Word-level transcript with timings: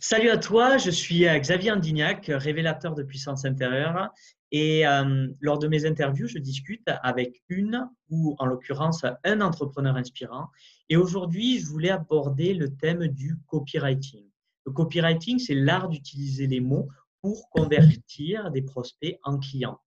Salut 0.00 0.30
à 0.30 0.38
toi, 0.38 0.78
je 0.78 0.90
suis 0.90 1.26
euh, 1.26 1.36
Xavier 1.38 1.72
Andignac, 1.72 2.26
révélateur 2.32 2.94
de 2.94 3.02
puissance 3.02 3.44
intérieure. 3.44 4.10
Et 4.52 4.86
euh, 4.86 5.26
lors 5.40 5.58
de 5.58 5.66
mes 5.66 5.86
interviews, 5.86 6.28
je 6.28 6.38
discute 6.38 6.86
avec 7.02 7.42
une 7.48 7.88
ou 8.08 8.36
en 8.38 8.46
l'occurrence 8.46 9.04
un 9.24 9.40
entrepreneur 9.40 9.96
inspirant. 9.96 10.46
Et 10.88 10.96
aujourd'hui, 10.96 11.58
je 11.58 11.66
voulais 11.66 11.90
aborder 11.90 12.54
le 12.54 12.76
thème 12.76 13.08
du 13.08 13.38
copywriting. 13.48 14.24
Le 14.66 14.72
copywriting, 14.72 15.40
c'est 15.40 15.56
l'art 15.56 15.88
d'utiliser 15.88 16.46
les 16.46 16.60
mots 16.60 16.88
pour 17.20 17.50
convertir 17.50 18.52
des 18.52 18.62
prospects 18.62 19.18
en 19.24 19.38
clients. 19.38 19.80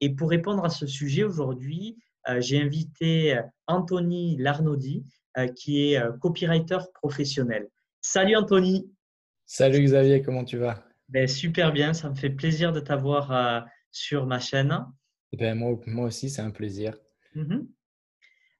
Et 0.00 0.08
pour 0.08 0.30
répondre 0.30 0.64
à 0.64 0.70
ce 0.70 0.86
sujet 0.86 1.22
aujourd'hui, 1.22 1.98
euh, 2.28 2.40
j'ai 2.40 2.62
invité 2.62 3.38
Anthony 3.66 4.38
Larnaudy, 4.38 5.04
qui 5.54 5.84
est 5.84 6.02
copywriter 6.18 6.78
professionnel. 6.94 7.68
Salut 8.00 8.34
Anthony. 8.34 8.90
Salut 9.52 9.82
Xavier, 9.82 10.22
comment 10.22 10.44
tu 10.44 10.58
vas? 10.58 10.84
Ben, 11.08 11.26
Super 11.26 11.72
bien, 11.72 11.92
ça 11.92 12.08
me 12.08 12.14
fait 12.14 12.30
plaisir 12.30 12.72
de 12.72 12.78
t'avoir 12.78 13.32
euh, 13.32 13.60
sur 13.90 14.24
ma 14.24 14.38
chaîne. 14.38 14.72
Ben, 15.36 15.58
moi, 15.58 15.76
moi 15.88 16.06
aussi, 16.06 16.30
c'est 16.30 16.40
un 16.40 16.52
plaisir. 16.52 16.96
Mhm. 17.34 17.66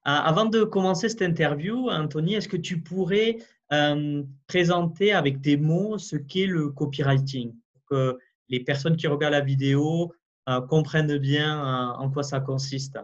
Ah, 0.02 0.26
avant 0.28 0.46
de 0.46 0.64
commencer 0.64 1.08
cette 1.08 1.22
interview, 1.22 1.88
Anthony, 1.90 2.34
est-ce 2.34 2.48
que 2.48 2.56
tu 2.56 2.80
pourrais 2.80 3.36
euh, 3.72 4.24
présenter 4.48 5.12
avec 5.12 5.40
des 5.40 5.56
mots 5.56 5.96
ce 5.96 6.16
qu'est 6.16 6.46
le 6.46 6.70
copywriting 6.70 7.54
pour 7.72 7.84
que 7.84 8.18
les 8.48 8.58
personnes 8.58 8.96
qui 8.96 9.06
regardent 9.06 9.34
la 9.34 9.42
vidéo 9.42 10.12
euh, 10.48 10.60
comprennent 10.60 11.18
bien 11.18 11.92
en 11.92 12.10
quoi 12.10 12.24
ça 12.24 12.40
consiste? 12.40 12.98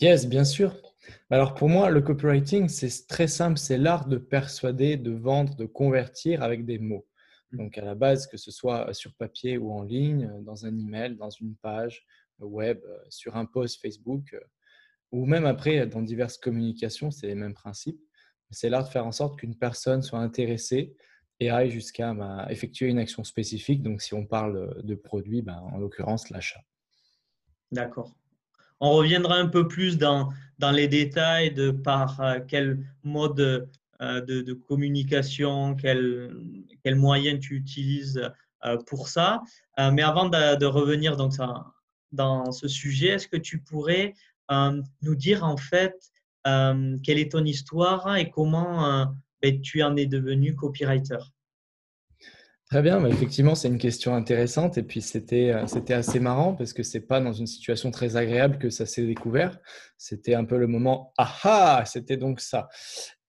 Yes, 0.00 0.26
bien 0.28 0.44
sûr. 0.44 0.76
Alors 1.30 1.54
pour 1.54 1.68
moi, 1.68 1.90
le 1.90 2.02
copywriting, 2.02 2.68
c'est 2.68 3.06
très 3.06 3.28
simple, 3.28 3.58
c'est 3.58 3.78
l'art 3.78 4.06
de 4.08 4.18
persuader, 4.18 4.96
de 4.96 5.12
vendre, 5.12 5.56
de 5.56 5.64
convertir 5.64 6.42
avec 6.42 6.66
des 6.66 6.78
mots. 6.78 7.06
Mmh. 7.52 7.56
Donc 7.56 7.78
à 7.78 7.84
la 7.84 7.94
base, 7.94 8.26
que 8.26 8.36
ce 8.36 8.50
soit 8.50 8.92
sur 8.92 9.14
papier 9.14 9.56
ou 9.56 9.72
en 9.72 9.82
ligne, 9.82 10.30
dans 10.42 10.66
un 10.66 10.78
email, 10.78 11.16
dans 11.16 11.30
une 11.30 11.56
page 11.56 12.04
web, 12.40 12.78
sur 13.08 13.36
un 13.36 13.46
post 13.46 13.80
Facebook, 13.80 14.36
ou 15.12 15.24
même 15.24 15.46
après 15.46 15.86
dans 15.86 16.02
diverses 16.02 16.36
communications, 16.36 17.10
c'est 17.10 17.28
les 17.28 17.34
mêmes 17.34 17.54
principes. 17.54 18.00
C'est 18.50 18.68
l'art 18.68 18.84
de 18.84 18.90
faire 18.90 19.06
en 19.06 19.12
sorte 19.12 19.38
qu'une 19.38 19.56
personne 19.56 20.02
soit 20.02 20.20
intéressée 20.20 20.94
et 21.40 21.50
aille 21.50 21.70
jusqu'à 21.70 22.12
bah, 22.14 22.46
effectuer 22.50 22.88
une 22.88 22.98
action 22.98 23.24
spécifique. 23.24 23.82
Donc 23.82 24.02
si 24.02 24.12
on 24.14 24.26
parle 24.26 24.82
de 24.84 24.94
produit, 24.94 25.42
ben, 25.42 25.58
en 25.72 25.78
l'occurrence 25.78 26.28
l'achat. 26.30 26.60
D'accord. 27.72 28.14
On 28.80 28.92
reviendra 28.92 29.36
un 29.36 29.46
peu 29.46 29.68
plus 29.68 29.96
dans, 29.98 30.30
dans 30.58 30.70
les 30.70 30.88
détails 30.88 31.52
de 31.52 31.70
par 31.70 32.20
euh, 32.20 32.40
quel 32.46 32.84
mode 33.02 33.68
euh, 34.02 34.20
de, 34.20 34.52
communication, 34.52 35.74
quel, 35.74 36.36
quel 36.84 36.96
moyen 36.96 37.38
tu 37.38 37.54
utilises 37.54 38.22
euh, 38.64 38.76
pour 38.86 39.08
ça. 39.08 39.42
Mais 39.78 40.02
avant 40.02 40.28
de, 40.28 40.66
revenir 40.66 41.16
donc, 41.16 41.34
dans 42.12 42.52
ce 42.52 42.68
sujet, 42.68 43.08
est-ce 43.08 43.28
que 43.28 43.36
tu 43.36 43.60
pourrais 43.60 44.14
nous 45.02 45.14
dire 45.14 45.44
en 45.44 45.56
fait 45.56 45.94
quelle 46.44 47.18
est 47.18 47.32
ton 47.32 47.44
histoire 47.44 48.16
et 48.16 48.30
comment 48.30 49.06
ben, 49.42 49.60
tu 49.60 49.82
en 49.82 49.96
es 49.96 50.06
devenu 50.06 50.54
copywriter? 50.54 51.18
Très 52.70 52.82
bien, 52.82 53.00
bah, 53.00 53.08
effectivement, 53.08 53.54
c'est 53.54 53.68
une 53.68 53.78
question 53.78 54.16
intéressante 54.16 54.76
et 54.76 54.82
puis 54.82 55.00
c'était 55.00 55.50
euh, 55.52 55.68
c'était 55.68 55.94
assez 55.94 56.18
marrant 56.18 56.56
parce 56.56 56.72
que 56.72 56.82
c'est 56.82 57.00
pas 57.00 57.20
dans 57.20 57.32
une 57.32 57.46
situation 57.46 57.92
très 57.92 58.16
agréable 58.16 58.58
que 58.58 58.70
ça 58.70 58.86
s'est 58.86 59.06
découvert. 59.06 59.60
C'était 59.98 60.34
un 60.34 60.44
peu 60.44 60.58
le 60.58 60.66
moment 60.66 61.12
ah 61.16 61.32
ah, 61.44 61.84
c'était 61.86 62.16
donc 62.16 62.40
ça. 62.40 62.68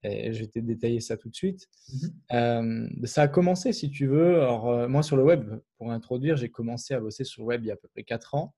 Et 0.03 0.33
je 0.33 0.39
vais 0.39 0.47
te 0.47 0.59
détailler 0.59 1.01
ça 1.01 1.17
tout 1.17 1.29
de 1.29 1.35
suite. 1.35 1.67
Mmh 1.93 2.07
euh, 2.33 2.87
ça 3.03 3.23
a 3.23 3.27
commencé, 3.27 3.73
si 3.73 3.91
tu 3.91 4.07
veux. 4.07 4.41
Alors, 4.41 4.69
euh, 4.69 4.87
moi, 4.87 5.03
sur 5.03 5.17
le 5.17 5.23
web, 5.23 5.43
pour 5.77 5.91
introduire, 5.91 6.35
j'ai 6.35 6.49
commencé 6.49 6.93
à 6.95 6.99
bosser 6.99 7.23
sur 7.23 7.43
le 7.43 7.47
web 7.47 7.63
il 7.63 7.67
y 7.67 7.71
a 7.71 7.73
à 7.73 7.77
peu 7.77 7.87
près 7.89 8.03
4 8.03 8.35
ans. 8.35 8.55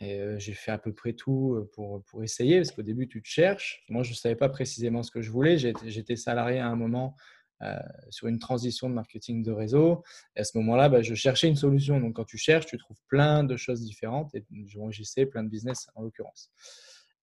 Et 0.00 0.20
j'ai 0.38 0.54
fait 0.54 0.72
à 0.72 0.78
peu 0.78 0.92
près 0.92 1.12
tout 1.12 1.68
pour, 1.74 2.02
pour 2.04 2.24
essayer, 2.24 2.56
parce 2.56 2.72
qu'au 2.72 2.82
début, 2.82 3.06
tu 3.06 3.22
te 3.22 3.28
cherches. 3.28 3.84
Moi, 3.88 4.02
je 4.02 4.10
ne 4.10 4.16
savais 4.16 4.34
pas 4.34 4.48
précisément 4.48 5.04
ce 5.04 5.12
que 5.12 5.22
je 5.22 5.30
voulais. 5.30 5.58
J'étais 5.58 6.16
salarié 6.16 6.58
à 6.58 6.66
un 6.66 6.74
moment 6.74 7.14
sur 8.10 8.28
une 8.28 8.38
transition 8.38 8.88
de 8.88 8.94
marketing 8.94 9.42
de 9.42 9.52
réseau. 9.52 10.02
Et 10.36 10.40
à 10.40 10.44
ce 10.44 10.56
moment-là, 10.58 10.88
bah, 10.88 11.02
je 11.02 11.14
cherchais 11.14 11.48
une 11.48 11.56
solution. 11.56 12.00
Donc, 12.00 12.14
quand 12.14 12.24
tu 12.24 12.38
cherches, 12.38 12.66
tu 12.66 12.78
trouves 12.78 13.00
plein 13.08 13.44
de 13.44 13.56
choses 13.56 13.82
différentes. 13.82 14.34
Et 14.34 14.44
j'essaie 14.90 15.26
plein 15.26 15.44
de 15.44 15.48
business 15.48 15.88
en 15.94 16.02
l'occurrence. 16.02 16.50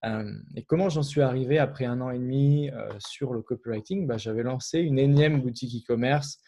Euh, 0.06 0.32
et 0.56 0.64
comment 0.64 0.88
j'en 0.88 1.04
suis 1.04 1.22
arrivé 1.22 1.60
après 1.60 1.86
un 1.86 2.00
an 2.00 2.10
et 2.10 2.20
demi 2.20 2.70
euh, 2.70 2.90
sur 3.00 3.34
le 3.34 3.42
copywriting? 3.42 4.08
Bah, 4.08 4.18
J'avais 4.18 4.44
lancé 4.44 4.80
une 4.80 4.98
énième 4.98 5.42
boutique 5.42 5.84
e-commerce 5.84 6.40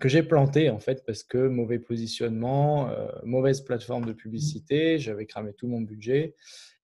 que 0.00 0.08
j'ai 0.08 0.24
plantée 0.24 0.68
en 0.70 0.80
fait 0.80 1.04
parce 1.06 1.22
que 1.22 1.46
mauvais 1.46 1.78
positionnement, 1.78 2.90
mauvaise 3.22 3.60
plateforme 3.60 4.04
de 4.04 4.12
publicité, 4.12 4.98
j'avais 4.98 5.26
cramé 5.26 5.52
tout 5.52 5.68
mon 5.68 5.80
budget. 5.80 6.34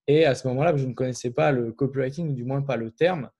Et 0.06 0.24
à 0.24 0.36
ce 0.36 0.46
moment-là, 0.46 0.76
je 0.76 0.86
ne 0.86 0.94
connaissais 0.94 1.32
pas 1.32 1.50
le 1.50 1.72
copywriting, 1.72 2.36
du 2.36 2.44
moins 2.44 2.62
pas 2.62 2.76
le 2.76 2.92
terme 2.92 3.30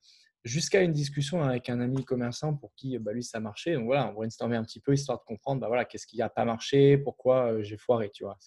jusqu'à 0.45 0.83
une 0.83 0.93
discussion 0.93 1.43
avec 1.43 1.69
un 1.69 1.81
ami 1.81 2.05
commerçant 2.05 2.55
pour 2.55 2.75
qui 2.75 2.99
bah, 2.99 3.13
lui 3.13 3.23
ça 3.23 3.41
marchait. 3.41 3.75
Donc 3.75 3.87
voilà, 3.87 4.09
on 4.09 4.13
brainstormait 4.13 4.57
un 4.57 4.65
petit 4.65 4.81
peu 4.81 4.95
histoire 4.95 5.19
de 5.19 5.25
comprendre 5.25 5.61
bah, 5.61 5.69
voilà, 5.69 5.85
qu'est-ce 5.85 6.07
qui 6.07 6.19
n'a 6.19 6.29
pas 6.29 6.45
marché, 6.45 6.99
pourquoi 6.99 7.53
euh, 7.53 7.63
j'ai 7.63 7.77
foiré, 7.77 8.11
tu 8.11 8.25
vois. 8.25 8.39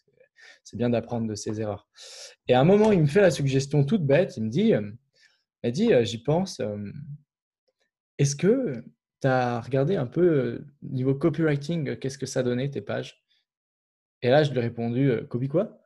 C'est 0.63 0.77
bien 0.77 0.89
d'apprendre 0.89 1.27
de 1.27 1.35
ses 1.35 1.61
erreurs. 1.61 1.87
Et 2.47 2.53
à 2.53 2.59
un 2.59 2.63
moment, 2.63 2.91
il 2.91 3.01
me 3.01 3.05
fait 3.05 3.21
la 3.21 3.29
suggestion 3.29 3.85
toute 3.85 4.05
bête, 4.05 4.37
il 4.37 4.43
me 4.43 4.49
dit, 4.49 4.73
euh, 4.73 4.91
il 5.63 5.71
dit 5.71 5.93
euh, 5.93 6.03
j'y 6.03 6.23
pense, 6.23 6.59
est-ce 8.17 8.35
que 8.35 8.83
tu 9.21 9.27
as 9.27 9.61
regardé 9.61 9.95
un 9.95 10.07
peu 10.07 10.65
niveau 10.81 11.13
copywriting, 11.13 11.97
qu'est-ce 11.97 12.17
que 12.17 12.25
ça 12.25 12.41
donnait 12.41 12.71
tes 12.71 12.81
pages? 12.81 13.23
Et 14.23 14.29
là, 14.29 14.43
je 14.43 14.51
lui 14.51 14.57
ai 14.57 14.61
répondu, 14.61 15.11
copy 15.29 15.47
quoi? 15.47 15.79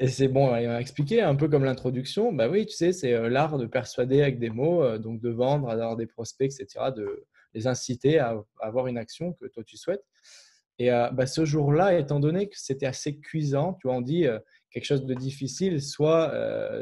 Et 0.00 0.06
c'est 0.06 0.28
bon, 0.28 0.56
il 0.56 0.68
m'a 0.68 0.80
expliqué 0.80 1.22
un 1.22 1.34
peu 1.34 1.48
comme 1.48 1.64
l'introduction. 1.64 2.32
Bah 2.32 2.48
oui, 2.48 2.66
tu 2.66 2.76
sais, 2.76 2.92
c'est 2.92 3.14
euh, 3.14 3.28
l'art 3.28 3.58
de 3.58 3.66
persuader 3.66 4.22
avec 4.22 4.38
des 4.38 4.50
mots, 4.50 4.82
euh, 4.84 4.98
donc 4.98 5.20
de 5.20 5.28
vendre, 5.28 5.68
d'avoir 5.68 5.96
des 5.96 6.06
prospects, 6.06 6.52
etc., 6.52 6.92
de 6.94 7.26
les 7.54 7.66
inciter 7.66 8.20
à, 8.20 8.40
avoir 8.60 8.86
une 8.86 8.96
action 8.98 9.32
que 9.32 9.46
toi 9.46 9.64
tu 9.64 9.76
souhaites. 9.76 10.04
Et 10.78 10.92
euh, 10.92 11.10
bah, 11.10 11.26
ce 11.26 11.44
jour-là, 11.44 11.98
étant 11.98 12.20
donné 12.20 12.48
que 12.48 12.56
c'était 12.56 12.86
assez 12.86 13.18
cuisant, 13.18 13.74
tu 13.74 13.88
vois, 13.88 13.96
on 13.96 14.00
dit 14.00 14.26
quelque 14.70 14.84
chose 14.84 15.04
de 15.04 15.14
difficile, 15.14 15.82
soit, 15.82 16.32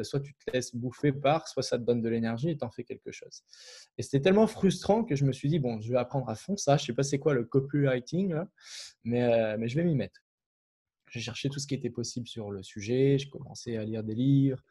soit 0.02 0.20
tu 0.20 0.34
te 0.34 0.50
laisses 0.52 0.74
bouffer 0.76 1.12
par, 1.12 1.48
soit 1.48 1.62
ça 1.62 1.78
te 1.78 1.84
donne 1.84 2.02
de 2.02 2.08
l'énergie 2.10 2.50
et 2.50 2.56
t'en 2.58 2.70
fais 2.70 2.84
quelque 2.84 3.12
chose. 3.12 3.44
Et 3.96 4.02
c'était 4.02 4.20
tellement 4.20 4.46
frustrant 4.46 5.04
que 5.04 5.16
je 5.16 5.24
me 5.24 5.32
suis 5.32 5.48
dit, 5.48 5.58
bon, 5.58 5.80
je 5.80 5.90
vais 5.90 5.98
apprendre 5.98 6.28
à 6.28 6.34
fond 6.34 6.58
ça. 6.58 6.76
Je 6.76 6.84
sais 6.84 6.92
pas 6.92 7.04
c'est 7.04 7.18
quoi 7.18 7.32
le 7.32 7.44
copywriting, 7.44 8.34
mais, 9.04 9.56
mais 9.56 9.68
je 9.68 9.76
vais 9.76 9.84
m'y 9.84 9.94
mettre. 9.94 10.25
J'ai 11.16 11.22
cherché 11.22 11.48
tout 11.48 11.58
ce 11.58 11.66
qui 11.66 11.74
était 11.74 11.90
possible 11.90 12.28
sur 12.28 12.50
le 12.50 12.62
sujet. 12.62 13.18
J'ai 13.18 13.28
commencé 13.28 13.76
à 13.76 13.84
lire 13.84 14.04
des 14.04 14.14
livres, 14.14 14.62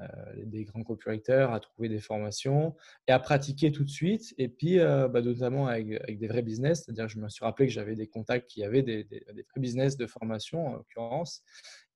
euh, 0.00 0.06
des 0.44 0.64
grands 0.64 0.84
copywriters, 0.84 1.52
à 1.52 1.58
trouver 1.58 1.88
des 1.88 1.98
formations 1.98 2.76
et 3.08 3.12
à 3.12 3.18
pratiquer 3.18 3.72
tout 3.72 3.84
de 3.84 3.90
suite. 3.90 4.32
Et 4.38 4.48
puis, 4.48 4.78
euh, 4.78 5.08
bah, 5.08 5.20
notamment 5.22 5.66
avec, 5.66 6.18
des 6.18 6.28
vrais 6.28 6.42
business, 6.42 6.84
c'est-à-dire 6.84 7.08
je 7.08 7.18
me 7.18 7.28
suis 7.28 7.44
rappelé 7.44 7.66
que 7.66 7.74
j'avais 7.74 7.96
des 7.96 8.06
contacts 8.06 8.48
qui 8.48 8.62
avaient 8.62 8.82
des, 8.82 9.06
vrais 9.30 9.60
business 9.60 9.96
de 9.96 10.06
formation, 10.06 10.68
en 10.68 10.72
l'occurrence, 10.74 11.42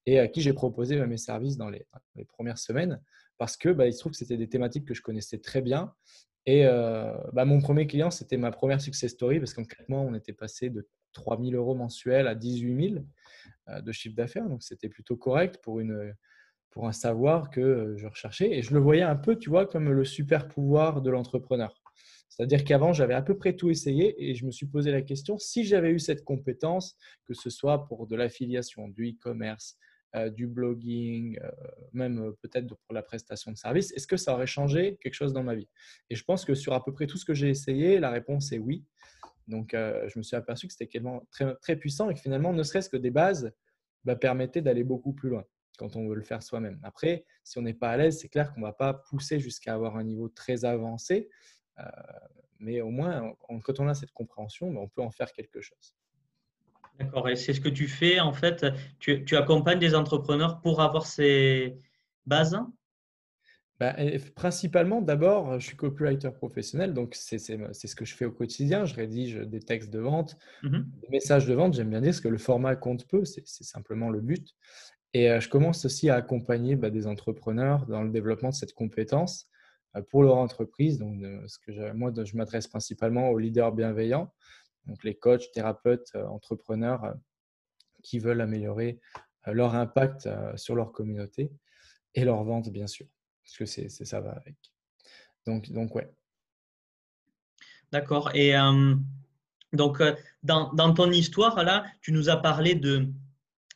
et 0.04 0.18
à 0.18 0.26
qui 0.26 0.40
j'ai 0.40 0.52
proposé 0.52 0.98
bah, 0.98 1.06
mes 1.06 1.16
services 1.16 1.56
dans 1.56 1.70
les, 1.70 1.86
premières 2.28 2.58
semaines 2.58 3.00
parce 3.38 3.56
que 3.56 3.68
bah, 3.68 3.86
il 3.86 3.92
se 3.92 4.00
trouve 4.00 4.12
que 4.12 4.18
c'était 4.18 4.36
des 4.36 4.48
thématiques 4.48 4.84
que 4.84 4.94
je 4.94 5.02
connaissais 5.02 5.38
très 5.38 5.62
bien. 5.62 5.92
Et 6.44 6.66
euh, 6.66 7.12
mon 7.32 7.60
premier 7.60 7.86
client, 7.86 8.10
c'était 8.10 8.36
ma 8.36 8.50
première 8.50 8.80
success 8.80 9.12
story 9.12 9.38
parce 9.38 9.54
qu'en 9.54 9.62
mois, 9.88 10.00
on 10.00 10.14
était 10.14 10.32
passé 10.32 10.70
de 10.70 10.88
3 11.12 11.40
000 11.40 11.52
euros 11.52 11.74
mensuels 11.74 12.26
à 12.26 12.34
18 12.34 12.90
000 12.90 12.96
euh, 12.96 13.00
de 13.68 13.92
chiffre 13.92 14.14
d'affaires. 14.14 14.48
Donc, 14.48 14.62
c'était 14.62 14.88
plutôt 14.88 15.16
correct 15.16 15.58
pour, 15.62 15.80
une, 15.80 16.14
pour 16.72 16.88
un 16.88 16.92
savoir 16.92 17.50
que 17.50 17.60
euh, 17.60 17.96
je 17.96 18.06
recherchais. 18.06 18.50
Et 18.50 18.62
je 18.62 18.74
le 18.74 18.80
voyais 18.80 19.02
un 19.02 19.16
peu, 19.16 19.36
tu 19.36 19.50
vois, 19.50 19.66
comme 19.66 19.90
le 19.92 20.04
super 20.04 20.48
pouvoir 20.48 21.02
de 21.02 21.10
l'entrepreneur. 21.10 21.80
C'est-à-dire 22.28 22.64
qu'avant, 22.64 22.94
j'avais 22.94 23.14
à 23.14 23.22
peu 23.22 23.36
près 23.36 23.54
tout 23.54 23.70
essayé 23.70 24.14
et 24.18 24.34
je 24.34 24.46
me 24.46 24.50
suis 24.50 24.66
posé 24.66 24.90
la 24.90 25.02
question, 25.02 25.36
si 25.38 25.64
j'avais 25.64 25.90
eu 25.90 25.98
cette 25.98 26.24
compétence, 26.24 26.96
que 27.26 27.34
ce 27.34 27.50
soit 27.50 27.86
pour 27.86 28.06
de 28.06 28.16
l'affiliation, 28.16 28.88
du 28.88 29.10
e-commerce, 29.10 29.76
euh, 30.16 30.30
du 30.30 30.46
blogging, 30.46 31.38
même 31.92 32.32
peut-être 32.40 32.66
pour 32.66 32.94
la 32.94 33.02
prestation 33.02 33.52
de 33.52 33.58
service, 33.58 33.92
est-ce 33.92 34.06
que 34.06 34.16
ça 34.16 34.32
aurait 34.32 34.46
changé 34.46 34.96
quelque 35.02 35.14
chose 35.14 35.34
dans 35.34 35.42
ma 35.42 35.54
vie? 35.54 35.68
Et 36.08 36.14
je 36.14 36.24
pense 36.24 36.46
que 36.46 36.54
sur 36.54 36.72
à 36.72 36.82
peu 36.82 36.92
près 36.92 37.06
tout 37.06 37.18
ce 37.18 37.26
que 37.26 37.34
j'ai 37.34 37.50
essayé, 37.50 38.00
la 38.00 38.10
réponse 38.10 38.50
est 38.52 38.58
oui. 38.58 38.82
Donc, 39.52 39.74
euh, 39.74 40.08
je 40.08 40.18
me 40.18 40.22
suis 40.22 40.34
aperçu 40.34 40.66
que 40.66 40.72
c'était 40.72 41.00
très, 41.30 41.54
très 41.56 41.76
puissant 41.76 42.08
et 42.08 42.14
que 42.14 42.20
finalement, 42.20 42.52
ne 42.52 42.62
serait-ce 42.62 42.88
que 42.88 42.96
des 42.96 43.10
bases 43.10 43.52
bah, 44.04 44.16
permettaient 44.16 44.62
d'aller 44.62 44.82
beaucoup 44.82 45.12
plus 45.12 45.28
loin 45.28 45.44
quand 45.78 45.94
on 45.94 46.08
veut 46.08 46.14
le 46.14 46.22
faire 46.22 46.42
soi-même. 46.42 46.80
Après, 46.82 47.24
si 47.44 47.58
on 47.58 47.62
n'est 47.62 47.74
pas 47.74 47.90
à 47.90 47.96
l'aise, 47.98 48.18
c'est 48.18 48.28
clair 48.28 48.52
qu'on 48.52 48.60
ne 48.60 48.66
va 48.66 48.72
pas 48.72 48.94
pousser 48.94 49.40
jusqu'à 49.40 49.74
avoir 49.74 49.96
un 49.96 50.04
niveau 50.04 50.28
très 50.28 50.64
avancé, 50.64 51.28
euh, 51.78 51.84
mais 52.60 52.80
au 52.80 52.90
moins, 52.90 53.34
quand 53.62 53.78
on 53.78 53.88
a 53.88 53.94
cette 53.94 54.12
compréhension, 54.12 54.72
bah, 54.72 54.80
on 54.80 54.88
peut 54.88 55.02
en 55.02 55.10
faire 55.10 55.32
quelque 55.32 55.60
chose. 55.60 55.94
D'accord, 56.98 57.28
et 57.28 57.36
c'est 57.36 57.52
ce 57.52 57.60
que 57.60 57.70
tu 57.70 57.88
fais 57.88 58.20
en 58.20 58.32
fait, 58.32 58.66
tu, 58.98 59.36
accompagnes 59.36 59.78
des 59.78 59.94
entrepreneurs 59.94 60.60
pour 60.60 60.80
avoir 60.80 61.06
ces 61.06 61.78
bases? 62.26 62.58
Bah, 63.82 63.96
principalement, 64.36 65.02
d'abord, 65.02 65.58
je 65.58 65.66
suis 65.66 65.76
copywriter 65.76 66.30
professionnel, 66.30 66.94
donc 66.94 67.16
c'est 67.16 67.38
ce 67.38 67.96
que 67.96 68.04
je 68.04 68.14
fais 68.14 68.24
au 68.24 68.30
quotidien. 68.30 68.84
Je 68.84 68.94
rédige 68.94 69.38
des 69.38 69.58
textes 69.58 69.90
de 69.90 69.98
vente, 69.98 70.36
mmh 70.62 70.82
des 71.00 71.08
messages 71.08 71.46
de 71.46 71.54
vente. 71.54 71.74
J'aime 71.74 71.90
bien 71.90 72.00
dire 72.00 72.10
parce 72.10 72.20
que 72.20 72.28
le 72.28 72.38
format 72.38 72.76
compte 72.76 73.08
peu, 73.08 73.24
c'est 73.24 73.44
simplement 73.44 74.08
le 74.08 74.20
but. 74.20 74.54
Et 75.14 75.40
je 75.40 75.48
commence 75.48 75.84
aussi 75.84 76.10
à 76.10 76.14
accompagner 76.14 76.76
bah, 76.76 76.90
des 76.90 77.08
entrepreneurs 77.08 77.84
dans 77.86 78.04
le 78.04 78.10
développement 78.10 78.50
de 78.50 78.54
cette 78.54 78.72
compétence 78.72 79.50
pour 80.10 80.22
leur 80.22 80.36
entreprise. 80.36 80.98
Donc, 80.98 81.20
ce 81.48 81.58
que 81.58 81.92
moi, 81.92 82.12
je 82.24 82.36
m'adresse 82.36 82.68
principalement 82.68 83.30
aux 83.30 83.38
leaders 83.40 83.72
bienveillants, 83.72 84.32
donc 84.86 85.02
les 85.02 85.16
coachs, 85.16 85.50
thérapeutes, 85.52 86.14
entrepreneurs 86.14 87.16
qui 88.04 88.20
veulent 88.20 88.42
améliorer 88.42 89.00
leur 89.48 89.74
impact 89.74 90.28
sur 90.54 90.76
leur 90.76 90.92
communauté 90.92 91.50
et 92.14 92.24
leur 92.24 92.44
vente, 92.44 92.70
bien 92.70 92.86
sûr 92.86 93.08
parce 93.42 93.56
que 93.56 93.88
ça 93.88 94.20
va 94.20 94.30
avec. 94.32 94.56
Donc, 95.46 95.70
donc 95.70 95.94
ouais. 95.94 96.10
D'accord. 97.90 98.30
Et 98.34 98.54
donc, 99.72 100.02
dans, 100.42 100.72
dans, 100.72 100.94
ton 100.94 101.10
histoire, 101.10 101.62
là, 101.62 101.84
tu 102.00 102.12
nous 102.12 102.30
as 102.30 102.38
parlé 102.38 102.74
de, 102.74 103.08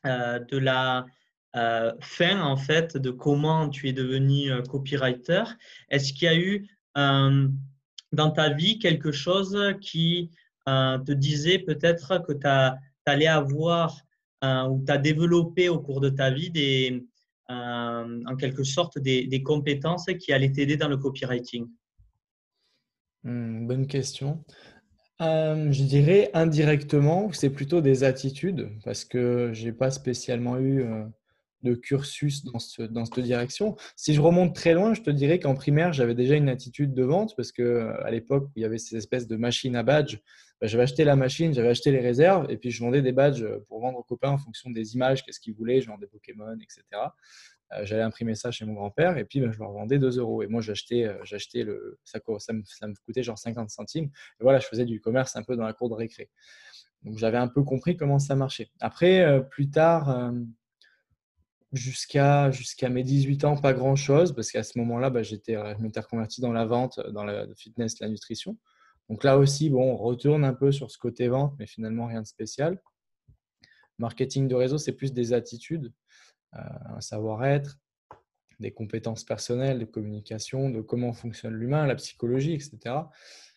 de 0.04 0.56
la 0.56 1.06
fin, 2.00 2.40
en 2.40 2.56
fait, 2.56 2.96
de 2.96 3.10
comment 3.10 3.68
tu 3.68 3.88
es 3.88 3.92
devenu 3.92 4.50
copywriter. 4.70 5.44
Est-ce 5.90 6.14
qu'il 6.14 6.24
y 6.24 6.28
a 6.28 6.38
eu 6.38 6.68
dans 6.94 8.30
ta 8.30 8.50
vie 8.50 8.78
quelque 8.78 9.12
chose 9.12 9.58
qui 9.82 10.30
te 10.64 11.12
disait 11.12 11.58
peut-être 11.58 12.18
que 12.26 12.32
tu 12.32 12.46
allais 13.04 13.26
avoir 13.26 14.00
ou 14.42 14.82
tu 14.86 14.92
as 14.92 14.98
développé 14.98 15.68
au 15.68 15.78
cours 15.78 16.00
de 16.00 16.08
ta 16.08 16.30
vie 16.30 16.50
des, 16.50 17.06
euh, 17.50 18.22
en 18.26 18.36
quelque 18.36 18.64
sorte 18.64 18.98
des, 18.98 19.42
compétences 19.42 20.06
qui 20.18 20.32
allaient 20.32 20.52
t'aider 20.52 20.76
dans 20.76 20.88
le 20.88 20.96
copywriting 20.96 21.68
hmm, 23.22 23.66
Bonne 23.66 23.86
question. 23.86 24.44
Euh, 25.20 25.72
je 25.72 25.82
dirais 25.84 26.30
indirectement, 26.34 27.30
c'est 27.32 27.50
plutôt 27.50 27.80
des 27.80 28.04
attitudes 28.04 28.70
parce 28.84 29.04
que 29.04 29.50
je 29.52 29.64
n'ai 29.64 29.72
pas 29.72 29.90
spécialement 29.90 30.58
eu 30.58 30.82
euh, 30.82 31.04
de 31.66 31.74
cursus 31.74 32.44
dans, 32.44 32.58
ce, 32.58 32.82
dans 32.82 33.04
cette 33.04 33.20
direction. 33.20 33.76
Si 33.96 34.14
je 34.14 34.20
remonte 34.20 34.54
très 34.54 34.72
loin, 34.72 34.94
je 34.94 35.02
te 35.02 35.10
dirais 35.10 35.38
qu'en 35.38 35.54
primaire, 35.54 35.92
j'avais 35.92 36.14
déjà 36.14 36.34
une 36.34 36.48
attitude 36.48 36.94
de 36.94 37.02
vente 37.02 37.34
parce 37.36 37.52
que 37.52 37.92
à 38.02 38.10
l'époque 38.10 38.48
il 38.56 38.62
y 38.62 38.64
avait 38.64 38.78
ces 38.78 38.96
espèces 38.96 39.26
de 39.26 39.36
machines 39.36 39.76
à 39.76 39.82
badges, 39.82 40.20
bah, 40.60 40.66
j'avais 40.66 40.84
acheté 40.84 41.04
la 41.04 41.16
machine, 41.16 41.52
j'avais 41.52 41.68
acheté 41.68 41.90
les 41.90 42.00
réserves 42.00 42.50
et 42.50 42.56
puis 42.56 42.70
je 42.70 42.82
vendais 42.82 43.02
des 43.02 43.12
badges 43.12 43.46
pour 43.68 43.80
vendre 43.80 43.98
aux 43.98 44.02
copains 44.02 44.30
en 44.30 44.38
fonction 44.38 44.70
des 44.70 44.94
images, 44.94 45.22
qu'est-ce 45.24 45.40
qu'ils 45.40 45.54
voulaient, 45.54 45.82
genre 45.82 45.98
des 45.98 46.06
Pokémon, 46.06 46.54
etc. 46.54 46.82
Euh, 47.72 47.84
j'allais 47.84 48.02
imprimer 48.02 48.34
ça 48.34 48.50
chez 48.50 48.64
mon 48.64 48.74
grand-père 48.74 49.18
et 49.18 49.24
puis 49.24 49.40
bah, 49.40 49.50
je 49.52 49.58
leur 49.58 49.72
vendais 49.72 49.98
2 49.98 50.18
euros. 50.18 50.42
Et 50.42 50.46
moi, 50.46 50.60
j'achetais, 50.60 51.04
euh, 51.04 51.18
j'achetais 51.24 51.64
le, 51.64 51.98
ça, 52.04 52.20
ça, 52.38 52.52
me, 52.52 52.62
ça 52.64 52.86
me 52.86 52.94
coûtait 53.04 53.22
genre 53.22 53.38
50 53.38 53.70
centimes. 53.70 54.06
Et 54.06 54.42
voilà, 54.42 54.58
je 54.58 54.66
faisais 54.66 54.84
du 54.84 55.00
commerce 55.00 55.36
un 55.36 55.42
peu 55.42 55.56
dans 55.56 55.64
la 55.64 55.72
cour 55.72 55.88
de 55.88 55.94
récré. 55.94 56.30
Donc 57.02 57.18
j'avais 57.18 57.38
un 57.38 57.48
peu 57.48 57.62
compris 57.62 57.96
comment 57.96 58.18
ça 58.18 58.34
marchait. 58.34 58.70
Après, 58.80 59.20
euh, 59.20 59.40
plus 59.40 59.70
tard, 59.70 60.32
jusqu'à 61.72 62.50
jusqu'à 62.50 62.88
mes 62.88 63.02
18 63.02 63.44
ans, 63.44 63.56
pas 63.56 63.72
grand-chose, 63.72 64.34
parce 64.34 64.50
qu'à 64.50 64.62
ce 64.62 64.78
moment-là, 64.78 65.10
bah, 65.10 65.22
j'étais, 65.22 65.54
je 65.54 65.82
m'étais 65.82 66.00
reconverti 66.00 66.40
dans 66.40 66.52
la 66.52 66.64
vente, 66.64 67.00
dans 67.10 67.24
la 67.24 67.46
fitness, 67.56 67.98
la 68.00 68.08
nutrition. 68.08 68.56
Donc 69.08 69.24
là 69.24 69.38
aussi, 69.38 69.70
bon, 69.70 69.92
on 69.92 69.96
retourne 69.96 70.44
un 70.44 70.54
peu 70.54 70.72
sur 70.72 70.90
ce 70.90 70.98
côté 70.98 71.28
vente, 71.28 71.54
mais 71.58 71.66
finalement 71.66 72.06
rien 72.06 72.22
de 72.22 72.26
spécial. 72.26 72.80
Marketing 73.98 74.48
de 74.48 74.54
réseau, 74.54 74.78
c'est 74.78 74.92
plus 74.92 75.12
des 75.12 75.32
attitudes, 75.32 75.92
euh, 76.54 76.60
un 76.96 77.00
savoir-être, 77.00 77.78
des 78.58 78.72
compétences 78.72 79.24
personnelles, 79.24 79.78
de 79.78 79.84
communication, 79.84 80.70
de 80.70 80.80
comment 80.80 81.12
fonctionne 81.12 81.54
l'humain, 81.54 81.86
la 81.86 81.94
psychologie, 81.94 82.54
etc. 82.54 82.96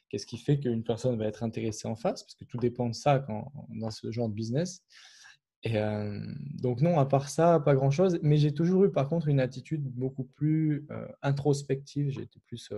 Qu'est-ce 0.10 0.26
qui 0.26 0.38
fait 0.38 0.60
qu'une 0.60 0.84
personne 0.84 1.18
va 1.18 1.26
être 1.26 1.44
intéressée 1.44 1.88
en 1.88 1.96
face? 1.96 2.24
Parce 2.24 2.36
que 2.36 2.46
tout 2.46 2.58
dépend 2.58 2.90
de 2.90 2.96
ça 2.96 3.26
dans 3.70 3.92
ce 3.92 4.12
genre 4.12 4.28
de 4.28 4.34
business. 4.34 4.84
Et 5.64 5.76
donc 6.62 6.82
non, 6.82 7.00
à 7.00 7.06
part 7.06 7.30
ça, 7.30 7.60
pas 7.60 7.76
grand-chose. 7.76 8.20
Mais 8.22 8.38
j'ai 8.38 8.54
toujours 8.54 8.86
eu 8.86 8.92
par 8.92 9.10
contre 9.10 9.28
une 9.28 9.40
attitude 9.40 9.84
beaucoup 9.84 10.24
plus 10.24 10.88
introspective. 11.22 12.10
J'ai 12.12 12.22
été 12.22 12.40
plus 12.48 12.72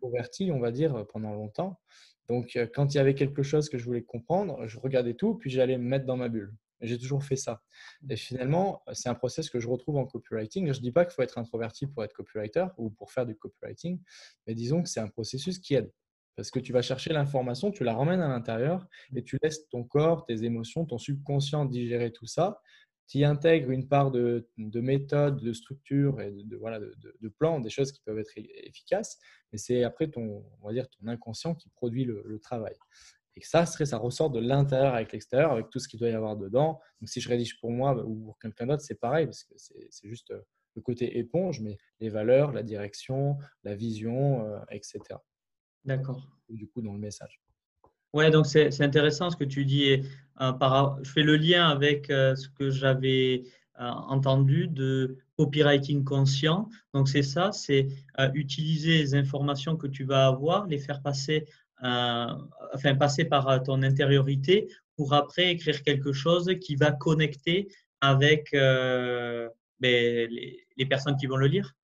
converti, 0.00 0.52
on 0.52 0.60
va 0.60 0.70
dire, 0.70 1.06
pendant 1.12 1.34
longtemps. 1.34 1.80
Donc 2.28 2.58
quand 2.74 2.94
il 2.94 2.96
y 2.96 3.00
avait 3.00 3.14
quelque 3.14 3.42
chose 3.42 3.68
que 3.68 3.78
je 3.78 3.84
voulais 3.84 4.02
comprendre, 4.02 4.66
je 4.66 4.78
regardais 4.78 5.14
tout, 5.14 5.34
puis 5.34 5.50
j'allais 5.50 5.78
me 5.78 5.84
mettre 5.84 6.06
dans 6.06 6.16
ma 6.16 6.28
bulle. 6.28 6.54
J'ai 6.82 6.98
toujours 6.98 7.24
fait 7.24 7.36
ça. 7.36 7.62
Mmh. 8.02 8.12
Et 8.12 8.16
finalement, 8.16 8.82
c'est 8.92 9.08
un 9.08 9.14
process 9.14 9.48
que 9.48 9.58
je 9.60 9.66
retrouve 9.66 9.96
en 9.96 10.04
copywriting. 10.04 10.70
Je 10.72 10.78
ne 10.78 10.82
dis 10.82 10.92
pas 10.92 11.06
qu'il 11.06 11.14
faut 11.14 11.22
être 11.22 11.38
introverti 11.38 11.86
pour 11.86 12.04
être 12.04 12.12
copywriter 12.12 12.66
ou 12.76 12.90
pour 12.90 13.10
faire 13.12 13.24
du 13.24 13.34
copywriting, 13.34 13.98
mais 14.46 14.54
disons 14.54 14.82
que 14.82 14.88
c'est 14.88 15.00
un 15.00 15.08
processus 15.08 15.58
qui 15.58 15.74
aide. 15.74 15.90
Parce 16.36 16.50
que 16.50 16.58
tu 16.58 16.72
vas 16.72 16.82
chercher 16.82 17.14
l'information, 17.14 17.70
tu 17.70 17.82
la 17.82 17.94
ramènes 17.94 18.20
à 18.20 18.28
l'intérieur 18.28 18.86
et 19.14 19.24
tu 19.24 19.38
laisses 19.42 19.68
ton 19.68 19.84
corps, 19.84 20.26
tes 20.26 20.44
émotions, 20.44 20.84
ton 20.84 20.98
subconscient 20.98 21.64
digérer 21.64 22.12
tout 22.12 22.26
ça. 22.26 22.60
Tu 23.08 23.18
y 23.18 23.24
intègres 23.24 23.70
une 23.70 23.88
part 23.88 24.10
de, 24.10 24.48
de 24.58 24.80
méthode, 24.80 25.40
de 25.40 25.52
structure 25.52 26.20
et 26.20 26.32
de, 26.32 26.56
voilà, 26.56 26.78
de, 26.80 26.94
de, 27.20 27.28
plan, 27.28 27.60
des 27.60 27.70
choses 27.70 27.92
qui 27.92 28.02
peuvent 28.02 28.18
être 28.18 28.32
efficaces. 28.36 29.18
Mais 29.52 29.58
c'est 29.58 29.84
après 29.84 30.08
ton, 30.08 30.44
on 30.60 30.66
va 30.66 30.74
dire, 30.74 30.88
ton 30.90 31.06
inconscient 31.06 31.54
qui 31.54 31.70
produit 31.70 32.04
le, 32.04 32.38
travail. 32.42 32.74
Et 33.36 33.42
ça, 33.42 33.64
ça 33.64 33.96
ressort 33.96 34.30
de 34.30 34.40
l'intérieur 34.40 34.94
avec 34.94 35.12
l'extérieur, 35.12 35.52
avec 35.52 35.70
tout 35.70 35.78
ce 35.78 35.88
qu'il 35.88 36.00
doit 36.00 36.08
y 36.08 36.12
avoir 36.12 36.36
dedans. 36.36 36.80
Donc, 37.00 37.08
si 37.08 37.20
je 37.20 37.28
rédige 37.28 37.60
pour 37.60 37.70
moi 37.70 37.96
ou 38.04 38.24
pour 38.24 38.38
quelqu'un 38.38 38.66
d'autre, 38.66 38.82
c'est 38.82 39.00
pareil, 39.00 39.26
parce 39.26 39.44
que 39.44 39.54
c'est 39.56 40.08
juste 40.08 40.30
euh, 40.32 40.40
le 40.74 40.82
côté 40.82 41.18
éponge, 41.18 41.60
mais 41.60 41.78
les 42.00 42.08
valeurs, 42.08 42.52
la 42.52 42.62
direction, 42.62 43.38
la 43.62 43.74
vision, 43.74 44.46
euh, 44.46 44.58
etc. 44.70 45.00
D'accord. 45.86 46.28
Du 46.48 46.66
coup, 46.68 46.82
dans 46.82 46.92
le 46.92 46.98
message. 46.98 47.40
Ouais, 48.12 48.30
donc 48.30 48.46
c'est 48.46 48.80
intéressant 48.80 49.30
ce 49.30 49.36
que 49.36 49.44
tu 49.44 49.64
dis. 49.64 49.84
Et, 49.84 50.02
euh, 50.40 50.52
par, 50.52 51.02
je 51.02 51.10
fais 51.10 51.22
le 51.22 51.36
lien 51.36 51.68
avec 51.68 52.10
euh, 52.10 52.34
ce 52.34 52.48
que 52.48 52.70
j'avais 52.70 53.44
euh, 53.80 53.84
entendu 53.84 54.68
de 54.68 55.18
copywriting 55.36 56.04
conscient. 56.04 56.68
Donc 56.94 57.08
c'est 57.08 57.22
ça, 57.22 57.52
c'est 57.52 57.88
utiliser 58.34 58.98
les 58.98 59.14
informations 59.14 59.76
que 59.76 59.86
tu 59.86 60.04
vas 60.04 60.26
avoir, 60.26 60.66
les 60.66 60.78
faire 60.78 61.02
passer, 61.02 61.46
enfin 61.82 62.94
passer 62.98 63.26
par 63.26 63.62
ton 63.62 63.82
intériorité 63.82 64.68
pour 64.96 65.12
après 65.12 65.50
écrire 65.50 65.82
quelque 65.82 66.14
chose 66.14 66.50
qui 66.58 66.74
va 66.74 66.90
connecter 66.90 67.68
avec 68.00 68.48
ben, 68.52 69.50
les, 69.80 70.66
les 70.74 70.86
personnes 70.86 71.16
qui 71.16 71.26
vont 71.26 71.36
le 71.36 71.48
lire. 71.48 71.74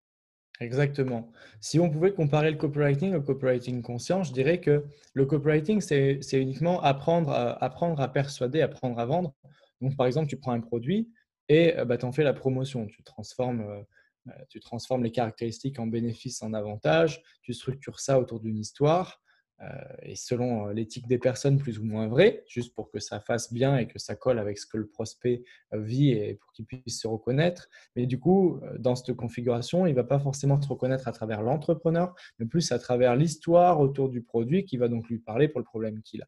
Exactement. 0.60 1.32
Si 1.60 1.80
on 1.80 1.90
pouvait 1.90 2.12
comparer 2.12 2.50
le 2.50 2.56
copywriting 2.56 3.14
au 3.14 3.22
copywriting 3.22 3.82
conscient, 3.82 4.22
je 4.22 4.32
dirais 4.32 4.60
que 4.60 4.84
le 5.14 5.26
copywriting, 5.26 5.80
c'est 5.80 6.20
uniquement 6.34 6.80
apprendre 6.82 7.30
à, 7.30 7.62
apprendre 7.64 8.00
à 8.00 8.12
persuader, 8.12 8.60
apprendre 8.62 8.98
à 8.98 9.06
vendre. 9.06 9.34
Donc, 9.80 9.96
par 9.96 10.06
exemple, 10.06 10.28
tu 10.28 10.36
prends 10.36 10.52
un 10.52 10.60
produit 10.60 11.10
et 11.48 11.74
bah, 11.86 11.98
tu 11.98 12.04
en 12.04 12.12
fais 12.12 12.22
la 12.22 12.32
promotion. 12.32 12.86
Tu 12.86 13.02
transformes, 13.02 13.62
euh, 13.62 13.82
euh, 14.28 14.44
tu 14.48 14.60
transformes 14.60 15.02
les 15.02 15.10
caractéristiques 15.10 15.80
en 15.80 15.88
bénéfices, 15.88 16.42
en 16.42 16.52
avantages. 16.52 17.22
Tu 17.42 17.54
structures 17.54 17.98
ça 17.98 18.20
autour 18.20 18.38
d'une 18.38 18.58
histoire. 18.58 19.20
Euh, 19.62 19.66
et 20.02 20.16
selon 20.16 20.68
euh, 20.68 20.72
l'éthique 20.72 21.06
des 21.06 21.18
personnes 21.18 21.58
plus 21.58 21.78
ou 21.78 21.84
moins 21.84 22.08
vrai, 22.08 22.42
juste 22.48 22.74
pour 22.74 22.90
que 22.90 22.98
ça 22.98 23.20
fasse 23.20 23.52
bien 23.52 23.76
et 23.76 23.86
que 23.86 23.98
ça 23.98 24.16
colle 24.16 24.38
avec 24.38 24.58
ce 24.58 24.66
que 24.66 24.76
le 24.76 24.88
prospect 24.88 25.44
euh, 25.72 25.80
vit 25.80 26.10
et 26.10 26.34
pour 26.34 26.52
qu'il 26.52 26.64
puisse 26.64 27.00
se 27.00 27.06
reconnaître. 27.06 27.68
Mais 27.94 28.06
du 28.06 28.18
coup, 28.18 28.60
dans 28.78 28.96
cette 28.96 29.14
configuration, 29.14 29.86
il 29.86 29.90
ne 29.90 29.96
va 29.96 30.04
pas 30.04 30.18
forcément 30.18 30.60
se 30.60 30.68
reconnaître 30.68 31.06
à 31.06 31.12
travers 31.12 31.42
l'entrepreneur, 31.42 32.14
mais 32.38 32.46
plus 32.46 32.72
à 32.72 32.78
travers 32.78 33.14
l'histoire 33.14 33.78
autour 33.80 34.08
du 34.08 34.22
produit 34.22 34.64
qui 34.64 34.76
va 34.76 34.88
donc 34.88 35.08
lui 35.08 35.18
parler 35.18 35.48
pour 35.48 35.60
le 35.60 35.64
problème 35.64 36.02
qu'il 36.02 36.22
a. 36.22 36.26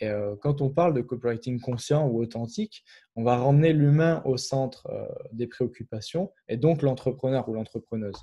Et 0.00 0.10
quand 0.40 0.62
on 0.62 0.70
parle 0.70 0.94
de 0.94 1.00
copywriting 1.00 1.60
conscient 1.60 2.08
ou 2.08 2.20
authentique, 2.20 2.82
on 3.14 3.22
va 3.22 3.36
ramener 3.36 3.72
l'humain 3.72 4.20
au 4.24 4.36
centre 4.36 4.88
des 5.32 5.46
préoccupations 5.46 6.32
et 6.48 6.56
donc 6.56 6.82
l'entrepreneur 6.82 7.48
ou 7.48 7.54
l'entrepreneuse 7.54 8.16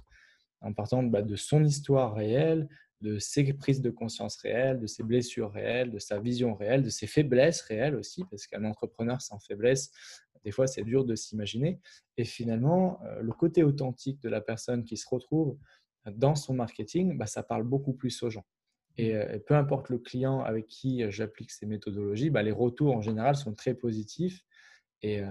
en 0.61 0.73
partant 0.73 1.03
bah, 1.03 1.21
de 1.21 1.35
son 1.35 1.63
histoire 1.63 2.15
réelle, 2.15 2.67
de 3.01 3.17
ses 3.17 3.53
prises 3.53 3.81
de 3.81 3.89
conscience 3.89 4.35
réelles, 4.37 4.79
de 4.79 4.87
ses 4.87 5.03
blessures 5.03 5.51
réelles, 5.51 5.91
de 5.91 5.99
sa 5.99 6.19
vision 6.19 6.53
réelle, 6.53 6.83
de 6.83 6.89
ses 6.89 7.07
faiblesses 7.07 7.61
réelles 7.61 7.95
aussi, 7.95 8.23
parce 8.29 8.45
qu'un 8.45 8.65
entrepreneur 8.65 9.21
sans 9.21 9.39
faiblesse, 9.39 9.91
des 10.43 10.51
fois, 10.51 10.67
c'est 10.67 10.83
dur 10.83 11.05
de 11.05 11.15
s'imaginer. 11.15 11.79
Et 12.17 12.25
finalement, 12.25 13.01
euh, 13.03 13.21
le 13.21 13.31
côté 13.31 13.63
authentique 13.63 14.21
de 14.21 14.29
la 14.29 14.41
personne 14.41 14.83
qui 14.83 14.97
se 14.97 15.07
retrouve 15.09 15.57
dans 16.05 16.35
son 16.35 16.53
marketing, 16.53 17.17
bah, 17.17 17.25
ça 17.25 17.43
parle 17.43 17.63
beaucoup 17.63 17.93
plus 17.93 18.23
aux 18.23 18.29
gens. 18.29 18.45
Et, 18.97 19.15
euh, 19.15 19.39
peu 19.39 19.55
importe 19.55 19.89
le 19.89 19.97
client 19.97 20.41
avec 20.41 20.67
qui 20.67 21.03
euh, 21.03 21.11
j'applique 21.11 21.51
ces 21.51 21.65
méthodologies, 21.65 22.29
bah, 22.29 22.43
les 22.43 22.51
retours 22.51 22.95
en 22.95 23.01
général 23.01 23.35
sont 23.35 23.53
très 23.53 23.73
positifs. 23.73 24.41
Et, 25.01 25.21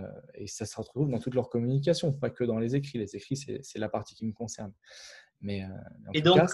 ça 0.47 0.65
se 0.65 0.75
retrouve 0.77 1.11
dans 1.11 1.19
toute 1.19 1.35
leur 1.35 1.51
communication, 1.51 2.11
pas 2.11 2.31
que 2.31 2.43
dans 2.43 2.59
les 2.59 2.75
écrits. 2.75 2.97
Les 2.97 3.17
écrits, 3.17 3.37
c'est 3.37 3.79
la 3.79 3.91
partie 3.91 4.15
qui 4.15 4.25
me 4.25 4.33
concerne. 4.33 4.73
Mais, 5.43 5.63
en 5.63 6.13
tout 6.13 6.35
cas, 6.35 6.47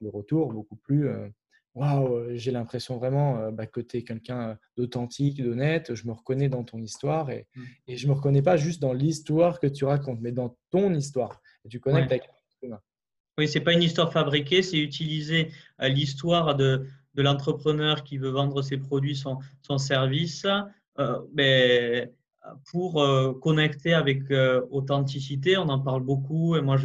le 0.00 0.08
retour 0.08 0.52
beaucoup 0.52 0.76
plus 0.76 1.08
waouh, 1.74 2.36
j'ai 2.36 2.50
l'impression 2.50 2.98
vraiment 2.98 3.50
bah, 3.50 3.66
que 3.66 3.80
tu 3.80 3.96
es 3.96 4.02
quelqu'un 4.02 4.58
d'authentique, 4.76 5.42
d'honnête, 5.42 5.94
je 5.94 6.06
me 6.06 6.12
reconnais 6.12 6.48
dans 6.48 6.64
ton 6.64 6.78
histoire 6.78 7.30
et, 7.30 7.46
mmh. 7.54 7.62
et 7.88 7.96
je 7.96 8.06
ne 8.06 8.12
me 8.12 8.16
reconnais 8.16 8.42
pas 8.42 8.56
juste 8.58 8.82
dans 8.82 8.92
l'histoire 8.92 9.58
que 9.58 9.66
tu 9.66 9.84
racontes, 9.86 10.20
mais 10.20 10.32
dans 10.32 10.56
ton 10.70 10.92
histoire. 10.92 11.40
Et 11.64 11.68
tu 11.68 11.80
connectes 11.80 12.12
avec 12.12 12.28
l'humain. 12.62 12.80
Oui, 13.38 13.48
c'est 13.48 13.60
pas 13.60 13.72
une 13.72 13.82
histoire 13.82 14.12
fabriquée, 14.12 14.62
c'est 14.62 14.78
utiliser 14.78 15.50
l'histoire 15.80 16.54
de, 16.54 16.86
de 17.14 17.22
l'entrepreneur 17.22 18.04
qui 18.04 18.18
veut 18.18 18.30
vendre 18.30 18.62
ses 18.62 18.78
produits, 18.78 19.16
son, 19.16 19.38
son 19.62 19.78
service, 19.78 20.46
euh, 20.98 21.18
ben, 21.32 22.10
pour 22.70 23.02
euh, 23.02 23.32
connecter 23.40 23.94
avec 23.94 24.30
euh, 24.30 24.62
authenticité. 24.70 25.56
On 25.56 25.68
en 25.68 25.78
parle 25.78 26.02
beaucoup 26.02 26.56
et 26.56 26.60
moi, 26.60 26.76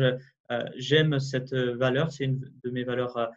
j'aime 0.75 1.19
cette 1.19 1.53
valeur. 1.53 2.11
C'est 2.11 2.25
une 2.25 2.39
de 2.63 2.69
mes 2.69 2.83
valeurs 2.83 3.29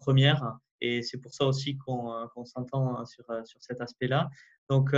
premières 0.00 0.58
et 0.80 1.02
c'est 1.02 1.18
pour 1.18 1.34
ça 1.34 1.44
aussi 1.44 1.76
qu'on 1.76 2.44
s'entend 2.44 3.04
sur, 3.04 3.24
sur 3.44 3.62
cet 3.62 3.80
aspect-là. 3.80 4.28
Donc, 4.68 4.94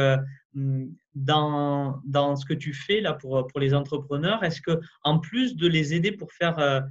dans, 1.15 2.01
dans 2.05 2.37
ce 2.37 2.45
que 2.45 2.55
tu 2.55 2.75
fais 2.75 3.01
là 3.01 3.15
pour, 3.15 3.47
pour 3.47 3.61
les 3.61 3.73
entrepreneurs, 3.73 4.43
est-ce 4.43 4.61
que 4.61 4.81
en 5.03 5.19
plus 5.19 5.57
de 5.57 5.69
les 5.69 5.95
aider 5.95 6.13
pour 6.13 6.33
faire 6.33 6.85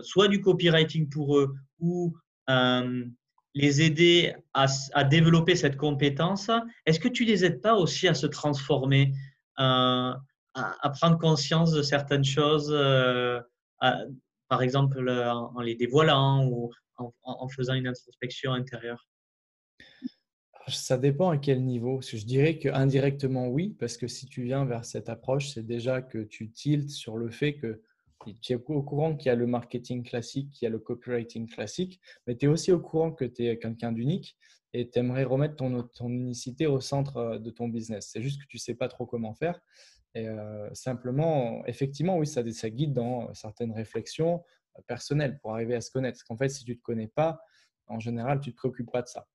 soit 0.00 0.28
du 0.28 0.40
copywriting 0.40 1.08
pour 1.08 1.38
eux 1.38 1.54
ou 1.80 2.14
les 3.54 3.82
aider 3.82 4.34
à, 4.54 5.04
développer 5.04 5.56
cette 5.56 5.76
compétence, 5.76 6.50
est-ce 6.86 7.00
que 7.00 7.08
tu 7.08 7.24
les 7.24 7.44
aides 7.44 7.60
pas 7.60 7.74
aussi 7.74 8.06
à 8.06 8.14
se 8.14 8.26
transformer, 8.26 9.12
euh, 9.58 10.14
à, 10.54 10.90
prendre 10.90 11.18
conscience 11.18 11.72
de 11.72 11.82
certaines 11.82 12.24
choses, 12.24 12.70
euh, 12.72 13.40
par 14.48 14.62
exemple 14.62 15.08
en, 15.08 15.60
les 15.60 15.74
dévoilant 15.74 16.46
ou 16.46 16.70
en, 16.96 17.48
faisant 17.48 17.74
une 17.74 17.86
introspection 17.86 18.52
intérieure? 18.52 19.08
Ça 20.68 20.98
dépend 20.98 21.30
à 21.30 21.38
quel 21.38 21.64
niveau. 21.64 22.00
Je 22.02 22.24
dirais 22.24 22.58
que 22.58 22.68
indirectement 22.68 23.48
oui, 23.48 23.74
parce 23.78 23.96
que 23.96 24.06
si 24.06 24.26
tu 24.26 24.42
viens 24.42 24.64
vers 24.64 24.84
cette 24.84 25.08
approche, 25.08 25.48
c'est 25.48 25.66
déjà 25.66 26.02
que 26.02 26.18
tu 26.18 26.50
tiltes 26.50 26.90
sur 26.90 27.16
le 27.16 27.30
fait 27.30 27.54
que 27.54 27.82
tu 28.42 28.52
es 28.52 28.56
au 28.56 28.82
courant 28.82 29.16
qu'il 29.16 29.30
y 29.30 29.32
a 29.32 29.34
le 29.34 29.46
marketing 29.46 30.02
classique, 30.04 30.50
qu'il 30.50 30.66
y 30.66 30.68
a 30.68 30.70
le 30.70 30.78
copywriting 30.78 31.48
classique, 31.48 32.00
mais 32.26 32.36
tu 32.36 32.46
es 32.46 32.48
aussi 32.48 32.70
au 32.70 32.80
courant 32.80 33.12
que 33.12 33.24
tu 33.24 33.46
es 33.46 33.58
quelqu'un 33.58 33.92
d'unique 33.92 34.36
et 34.72 34.88
tu 34.88 34.98
aimerais 34.98 35.24
remettre 35.24 35.56
ton, 35.56 35.82
ton, 35.82 36.08
unicité 36.08 36.66
au 36.66 36.80
centre 36.80 37.16
euh, 37.16 37.38
de 37.38 37.50
ton 37.50 37.68
business. 37.68 38.10
C'est 38.12 38.22
juste 38.22 38.40
que 38.40 38.46
tu 38.46 38.56
ne 38.56 38.60
sais 38.60 38.74
pas 38.74 38.88
trop 38.88 39.06
comment 39.06 39.34
faire. 39.34 39.60
Et 40.14 40.28
euh, 40.28 40.68
simplement, 40.74 41.64
effectivement, 41.66 42.18
oui, 42.18 42.26
ça, 42.26 42.42
guide 42.42 42.92
dans 42.92 43.32
certaines 43.34 43.72
réflexions 43.72 44.42
euh, 44.76 44.82
personnelles 44.86 45.38
pour 45.38 45.52
arriver 45.52 45.74
à 45.74 45.80
se 45.80 45.90
connaître. 45.90 46.18
Parce 46.18 46.24
qu'en 46.24 46.36
fait, 46.36 46.48
si 46.48 46.64
tu 46.64 46.72
ne 46.72 46.76
te 46.76 46.82
connais 46.82 47.08
pas, 47.08 47.40
en 47.86 48.00
général, 48.00 48.40
tu 48.40 48.50
ne 48.50 48.52
te 48.52 48.56
préoccupes 48.56 48.90
pas 48.90 49.02
de 49.02 49.08
ça. 49.08 49.26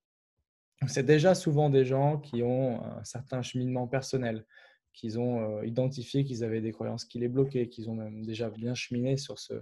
C'est 0.88 1.06
déjà 1.06 1.36
souvent 1.36 1.70
des 1.70 1.86
gens 1.86 2.20
qui 2.20 2.44
ont 2.44 2.84
un 2.84 3.04
certain 3.04 3.42
cheminement 3.42 3.88
personnel, 3.88 4.46
qu'ils 4.94 5.20
ont 5.20 5.60
euh, 5.60 5.66
identifié 5.66 6.24
qu'ils 6.24 6.44
avaient 6.44 6.62
des 6.62 6.72
croyances 6.72 7.06
qui 7.06 7.20
les 7.20 7.28
bloquaient, 7.28 7.68
qu'ils 7.70 7.90
ont 7.90 7.96
même 7.96 8.26
déjà 8.26 8.50
bien 8.50 8.74
cheminé 8.74 9.18
sur 9.18 9.40
ce, 9.40 9.54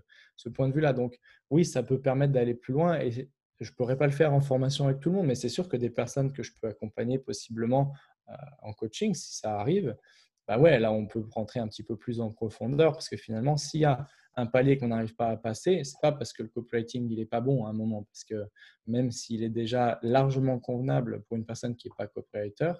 point 0.54 0.70
de 0.70 0.74
vue-là. 0.74 0.94
Donc 0.94 1.20
oui, 1.50 1.66
ça 1.66 1.84
peut 1.84 2.00
permettre 2.00 2.34
d'aller 2.34 2.54
plus 2.54 2.74
loin 2.74 3.00
et 3.00 3.12
je 3.12 3.22
ne 3.22 3.76
pourrais 3.76 3.98
pas 3.98 4.08
le 4.08 4.12
faire 4.12 4.34
en 4.34 4.42
formation 4.42 4.86
avec 4.86 5.00
tout 5.00 5.10
le 5.10 5.18
monde, 5.18 5.28
mais 5.28 5.36
c'est 5.36 5.50
sûr 5.50 5.70
que 5.70 5.78
des 5.78 5.90
personnes 5.90 6.34
que 6.34 6.44
je 6.44 6.52
peux 6.60 6.68
accompagner 6.68 7.20
possiblement 7.20 7.94
euh, 8.30 8.34
en 8.62 8.74
coaching, 8.74 9.14
si 9.14 9.36
ça 9.36 9.60
arrive, 9.60 9.96
bah 10.48 10.60
ouais, 10.60 10.80
là 10.80 10.92
on 10.92 11.06
peut 11.06 11.24
rentrer 11.32 11.60
un 11.60 11.68
petit 11.68 11.84
peu 11.84 11.96
plus 11.96 12.20
en 12.20 12.32
profondeur 12.32 12.94
parce 12.94 13.10
que 13.10 13.18
finalement, 13.18 13.58
s'il 13.58 13.82
y 13.82 13.86
a 13.86 14.08
un 14.36 14.46
palier 14.46 14.78
qu'on 14.78 14.88
n'arrive 14.88 15.16
pas 15.16 15.30
à 15.30 15.38
passer, 15.38 15.84
c'est 15.84 16.00
pas 16.02 16.12
parce 16.12 16.34
que 16.34 16.44
le 16.44 16.50
copywriting 16.50 17.10
il 17.10 17.20
est 17.20 17.26
pas 17.26 17.42
bon 17.42 17.66
à 17.66 17.70
un 17.70 17.74
moment, 17.74 18.04
parce 18.04 18.24
que 18.24 18.46
même 18.88 19.12
s'il 19.12 19.44
est 19.44 19.50
déjà 19.50 20.00
largement 20.02 20.60
convenable 20.60 21.24
pour 21.24 21.38
une 21.38 21.46
personne 21.46 21.76
qui 21.76 21.88
n'est 21.88 21.96
pas 21.98 22.08
copywriter, 22.08 22.74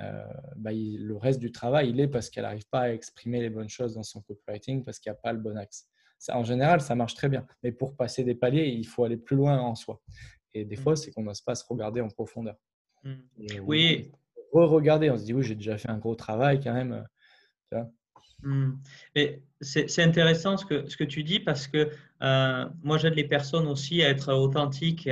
euh, 0.00 0.24
bah, 0.56 0.70
le 0.72 1.16
reste 1.16 1.40
du 1.40 1.52
travail, 1.52 1.90
il 1.90 2.00
est 2.00 2.08
parce 2.08 2.30
qu'elle 2.30 2.44
n'arrive 2.44 2.68
pas 2.68 2.82
à 2.82 2.92
exprimer 2.92 3.40
les 3.40 3.50
bonnes 3.50 3.68
choses 3.68 3.94
dans 3.94 4.02
son 4.02 4.20
copywriting 4.22 4.84
parce 4.84 4.98
qu'il 4.98 5.10
n'y 5.10 5.16
a 5.16 5.20
pas 5.20 5.32
le 5.32 5.38
bon 5.38 5.56
axe. 5.56 5.88
Ça, 6.18 6.36
en 6.36 6.44
général, 6.44 6.80
ça 6.80 6.94
marche 6.94 7.14
très 7.14 7.28
bien. 7.28 7.46
Mais 7.62 7.72
pour 7.72 7.96
passer 7.96 8.24
des 8.24 8.34
paliers, 8.34 8.68
il 8.68 8.86
faut 8.86 9.04
aller 9.04 9.16
plus 9.16 9.36
loin 9.36 9.58
en 9.58 9.74
soi. 9.74 10.00
Et 10.54 10.64
des 10.64 10.76
fois, 10.76 10.92
mm. 10.92 10.96
c'est 10.96 11.10
qu'on 11.10 11.24
n'ose 11.24 11.40
pas 11.40 11.54
se 11.54 11.64
regarder 11.66 12.00
en 12.00 12.08
profondeur. 12.08 12.56
Mm. 13.04 13.14
oui. 13.64 14.12
Re-regarder, 14.52 15.10
on 15.10 15.16
se 15.16 15.24
dit, 15.24 15.32
oui, 15.32 15.42
j'ai 15.42 15.54
déjà 15.54 15.78
fait 15.78 15.88
un 15.88 15.98
gros 15.98 16.14
travail 16.14 16.60
quand 16.60 16.74
même. 16.74 17.04
Mm. 18.42 18.72
C'est 19.60 20.02
intéressant 20.02 20.56
ce 20.56 20.64
que, 20.64 20.88
ce 20.88 20.96
que 20.96 21.04
tu 21.04 21.22
dis 21.22 21.40
parce 21.40 21.66
que 21.68 21.90
euh, 22.22 22.64
moi, 22.82 22.98
j'aide 22.98 23.14
les 23.14 23.28
personnes 23.28 23.66
aussi 23.66 24.02
à 24.02 24.08
être 24.08 24.32
authentiques 24.32 25.08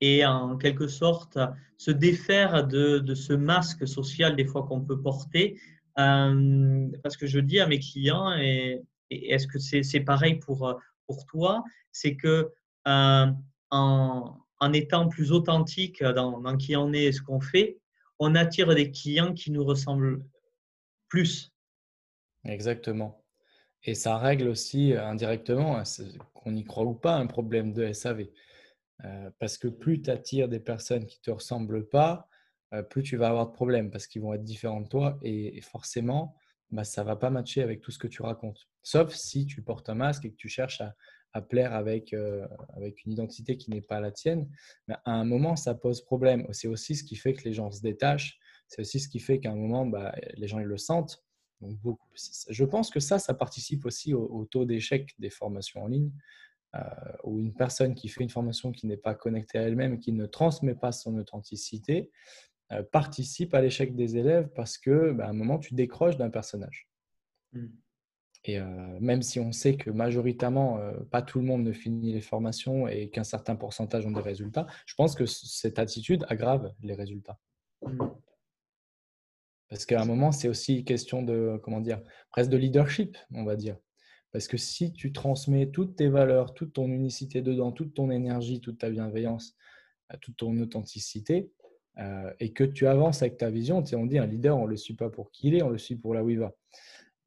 et 0.00 0.24
en 0.24 0.56
quelque 0.56 0.88
sorte 0.88 1.38
se 1.76 1.90
défaire 1.90 2.66
de, 2.66 3.14
ce 3.14 3.32
masque 3.32 3.86
social 3.86 4.36
des 4.36 4.44
fois 4.44 4.64
qu'on 4.64 4.80
peut 4.80 5.00
porter. 5.00 5.60
Euh, 5.98 6.88
parce 7.02 7.16
que 7.16 7.26
je 7.26 7.38
dis 7.38 7.60
à 7.60 7.66
mes 7.66 7.78
clients, 7.78 8.32
et, 8.38 8.82
est-ce 9.10 9.46
que 9.46 9.58
c'est 9.58 10.00
pareil 10.00 10.36
pour, 10.36 10.80
pour 11.06 11.26
toi, 11.26 11.64
c'est 11.92 12.16
que 12.16 12.50
euh, 12.86 13.26
en, 13.70 14.36
en, 14.60 14.72
étant 14.72 15.08
plus 15.08 15.32
authentique 15.32 16.02
dans 16.02 16.56
qui 16.56 16.76
on 16.76 16.92
est 16.92 17.04
et 17.04 17.12
ce 17.12 17.20
qu'on 17.20 17.40
fait, 17.40 17.80
on 18.20 18.34
attire 18.34 18.72
des 18.74 18.92
clients 18.92 19.34
qui 19.34 19.50
nous 19.50 19.64
ressemblent 19.64 20.22
plus. 21.08 21.50
Exactement. 22.44 23.24
Et 23.82 23.94
ça 23.94 24.18
règle 24.18 24.48
aussi 24.48 24.92
indirectement, 24.94 25.78
hein, 25.78 25.84
qu'on 26.34 26.54
y 26.54 26.64
croit 26.64 26.84
ou 26.84 26.94
pas, 26.94 27.16
un 27.16 27.26
problème 27.26 27.72
de 27.72 27.92
SAV. 27.92 28.26
Euh, 29.04 29.30
parce 29.38 29.56
que 29.56 29.68
plus 29.68 30.02
tu 30.02 30.10
attires 30.10 30.48
des 30.48 30.60
personnes 30.60 31.06
qui 31.06 31.18
ne 31.18 31.22
te 31.22 31.30
ressemblent 31.30 31.88
pas, 31.88 32.28
euh, 32.74 32.82
plus 32.82 33.02
tu 33.02 33.16
vas 33.16 33.28
avoir 33.28 33.46
de 33.46 33.52
problèmes 33.52 33.90
parce 33.90 34.06
qu'ils 34.06 34.20
vont 34.20 34.34
être 34.34 34.44
différents 34.44 34.82
de 34.82 34.88
toi 34.88 35.18
et, 35.22 35.58
forcément, 35.62 36.36
bah, 36.70 36.84
ça 36.84 37.02
ne 37.02 37.06
va 37.06 37.16
pas 37.16 37.30
matcher 37.30 37.62
avec 37.62 37.80
tout 37.80 37.90
ce 37.90 37.98
que 37.98 38.06
tu 38.06 38.20
racontes. 38.20 38.68
Sauf 38.82 39.14
si 39.14 39.46
tu 39.46 39.62
portes 39.62 39.88
un 39.88 39.94
masque 39.94 40.26
et 40.26 40.30
que 40.30 40.36
tu 40.36 40.50
cherches 40.50 40.82
à, 40.82 40.94
plaire 41.40 41.74
avec, 41.74 42.12
euh, 42.12 42.46
avec 42.76 43.04
une 43.04 43.12
identité 43.12 43.56
qui 43.56 43.70
n'est 43.70 43.80
pas 43.80 44.00
la 44.00 44.10
tienne. 44.10 44.48
Mais 44.88 44.96
à 45.04 45.12
un 45.12 45.24
moment, 45.24 45.56
ça 45.56 45.74
pose 45.74 46.02
problème. 46.02 46.46
C'est 46.52 46.68
aussi 46.68 46.96
ce 46.96 47.04
qui 47.04 47.16
fait 47.16 47.34
que 47.34 47.44
les 47.44 47.52
gens 47.52 47.70
se 47.70 47.82
détachent. 47.82 48.38
C'est 48.68 48.80
aussi 48.82 49.00
ce 49.00 49.08
qui 49.08 49.20
fait 49.20 49.38
qu'à 49.38 49.50
un 49.50 49.56
moment, 49.56 49.86
bah, 49.86 50.14
les 50.34 50.48
gens 50.48 50.58
ils 50.58 50.66
le 50.66 50.78
sentent. 50.78 51.24
Donc, 51.60 51.78
beaucoup. 51.80 52.08
Je 52.48 52.64
pense 52.64 52.90
que 52.90 53.00
ça, 53.00 53.18
ça 53.18 53.34
participe 53.34 53.84
aussi 53.84 54.14
au 54.14 54.44
taux 54.50 54.64
d'échec 54.64 55.14
des 55.18 55.30
formations 55.30 55.82
en 55.82 55.86
ligne. 55.88 56.10
Euh, 56.76 56.82
ou 57.24 57.40
une 57.40 57.52
personne 57.52 57.96
qui 57.96 58.08
fait 58.08 58.22
une 58.22 58.30
formation 58.30 58.70
qui 58.70 58.86
n'est 58.86 58.96
pas 58.96 59.14
connectée 59.14 59.58
à 59.58 59.62
elle-même, 59.62 59.98
qui 59.98 60.12
ne 60.12 60.24
transmet 60.26 60.76
pas 60.76 60.92
son 60.92 61.18
authenticité, 61.18 62.12
euh, 62.70 62.84
participe 62.84 63.54
à 63.54 63.60
l'échec 63.60 63.96
des 63.96 64.16
élèves 64.16 64.48
parce 64.54 64.78
que 64.78 65.10
bah, 65.10 65.26
à 65.26 65.30
un 65.30 65.32
moment, 65.32 65.58
tu 65.58 65.74
décroches 65.74 66.16
d'un 66.16 66.30
personnage. 66.30 66.88
Hmm. 67.52 67.66
Et 68.44 68.58
euh, 68.58 68.64
même 69.00 69.22
si 69.22 69.38
on 69.38 69.52
sait 69.52 69.76
que 69.76 69.90
majoritairement, 69.90 70.80
pas 71.10 71.20
tout 71.22 71.40
le 71.40 71.44
monde 71.44 71.62
ne 71.62 71.72
finit 71.72 72.12
les 72.12 72.20
formations 72.20 72.88
et 72.88 73.10
qu'un 73.10 73.24
certain 73.24 73.54
pourcentage 73.54 74.06
ont 74.06 74.10
des 74.10 74.22
résultats, 74.22 74.66
je 74.86 74.94
pense 74.94 75.14
que 75.14 75.26
cette 75.26 75.78
attitude 75.78 76.24
aggrave 76.28 76.72
les 76.82 76.94
résultats. 76.94 77.38
Hmm. 77.82 78.08
Parce 79.68 79.86
qu'à 79.86 80.00
un 80.00 80.04
moment, 80.04 80.32
c'est 80.32 80.48
aussi 80.48 80.84
question 80.84 81.22
de, 81.22 81.60
comment 81.62 81.80
dire, 81.80 82.02
presque 82.30 82.50
de 82.50 82.56
leadership, 82.56 83.16
on 83.32 83.44
va 83.44 83.54
dire. 83.54 83.76
Parce 84.32 84.48
que 84.48 84.56
si 84.56 84.92
tu 84.92 85.12
transmets 85.12 85.70
toutes 85.70 85.96
tes 85.96 86.08
valeurs, 86.08 86.54
toute 86.54 86.72
ton 86.72 86.88
unicité 86.88 87.40
dedans, 87.40 87.72
toute 87.72 87.94
ton 87.94 88.10
énergie, 88.10 88.60
toute 88.60 88.78
ta 88.78 88.90
bienveillance, 88.90 89.56
toute 90.20 90.36
ton 90.36 90.56
authenticité, 90.58 91.50
euh, 91.98 92.32
et 92.40 92.52
que 92.52 92.64
tu 92.64 92.86
avances 92.86 93.22
avec 93.22 93.36
ta 93.36 93.50
vision, 93.50 93.82
on 93.92 94.06
dit 94.06 94.18
un 94.18 94.26
leader, 94.26 94.56
on 94.56 94.64
ne 94.64 94.70
le 94.70 94.76
suit 94.76 94.94
pas 94.94 95.10
pour 95.10 95.30
qui 95.30 95.48
il 95.48 95.54
est, 95.56 95.62
on 95.62 95.68
le 95.68 95.78
suit 95.78 95.96
pour 95.96 96.14
là 96.14 96.24
où 96.24 96.30
il 96.30 96.38
va. 96.38 96.54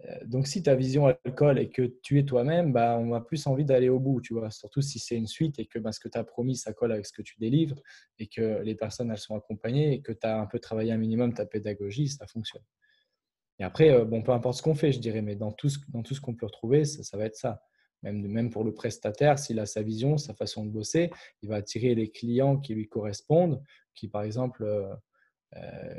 Euh, 0.06 0.16
donc 0.26 0.48
si 0.48 0.62
ta 0.64 0.76
vision 0.76 1.10
elle 1.10 1.36
colle 1.36 1.60
et 1.60 1.70
que 1.70 1.82
tu 2.02 2.20
es 2.20 2.24
toi-même, 2.24 2.74
bah, 2.74 2.98
on 3.00 3.14
a 3.14 3.22
plus 3.22 3.48
envie 3.48 3.66
d'aller 3.66 3.90
au 3.90 4.00
bout, 4.00 4.22
tu 4.22 4.34
vois. 4.34 4.52
Surtout 4.52 4.82
si 4.82 5.00
c'est 5.00 5.16
une 5.16 5.28
suite 5.28 5.60
et 5.60 5.66
que 5.66 5.80
bah, 5.80 5.92
ce 5.92 6.00
que 6.00 6.10
tu 6.10 6.18
as 6.18 6.24
promis, 6.24 6.56
ça 6.56 6.74
colle 6.74 6.92
avec 6.92 7.06
ce 7.06 7.14
que 7.14 7.22
tu 7.22 7.36
délivres 7.40 7.82
et 8.20 8.28
que 8.28 8.62
les 8.64 8.76
personnes 8.76 9.12
elles 9.12 9.18
sont 9.18 9.36
accompagnées 9.36 9.94
et 9.94 10.02
que 10.02 10.12
tu 10.12 10.28
as 10.28 10.40
un 10.40 10.46
peu 10.46 10.60
travaillé 10.60 10.92
un 10.92 10.98
minimum 10.98 11.34
ta 11.34 11.46
pédagogie, 11.46 12.08
ça 12.10 12.28
fonctionne. 12.28 12.64
Et 13.60 13.64
après, 13.64 13.92
euh, 13.92 14.06
bon, 14.06 14.22
peu 14.22 14.32
importe 14.32 14.58
ce 14.58 14.64
qu'on 14.64 14.76
fait, 14.76 14.92
je 14.92 15.00
dirais, 15.00 15.22
mais 15.22 15.36
dans 15.36 15.52
tout 15.52 15.70
ce, 15.70 15.78
qu'on 16.20 16.36
peut 16.36 16.46
retrouver, 16.46 16.86
ça, 16.86 17.18
va 17.18 17.26
être 17.26 17.36
ça. 17.36 17.62
Même, 18.02 18.50
pour 18.50 18.64
le 18.64 18.74
prestataire, 18.74 19.40
s'il 19.40 19.60
a 19.60 19.66
sa 19.66 19.82
vision, 19.82 20.18
sa 20.18 20.34
façon 20.34 20.66
de 20.66 20.72
bosser, 20.72 21.12
il 21.42 21.50
va 21.50 21.56
attirer 21.56 21.96
les 21.96 22.12
clients 22.12 22.58
qui 22.58 22.74
lui 22.74 22.90
correspondent, 22.90 23.64
qui 23.96 24.10
par 24.10 24.24
exemple, 24.24 24.64
euh, 24.64 24.94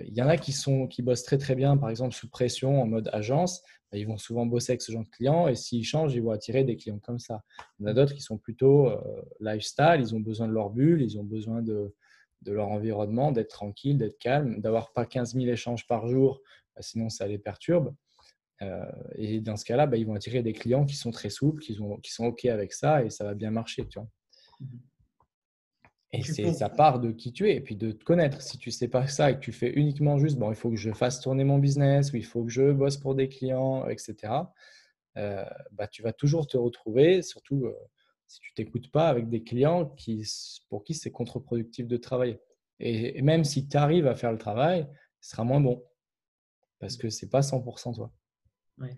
il 0.07 0.15
y 0.15 0.23
en 0.23 0.29
a 0.29 0.37
qui, 0.37 0.53
sont, 0.53 0.87
qui 0.87 1.03
bossent 1.03 1.23
très 1.23 1.39
très 1.39 1.55
bien, 1.55 1.77
par 1.77 1.91
exemple 1.91 2.15
sous 2.15 2.29
pression 2.29 2.83
en 2.83 2.87
mode 2.87 3.09
agence, 3.13 3.63
bah, 3.93 3.99
ils 3.99 4.07
vont 4.07 4.19
souvent 4.19 4.47
bosser 4.47 4.73
avec 4.73 4.83
ce 4.83 4.91
genre 4.91 5.05
de 5.05 5.09
clients 5.09 5.49
et 5.49 5.55
s'ils 5.55 5.85
changent, 5.85 6.15
ils 6.15 6.23
vont 6.23 6.33
attirer 6.33 6.65
des 6.65 6.77
clients 6.77 6.99
comme 6.99 7.19
ça. 7.19 7.43
Il 7.79 7.85
y 7.85 7.87
en 7.87 7.91
a 7.91 7.95
d'autres 7.95 8.15
qui 8.15 8.21
sont 8.21 8.39
plutôt 8.39 8.91
lifestyle, 9.41 9.99
ils 10.01 10.15
ont 10.15 10.21
besoin 10.21 10.49
de 10.49 10.53
leur 10.53 10.71
bulle, 10.71 11.03
ils 11.03 11.19
ont 11.19 11.25
besoin 11.25 11.63
de, 11.63 11.95
de 12.43 12.53
leur 12.53 12.69
environnement, 12.69 13.33
d'être 13.33 13.51
tranquille, 13.51 13.99
d'être 13.99 14.19
calme, 14.19 14.61
d'avoir 14.61 14.93
pas 14.93 15.07
15 15.07 15.35
000 15.35 15.47
échanges 15.47 15.87
par 15.87 16.09
jour 16.09 16.41
bah, 16.75 16.83
sinon 16.83 17.09
ça 17.09 17.27
les 17.27 17.39
perturbe. 17.39 17.95
Euh, 18.63 18.85
et 19.17 19.41
dans 19.41 19.57
ce 19.57 19.65
cas-là, 19.65 19.87
bah, 19.87 19.97
ils 19.97 20.07
vont 20.07 20.15
attirer 20.15 20.43
des 20.43 20.53
clients 20.53 20.85
qui 20.85 20.97
sont 20.97 21.11
très 21.11 21.31
souples, 21.31 21.61
qui, 21.63 21.79
qui 22.03 22.13
sont 22.13 22.27
OK 22.27 22.45
avec 22.47 22.73
ça 22.73 23.05
et 23.05 23.11
ça 23.11 23.25
va 23.25 23.35
bien 23.35 23.51
marcher. 23.51 23.87
Vois. 23.95 24.09
Et 26.15 26.23
c'est 26.23 26.53
ça 26.53 26.69
part 26.69 27.01
de 27.01 27.11
qui 27.11 27.33
tu 27.33 27.49
es 27.51 27.57
et 27.57 27.61
puis 27.61 27.75
de 27.75 27.91
te 27.91 28.05
connaître. 28.05 28.41
Si 28.41 28.57
tu 28.57 28.69
ne 28.69 28.73
sais 28.73 28.89
pas 28.89 29.07
ça 29.09 29.31
et 29.31 29.35
que 29.35 29.41
tu 29.41 29.53
fais 29.53 29.73
uniquement 29.73 30.17
juste, 30.19 30.39
bon, 30.39 30.51
il 30.51 30.55
faut 30.55 30.71
que 30.71 30.77
je 30.77 30.93
fasse 30.93 31.21
tourner 31.21 31.43
mon 31.43 31.59
business 31.59 32.13
ou 32.13 32.17
il 32.17 32.25
faut 32.25 32.45
que 32.45 32.51
je 32.51 32.71
bosse 32.71 32.97
pour 32.97 33.15
des 33.15 33.29
clients, 33.29 33.87
etc., 33.89 34.33
euh, 35.17 35.45
bah, 35.73 35.87
tu 35.89 36.03
vas 36.03 36.13
toujours 36.13 36.47
te 36.47 36.57
retrouver, 36.57 37.23
surtout 37.23 37.67
euh, 37.67 37.75
si 38.27 38.41
tu 38.41 38.55
t'écoutes 38.55 38.91
pas 38.91 39.09
avec 39.09 39.29
des 39.29 39.43
clients 39.43 39.87
qui, 39.87 40.25
pour 40.69 40.85
qui 40.85 40.95
c'est 40.95 41.11
contre-productif 41.11 41.87
de 41.87 41.97
travailler. 41.97 42.41
Et, 42.81 43.21
même 43.23 43.45
si 43.45 43.69
tu 43.69 43.77
arrives 43.77 44.07
à 44.07 44.15
faire 44.15 44.33
le 44.33 44.39
travail, 44.39 44.89
ce 45.21 45.31
sera 45.31 45.45
moins 45.45 45.61
bon 45.61 45.85
parce 46.79 46.97
que 46.97 47.09
c'est 47.11 47.31
pas 47.31 47.41
100% 47.41 47.95
toi. 47.95 48.13
Oui. 48.79 48.91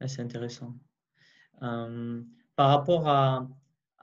Ah, 0.00 0.08
c'est 0.08 0.22
intéressant. 0.22 0.74
Euh, 1.62 2.22
par 2.56 2.70
rapport 2.70 3.08
à, 3.08 3.48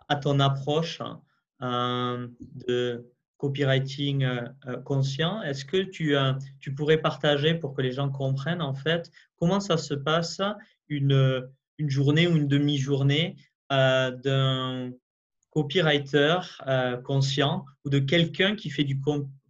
à 0.07 0.15
ton 0.15 0.39
approche 0.39 1.01
euh, 1.01 1.13
de 1.61 3.11
copywriting 3.37 4.23
euh, 4.23 4.81
conscient, 4.83 5.41
est-ce 5.43 5.63
que 5.63 5.77
tu, 5.77 6.15
tu 6.59 6.73
pourrais 6.73 6.97
partager 6.97 7.53
pour 7.53 7.73
que 7.73 7.81
les 7.81 7.91
gens 7.91 8.09
comprennent 8.09 8.61
en 8.61 8.73
fait 8.73 9.09
comment 9.37 9.59
ça 9.59 9.77
se 9.77 9.93
passe 9.93 10.41
une, 10.89 11.49
une 11.77 11.89
journée 11.89 12.27
ou 12.27 12.35
une 12.35 12.47
demi-journée 12.47 13.37
d'un 13.69 14.91
copywriter 15.51 16.39
conscient 17.05 17.65
ou 17.85 17.89
de 17.89 17.99
quelqu'un 17.99 18.55
qui 18.55 18.69
fait 18.69 18.83
du 18.83 18.99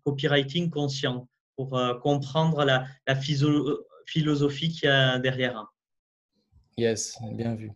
copywriting 0.03 0.69
conscient 0.69 1.27
pour 1.55 1.79
comprendre 2.01 2.65
la, 2.65 2.85
la 3.07 3.15
philosophie 3.15 4.69
qu'il 4.69 4.87
y 4.87 4.91
a 4.91 5.17
derrière? 5.17 5.65
Yes, 6.77 7.17
bien 7.33 7.55
vu. 7.55 7.71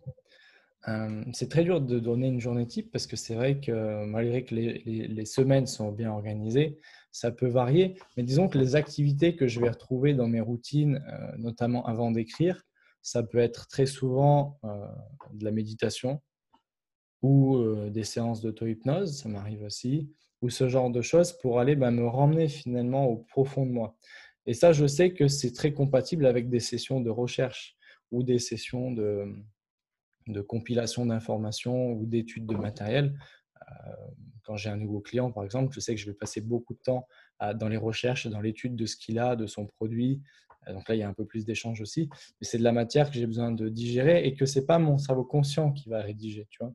Euh, 0.90 1.24
c'est 1.32 1.50
très 1.50 1.64
dur 1.64 1.80
de 1.80 2.00
donner 2.00 2.28
une 2.28 2.42
journée 2.42 2.68
type 2.68 2.92
parce 2.92 3.08
que 3.08 3.16
c'est 3.16 3.36
vrai 3.36 3.60
que 3.60 4.06
malgré 4.06 4.44
que 4.44 4.54
les, 4.54 5.26
semaines 5.26 5.66
sont 5.66 5.92
bien 5.92 6.12
organisées, 6.12 6.80
ça 7.12 7.32
peut 7.32 7.48
varier. 7.48 7.96
Mais 8.18 8.24
disons 8.24 8.50
que 8.50 8.58
les 8.58 8.76
activités 8.76 9.36
que 9.36 9.48
je 9.48 9.62
vais 9.62 9.70
retrouver 9.70 10.14
dans 10.14 10.28
mes 10.28 10.42
routines, 10.42 11.04
euh, 11.08 11.38
notamment 11.38 11.86
avant 11.86 12.12
d'écrire, 12.12 12.64
ça 13.02 13.24
peut 13.24 13.38
être 13.38 13.68
très 13.68 13.86
souvent 13.86 14.60
euh, 14.64 14.86
de 15.34 15.46
la 15.46 15.52
méditation 15.52 16.22
ou 17.22 17.64
des 17.90 18.04
séances 18.04 18.42
d'auto-hypnose, 18.42 19.22
ça 19.22 19.30
m'arrive 19.30 19.64
aussi, 19.64 20.12
ou 20.42 20.50
ce 20.50 20.68
genre 20.68 20.90
de 20.90 21.02
choses 21.02 21.32
pour 21.32 21.62
aller 21.62 21.78
bah, 21.78 21.90
me 21.90 22.06
ramener 22.06 22.50
finalement 22.50 23.06
au 23.06 23.16
profond 23.16 23.66
de 23.66 23.72
moi. 23.72 23.96
Et 24.46 24.54
ça, 24.54 24.74
je 24.74 24.86
sais 24.86 25.14
que 25.14 25.30
c'est 25.30 25.54
très 25.54 25.72
compatible 25.72 26.26
avec 26.26 26.50
des 26.50 26.60
sessions 26.60 27.00
de 27.00 27.10
recherche 27.10 27.78
ou 28.12 28.24
des 28.24 28.40
sessions 28.40 28.92
de, 28.92 29.34
de 30.28 30.42
compilation 30.42 31.06
d'informations 31.06 31.92
ou 31.94 32.06
d'études 32.06 32.46
de 32.46 32.56
matériel. 32.56 33.18
Euh, 33.62 33.92
quand 34.44 34.58
j'ai 34.58 34.70
un 34.70 34.78
nouveau 34.78 35.00
client, 35.00 35.32
par 35.32 35.44
exemple, 35.44 35.74
je 35.74 35.80
sais 35.80 35.96
que 35.96 36.02
je 36.02 36.06
vais 36.06 36.16
passer 36.16 36.42
beaucoup 36.42 36.74
de 36.74 36.80
temps 36.80 37.08
dans 37.56 37.68
les 37.68 37.78
recherches, 37.78 38.28
dans 38.28 38.42
l'étude 38.42 38.76
de 38.76 38.86
ce 38.86 38.96
qu'il 38.96 39.20
a, 39.20 39.36
de 39.36 39.48
son 39.48 39.66
produit. 39.66 40.22
Euh, 40.68 40.74
donc 40.74 40.88
là, 40.88 40.96
il 40.96 41.00
y 41.00 41.04
a 41.04 41.10
un 41.10 41.14
peu 41.14 41.26
plus 41.26 41.46
d'échanges 41.46 41.82
aussi. 41.82 42.10
Mais 42.12 42.48
c'est 42.48 42.58
de 42.58 42.64
la 42.64 42.72
matière 42.72 43.10
que 43.10 43.16
j'ai 43.16 43.26
besoin 43.26 43.52
de 43.52 43.70
digérer 43.70 44.26
et 44.26 44.34
que 44.36 44.46
ce 44.46 44.60
n'est 44.60 44.66
pas 44.66 44.80
mon 44.80 44.98
cerveau 44.98 45.24
conscient 45.24 45.72
qui 45.72 45.90
va 45.90 46.02
rédiger. 46.02 46.48
Tu 46.50 46.60
vois 46.62 46.74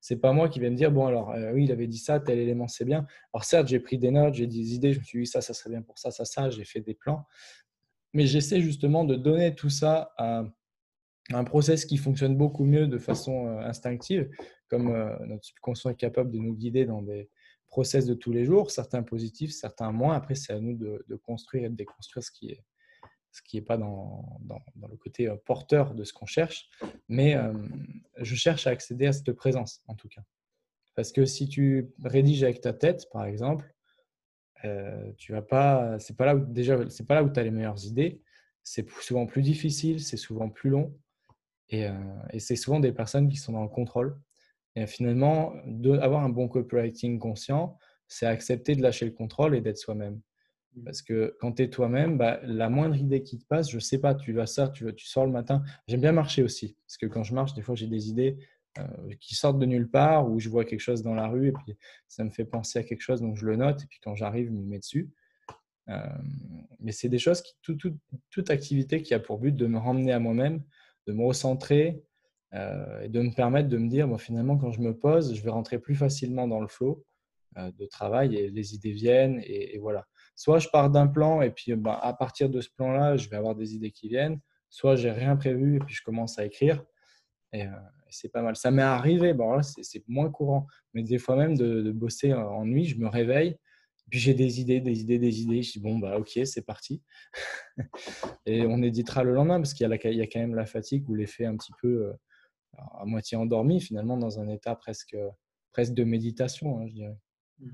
c'est 0.00 0.16
pas 0.16 0.32
moi 0.32 0.48
qui 0.48 0.60
vais 0.60 0.70
me 0.70 0.76
dire, 0.76 0.90
bon, 0.90 1.06
alors, 1.06 1.32
euh, 1.32 1.52
oui, 1.52 1.64
il 1.64 1.72
avait 1.72 1.86
dit 1.86 1.98
ça, 1.98 2.18
tel 2.18 2.38
élément, 2.38 2.68
c'est 2.68 2.86
bien. 2.86 3.06
Alors, 3.34 3.44
certes, 3.44 3.68
j'ai 3.68 3.80
pris 3.80 3.98
des 3.98 4.10
notes, 4.10 4.32
j'ai 4.32 4.46
des 4.46 4.74
idées, 4.74 4.94
je 4.94 4.98
me 4.98 5.04
suis 5.04 5.20
dit, 5.20 5.26
ça, 5.26 5.42
ça 5.42 5.52
serait 5.52 5.68
bien 5.68 5.82
pour 5.82 5.98
ça, 5.98 6.10
ça, 6.10 6.24
ça, 6.24 6.48
j'ai 6.48 6.64
fait 6.64 6.80
des 6.80 6.94
plans. 6.94 7.26
Mais 8.14 8.26
j'essaie 8.26 8.62
justement 8.62 9.04
de 9.04 9.14
donner 9.14 9.54
tout 9.54 9.68
ça 9.68 10.14
à 10.16 10.44
un 11.32 11.44
process 11.44 11.84
qui 11.84 11.96
fonctionne 11.96 12.36
beaucoup 12.36 12.64
mieux 12.64 12.86
de 12.86 12.98
façon 12.98 13.46
euh, 13.46 13.60
instinctive, 13.60 14.28
comme 14.68 14.88
euh, 14.88 15.16
notre 15.26 15.44
subconscient 15.44 15.90
est 15.90 15.96
capable 15.96 16.30
de 16.30 16.38
nous 16.38 16.54
guider 16.54 16.84
dans 16.84 17.02
des 17.02 17.30
process 17.66 18.06
de 18.06 18.14
tous 18.14 18.30
les 18.30 18.44
jours, 18.44 18.70
certains 18.70 19.02
positifs, 19.02 19.52
certains 19.52 19.90
moins. 19.90 20.14
Après, 20.14 20.36
c'est 20.36 20.52
à 20.52 20.60
nous 20.60 20.76
de, 20.76 21.16
construire 21.16 21.64
et 21.64 21.68
de 21.70 21.74
déconstruire 21.74 22.22
ce 22.22 22.30
qui 22.30 22.50
est 22.50 22.62
ce 23.32 23.42
qui 23.42 23.56
n'est 23.56 23.64
pas 23.64 23.76
dans, 23.76 24.38
dans, 24.42 24.86
le 24.88 24.96
côté 24.96 25.26
euh, 25.26 25.34
porteur 25.44 25.94
de 25.94 26.04
ce 26.04 26.12
qu'on 26.12 26.26
cherche. 26.26 26.68
Mais 27.08 27.36
je 28.18 28.36
cherche 28.36 28.68
à 28.68 28.70
accéder 28.70 29.06
à 29.06 29.12
cette 29.12 29.32
présence, 29.32 29.82
en 29.88 29.96
tout 29.96 30.06
cas. 30.06 30.22
Parce 30.94 31.10
que 31.10 31.24
si 31.24 31.48
tu 31.48 31.90
rédiges 32.04 32.44
avec 32.44 32.60
ta 32.60 32.72
tête, 32.72 33.08
par 33.10 33.24
exemple, 33.24 33.74
euh, 34.64 35.12
tu 35.18 35.32
vas 35.32 35.42
pas, 35.42 35.98
là 35.98 36.34
pas 37.06 37.14
là 37.14 37.22
où 37.22 37.30
tu 37.30 37.40
as 37.40 37.42
les 37.42 37.50
meilleures 37.50 37.84
idées. 37.84 38.22
C'est 38.62 38.88
souvent 39.00 39.26
plus 39.26 39.42
difficile, 39.42 40.00
c'est 40.00 40.16
souvent 40.16 40.48
plus 40.48 40.70
long. 40.70 40.96
Euh, 41.72 41.92
et, 42.30 42.40
c'est 42.40 42.56
souvent 42.56 42.80
des 42.80 42.92
personnes 42.92 43.28
qui 43.28 43.36
sont 43.36 43.52
dans 43.52 43.62
le 43.62 43.68
contrôle. 43.68 44.16
Et 44.76 44.86
finalement, 44.86 45.54
avoir 46.00 46.24
un 46.24 46.28
bon 46.28 46.48
copywriting 46.48 47.18
conscient, 47.18 47.78
c'est 48.08 48.26
accepter 48.26 48.74
de 48.74 48.82
lâcher 48.82 49.06
le 49.06 49.12
contrôle 49.12 49.54
et 49.54 49.60
d'être 49.60 49.78
soi-même. 49.78 50.20
Mmh. 50.74 50.84
Parce 50.84 51.02
que 51.02 51.36
quand 51.40 51.52
tu 51.52 51.62
es 51.62 51.70
toi-même, 51.70 52.18
bah, 52.18 52.40
la 52.42 52.68
moindre 52.68 52.96
idée 52.96 53.22
qui 53.22 53.38
te 53.38 53.46
passe, 53.46 53.70
je 53.70 53.78
sais 53.78 53.98
pas, 53.98 54.14
tu 54.14 54.32
vas 54.32 54.46
ça, 54.46 54.68
tu, 54.68 54.92
tu 54.94 55.06
sors 55.06 55.26
le 55.26 55.32
matin. 55.32 55.62
J'aime 55.86 56.00
bien 56.00 56.12
marcher 56.12 56.42
aussi. 56.42 56.76
Parce 56.86 56.98
que 56.98 57.06
quand 57.06 57.22
je 57.22 57.34
marche, 57.34 57.54
des 57.54 57.62
fois, 57.62 57.74
j'ai 57.74 57.86
des 57.86 58.08
idées 58.08 58.36
euh, 58.78 59.14
qui 59.20 59.36
sortent 59.36 59.60
de 59.60 59.66
nulle 59.66 59.88
part 59.88 60.28
ou 60.28 60.40
je 60.40 60.48
vois 60.48 60.64
quelque 60.64 60.80
chose 60.80 61.02
dans 61.02 61.14
la 61.14 61.28
rue 61.28 61.48
et 61.48 61.52
puis 61.52 61.76
ça 62.08 62.24
me 62.24 62.30
fait 62.30 62.44
penser 62.44 62.80
à 62.80 62.82
quelque 62.82 63.02
chose, 63.02 63.20
donc 63.20 63.36
je 63.36 63.46
le 63.46 63.54
note. 63.54 63.84
Et 63.84 63.86
puis 63.86 64.00
quand 64.02 64.16
j'arrive, 64.16 64.48
je 64.48 64.52
me 64.52 64.64
mets 64.64 64.80
dessus. 64.80 65.12
Euh, 65.88 66.00
mais 66.80 66.90
c'est 66.90 67.08
des 67.08 67.20
choses 67.20 67.40
qui, 67.40 67.54
toute 67.62 68.50
activité 68.50 69.00
qui 69.02 69.14
a 69.14 69.20
pour 69.20 69.38
but 69.38 69.54
de 69.54 69.66
me 69.66 69.78
ramener 69.78 70.12
à 70.12 70.18
moi-même, 70.18 70.64
de 71.06 71.12
me 71.12 71.24
recentrer 71.24 72.02
euh, 72.54 73.00
et 73.02 73.08
de 73.08 73.20
me 73.20 73.34
permettre 73.34 73.68
de 73.68 73.78
me 73.78 73.88
dire, 73.88 74.06
bon, 74.06 74.18
finalement, 74.18 74.56
quand 74.56 74.70
je 74.70 74.80
me 74.80 74.96
pose, 74.96 75.34
je 75.34 75.42
vais 75.42 75.50
rentrer 75.50 75.78
plus 75.78 75.94
facilement 75.94 76.46
dans 76.46 76.60
le 76.60 76.68
flow 76.68 77.04
euh, 77.58 77.70
de 77.72 77.86
travail 77.86 78.36
et 78.36 78.50
les 78.50 78.74
idées 78.74 78.92
viennent. 78.92 79.40
Et, 79.44 79.78
voilà. 79.78 80.06
Soit 80.36 80.58
je 80.58 80.68
pars 80.68 80.90
d'un 80.90 81.06
plan 81.06 81.42
et 81.42 81.50
puis 81.50 81.74
ben, 81.74 81.98
à 82.00 82.12
partir 82.12 82.48
de 82.48 82.60
ce 82.60 82.70
plan-là, 82.70 83.16
je 83.16 83.28
vais 83.28 83.36
avoir 83.36 83.54
des 83.54 83.74
idées 83.74 83.90
qui 83.90 84.08
viennent. 84.08 84.40
Soit 84.70 84.96
j'ai 84.96 85.10
rien 85.10 85.36
prévu 85.36 85.76
et 85.76 85.78
puis 85.80 85.94
je 85.94 86.02
commence 86.02 86.38
à 86.38 86.44
écrire. 86.44 86.84
Et, 87.52 87.62
euh, 87.64 87.70
c'est 88.10 88.30
pas 88.30 88.42
mal. 88.42 88.54
Ça 88.54 88.70
m'est 88.70 88.82
arrivé, 88.82 89.34
bon, 89.34 89.60
c'est 89.62 90.04
moins 90.06 90.30
courant, 90.30 90.68
mais 90.92 91.02
des 91.02 91.18
fois 91.18 91.34
même 91.34 91.56
de, 91.56 91.82
de 91.82 91.90
bosser 91.90 92.32
en 92.32 92.64
nuit, 92.64 92.84
je 92.84 92.96
me 92.96 93.08
réveille 93.08 93.56
puis 94.10 94.20
j'ai 94.20 94.34
des 94.34 94.60
idées, 94.60 94.80
des 94.80 95.00
idées, 95.00 95.18
des 95.18 95.40
idées. 95.40 95.62
Je 95.62 95.72
dis 95.72 95.80
bon, 95.80 95.98
bah 95.98 96.18
ok, 96.18 96.38
c'est 96.44 96.64
parti. 96.64 97.02
et 98.46 98.62
on 98.66 98.82
éditera 98.82 99.24
le 99.24 99.32
lendemain 99.32 99.58
parce 99.58 99.74
qu'il 99.74 99.88
y, 99.88 100.20
a 100.20 100.26
quand 100.26 100.40
même 100.40 100.54
la 100.54 100.66
fatigue 100.66 101.08
ou 101.08 101.14
l'effet 101.14 101.46
un 101.46 101.56
petit 101.56 101.72
peu 101.80 102.06
euh, 102.06 102.12
à 102.98 103.04
moitié 103.04 103.36
endormi, 103.36 103.80
finalement, 103.80 104.16
dans 104.16 104.40
un 104.40 104.48
état 104.48 104.74
presque, 104.74 105.16
presque 105.72 105.94
de 105.94 106.04
méditation, 106.04 106.78
hein, 106.78 106.86
je 106.88 106.94
dirais. 106.94 107.16
Mmh. 107.58 107.68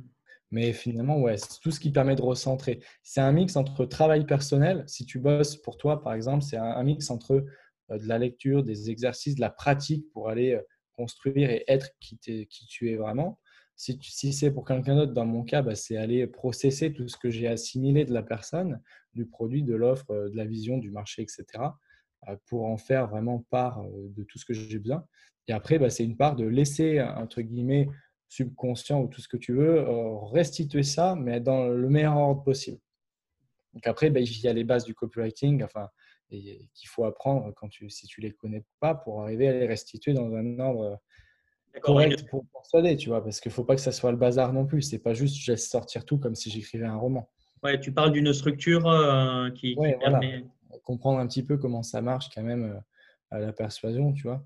Mais 0.52 0.72
finalement, 0.72 1.20
ouais, 1.20 1.36
c'est 1.36 1.60
tout 1.60 1.70
ce 1.70 1.78
qui 1.78 1.92
permet 1.92 2.16
de 2.16 2.22
recentrer. 2.22 2.80
C'est 3.04 3.20
un 3.20 3.30
mix 3.30 3.54
entre 3.54 3.84
travail 3.84 4.26
personnel. 4.26 4.82
Si 4.88 5.06
tu 5.06 5.20
bosses 5.20 5.56
pour 5.56 5.76
toi, 5.76 6.02
par 6.02 6.12
exemple, 6.12 6.42
c'est 6.42 6.56
un, 6.56 6.82
mix 6.82 7.08
entre 7.10 7.44
euh, 7.90 7.98
de 7.98 8.06
la 8.06 8.18
lecture, 8.18 8.64
des 8.64 8.90
exercices, 8.90 9.36
de 9.36 9.40
la 9.40 9.50
pratique 9.50 10.10
pour 10.12 10.28
aller 10.28 10.54
euh, 10.54 10.62
construire 10.92 11.50
et 11.50 11.64
être 11.68 11.90
qui, 12.00 12.18
qui 12.18 12.66
tu 12.66 12.90
es 12.90 12.96
vraiment 12.96 13.38
si, 13.80 14.32
c'est 14.34 14.50
pour 14.50 14.66
quelqu'un 14.66 14.94
d'autre, 14.94 15.14
dans 15.14 15.24
mon 15.24 15.42
cas, 15.42 15.62
bah, 15.62 15.74
c'est 15.74 15.96
aller 15.96 16.26
processer 16.26 16.92
tout 16.92 17.08
ce 17.08 17.16
que 17.16 17.30
j'ai 17.30 17.48
assimilé 17.48 18.04
de 18.04 18.12
la 18.12 18.22
personne, 18.22 18.80
du 19.14 19.24
produit, 19.24 19.62
de 19.62 19.74
l'offre, 19.74 20.10
euh, 20.10 20.28
de 20.28 20.36
la 20.36 20.44
vision, 20.44 20.76
du 20.76 20.90
marché, 20.90 21.22
etc., 21.22 21.44
euh, 22.28 22.36
pour 22.46 22.66
en 22.66 22.76
faire 22.76 23.08
vraiment 23.08 23.38
part 23.48 23.80
euh, 23.80 24.08
de 24.14 24.22
tout 24.24 24.38
ce 24.38 24.44
que 24.44 24.52
j'ai 24.52 24.78
besoin. 24.78 25.06
Et 25.48 25.52
après, 25.52 25.78
bah, 25.78 25.88
c'est 25.88 26.04
une 26.04 26.18
part 26.18 26.36
de 26.36 26.44
laisser, 26.44 27.00
entre 27.00 27.40
guillemets, 27.40 27.88
subconscient 28.28 29.00
ou 29.00 29.08
tout 29.08 29.22
ce 29.22 29.28
que 29.28 29.38
tu 29.38 29.54
veux, 29.54 29.82
restituer 30.30 30.82
ça, 30.82 31.16
mais 31.16 31.40
dans 31.40 31.66
le 31.66 31.88
meilleur 31.88 32.16
ordre 32.16 32.44
possible. 32.44 32.78
Donc 33.72 33.86
après, 33.86 34.10
bah, 34.10 34.20
il 34.20 34.40
y 34.40 34.46
a 34.46 34.52
les 34.52 34.62
bases 34.62 34.84
du 34.84 34.94
copywriting, 34.94 35.64
enfin, 35.64 35.88
qu'il 36.28 36.88
faut 36.88 37.04
apprendre 37.04 37.52
quand 37.56 37.68
tu, 37.68 37.88
si 37.88 38.06
tu 38.06 38.20
les 38.20 38.30
connais 38.30 38.62
pas, 38.78 38.94
pour 38.94 39.22
arriver 39.22 39.48
à 39.48 39.52
les 39.52 39.66
restituer 39.66 40.12
dans 40.12 40.32
un 40.34 40.58
ordre 40.60 41.00
correct 41.78 42.28
pour 42.28 42.44
persuader, 42.52 42.96
tu 42.96 43.08
vois, 43.08 43.22
parce 43.22 43.40
qu'il 43.40 43.50
ne 43.50 43.54
faut 43.54 43.64
pas 43.64 43.76
que 43.76 43.80
ça 43.80 43.92
soit 43.92 44.10
le 44.10 44.16
bazar 44.16 44.52
non 44.52 44.66
plus. 44.66 44.82
C'est 44.82 44.98
pas 44.98 45.14
juste 45.14 45.36
je 45.36 45.52
laisse 45.52 45.68
sortir 45.68 46.04
tout 46.04 46.18
comme 46.18 46.34
si 46.34 46.50
j'écrivais 46.50 46.86
un 46.86 46.96
roman. 46.96 47.28
Ouais, 47.62 47.78
tu 47.78 47.92
parles 47.92 48.12
d'une 48.12 48.32
structure 48.32 48.88
euh, 48.88 49.50
qui, 49.50 49.76
permet. 49.76 50.44
Comprendre 50.84 51.18
un 51.18 51.26
petit 51.26 51.42
peu 51.42 51.58
comment 51.58 51.82
ça 51.82 52.00
marche 52.00 52.30
quand 52.34 52.42
même 52.42 52.64
euh, 52.64 52.80
à 53.30 53.38
la 53.38 53.52
persuasion, 53.52 54.12
tu 54.12 54.22
vois. 54.22 54.44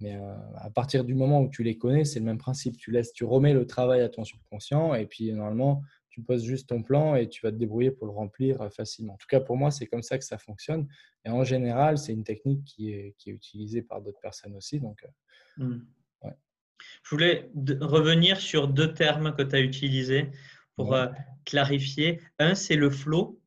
Mais 0.00 0.16
euh, 0.16 0.34
à 0.56 0.70
partir 0.70 1.04
du 1.04 1.14
moment 1.14 1.42
où 1.42 1.48
tu 1.48 1.62
les 1.62 1.76
connais, 1.76 2.04
c'est 2.04 2.18
le 2.18 2.24
même 2.24 2.38
principe. 2.38 2.76
Tu 2.76 2.90
laisses, 2.90 3.12
tu 3.12 3.24
remets 3.24 3.52
le 3.52 3.66
travail 3.66 4.00
à 4.00 4.08
ton 4.08 4.24
subconscient 4.24 4.94
et 4.94 5.06
puis 5.06 5.32
normalement, 5.32 5.82
tu 6.08 6.22
poses 6.22 6.42
juste 6.42 6.70
ton 6.70 6.82
plan 6.82 7.14
et 7.14 7.28
tu 7.28 7.42
vas 7.42 7.52
te 7.52 7.56
débrouiller 7.56 7.90
pour 7.90 8.06
le 8.06 8.12
remplir 8.12 8.68
facilement. 8.72 9.14
En 9.14 9.16
tout 9.16 9.28
cas, 9.28 9.40
pour 9.40 9.56
moi, 9.56 9.70
c'est 9.70 9.86
comme 9.86 10.02
ça 10.02 10.18
que 10.18 10.24
ça 10.24 10.38
fonctionne. 10.38 10.88
Et 11.24 11.30
en 11.30 11.44
général, 11.44 11.98
c'est 11.98 12.12
une 12.12 12.24
technique 12.24 12.64
qui 12.64 12.92
est, 12.92 13.14
qui 13.18 13.30
est 13.30 13.34
utilisée 13.34 13.82
par 13.82 14.00
d'autres 14.00 14.20
personnes 14.20 14.56
aussi. 14.56 14.80
Donc, 14.80 15.06
mmh. 15.58 15.76
Je 17.02 17.10
voulais 17.10 17.50
revenir 17.80 18.40
sur 18.40 18.68
deux 18.68 18.92
termes 18.92 19.34
que 19.34 19.42
tu 19.42 19.56
as 19.56 19.60
utilisés 19.60 20.30
pour 20.76 20.94
euh, 20.94 21.06
clarifier. 21.44 22.20
Un, 22.38 22.54
c'est 22.54 22.76
le 22.76 22.90
flow. 22.90 23.40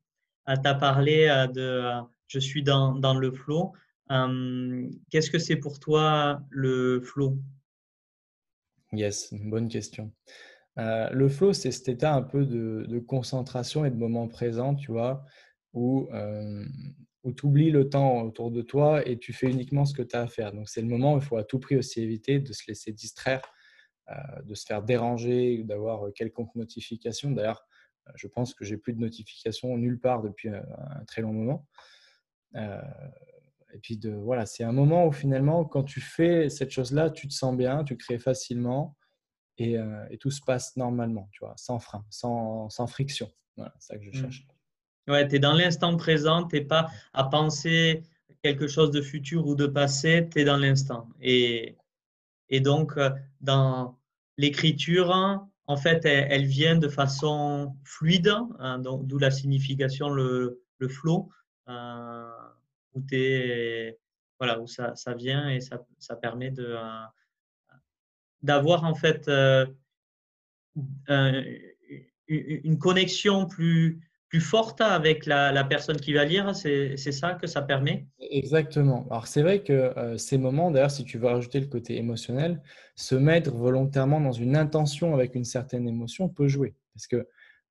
Euh, 0.50 0.56
tu 0.62 0.68
as 0.68 0.76
parlé 0.76 1.28
euh, 1.28 1.48
de 1.48 2.08
je 2.28 2.40
suis 2.40 2.64
dans, 2.64 2.96
dans 2.96 3.14
le 3.14 3.32
flow. 3.32 3.74
Qu'est-ce 5.10 5.32
que 5.32 5.40
c'est 5.40 5.56
pour 5.56 5.80
toi 5.80 6.42
le 6.50 7.02
flow? 7.02 7.38
Yes, 8.92 9.32
une 9.32 9.50
bonne 9.50 9.70
question. 9.70 10.12
le 10.78 11.30
flow, 11.30 11.54
c'est 11.54 11.72
cet 11.72 11.90
état 11.90 12.14
un 12.14 12.22
peu 12.22 12.46
de, 12.46 12.86
de, 12.88 13.00
concentration 13.00 13.86
et 13.86 13.92
de 13.92 13.96
moment 13.96 14.28
présent, 14.28 14.76
tu 14.76 14.92
vois, 14.92 15.26
où 15.74 16.10
où 17.24 17.32
tu 17.32 17.46
oublies 17.46 17.72
le 17.72 17.90
temps 17.90 18.22
autour 18.22 18.52
de 18.52 18.62
toi 18.62 19.08
et 19.08 19.18
tu 19.18 19.34
fais 19.34 19.50
uniquement 19.50 19.86
ce 19.86 19.94
que 19.94 20.02
tu 20.02 20.16
as 20.16 20.22
à 20.22 20.28
faire. 20.28 20.52
Donc, 20.52 20.70
c'est 20.70 20.82
le 20.82 20.88
moment 20.88 21.14
où 21.14 21.18
il 21.18 21.24
faut 21.24 21.38
à 21.38 21.44
tout 21.44 21.60
prix 21.60 21.78
aussi 21.78 22.02
éviter 22.02 22.40
de 22.40 22.52
se 22.52 22.64
laisser 22.68 22.92
distraire, 22.92 23.42
euh, 24.10 24.42
de 24.44 24.54
se 24.56 24.66
faire 24.66 24.84
déranger 24.84 25.60
ou 25.60 25.64
d'avoir 25.64 26.12
quelconque 26.14 26.54
notification. 26.56 27.32
D'ailleurs, 27.32 27.66
je 28.16 28.28
pense 28.28 28.54
que 28.54 28.66
j'ai 28.66 28.78
plus 28.78 28.94
de 28.94 29.00
notifications 29.00 29.78
nulle 29.78 30.00
part 30.00 30.22
depuis 30.22 30.50
un 30.50 31.06
très 31.08 31.22
long 31.22 31.32
moment. 31.32 31.66
et 32.56 33.80
puis, 33.82 33.98
de, 33.98 34.12
voilà, 34.12 34.46
c'est 34.46 34.66
un 34.66 34.74
moment 34.74 35.08
où 35.08 35.14
finalement, 35.14 35.64
quand 35.64 35.84
tu 35.84 36.02
fais 36.02 36.50
cette 36.50 36.72
chose-là, 36.72 37.10
tu 37.10 37.30
te 37.30 37.34
sens 37.34 37.56
bien, 37.56 37.86
tu 37.86 37.96
crées 37.96 38.20
facilement 38.20 38.98
et, 39.58 39.78
et, 40.10 40.18
tout 40.18 40.32
se 40.32 40.42
passe 40.42 40.76
normalement, 40.76 41.30
tu 41.32 41.46
vois, 41.46 41.54
sans 41.56 41.80
frein, 41.80 42.06
sans, 42.10 42.70
sans 42.70 42.88
friction. 42.88 43.32
Voilà, 43.56 43.74
c'est 43.80 43.94
ça 43.94 43.98
que 43.98 44.04
je 44.04 44.26
mmh. 44.26 44.32
Ouais, 45.08 45.28
tu 45.28 45.36
es 45.36 45.40
dans 45.40 45.54
l'instant 45.54 45.98
présent, 45.98 46.48
tu 46.48 46.66
pas 46.66 46.90
à 47.14 47.26
penser 47.26 48.04
quelque 48.42 48.68
chose 48.68 48.92
de 48.92 49.02
futur 49.02 49.48
ou 49.48 49.56
de 49.56 49.68
passé, 49.68 50.28
tu 50.32 50.40
es 50.40 50.44
dans 50.46 50.58
l'instant. 50.58 51.10
Et, 51.22 51.78
et 52.50 52.60
donc, 52.60 52.98
euh, 52.98 53.10
dans 53.42 53.98
l'écriture, 54.38 55.12
en 55.66 55.78
fait, 55.78 56.06
elle, 56.06 56.46
vient 56.46 56.78
de 56.78 56.88
façon 56.88 57.76
fluide, 57.84 58.34
hein, 58.60 58.80
d'où 58.80 59.18
la 59.18 59.32
signification, 59.32 60.10
le, 60.10 60.62
le 60.78 60.88
flow, 60.90 61.30
euh, 61.70 62.30
où, 62.94 63.02
voilà, 64.40 64.60
où 64.60 64.68
ça, 64.68 64.96
ça, 64.96 65.14
vient 65.14 65.50
et 65.50 65.62
ça, 65.62 65.86
ça 66.00 66.16
permet 66.16 66.52
de, 66.52 66.66
euh, 66.66 67.02
d'avoir 68.42 68.84
en 68.84 68.96
fait 68.96 69.30
une 72.28 72.78
connexion 72.78 73.46
plus, 73.48 74.02
plus 74.34 74.42
forte 74.42 74.82
avec 74.82 75.28
la, 75.28 75.64
personne 75.64 75.98
qui 75.98 76.12
va 76.12 76.26
lire. 76.26 76.56
C'est 76.56 76.98
ça 76.98 77.36
que 77.36 77.46
ça 77.46 77.62
permet? 77.62 78.08
Exactement. 78.20 79.06
Alors, 79.12 79.28
c'est 79.28 79.44
vrai 79.44 79.62
que 79.62 79.74
euh, 79.74 80.18
ces 80.18 80.40
moments, 80.40 80.72
d'ailleurs, 80.72 80.90
si 80.90 81.06
tu 81.06 81.20
veux 81.20 81.28
rajouter 81.28 81.60
le 81.60 81.68
côté 81.68 81.98
émotionnel, 81.98 82.60
se 82.96 83.14
mettre 83.14 83.52
volontairement 83.52 84.20
dans 84.20 84.32
une 84.32 84.58
intention 84.58 85.14
avec 85.14 85.36
une 85.36 85.44
certaine 85.44 85.88
émotion 85.88 86.30
peut 86.30 86.48
jouer. 86.48 86.74
Parce 86.96 87.06
que 87.06 87.28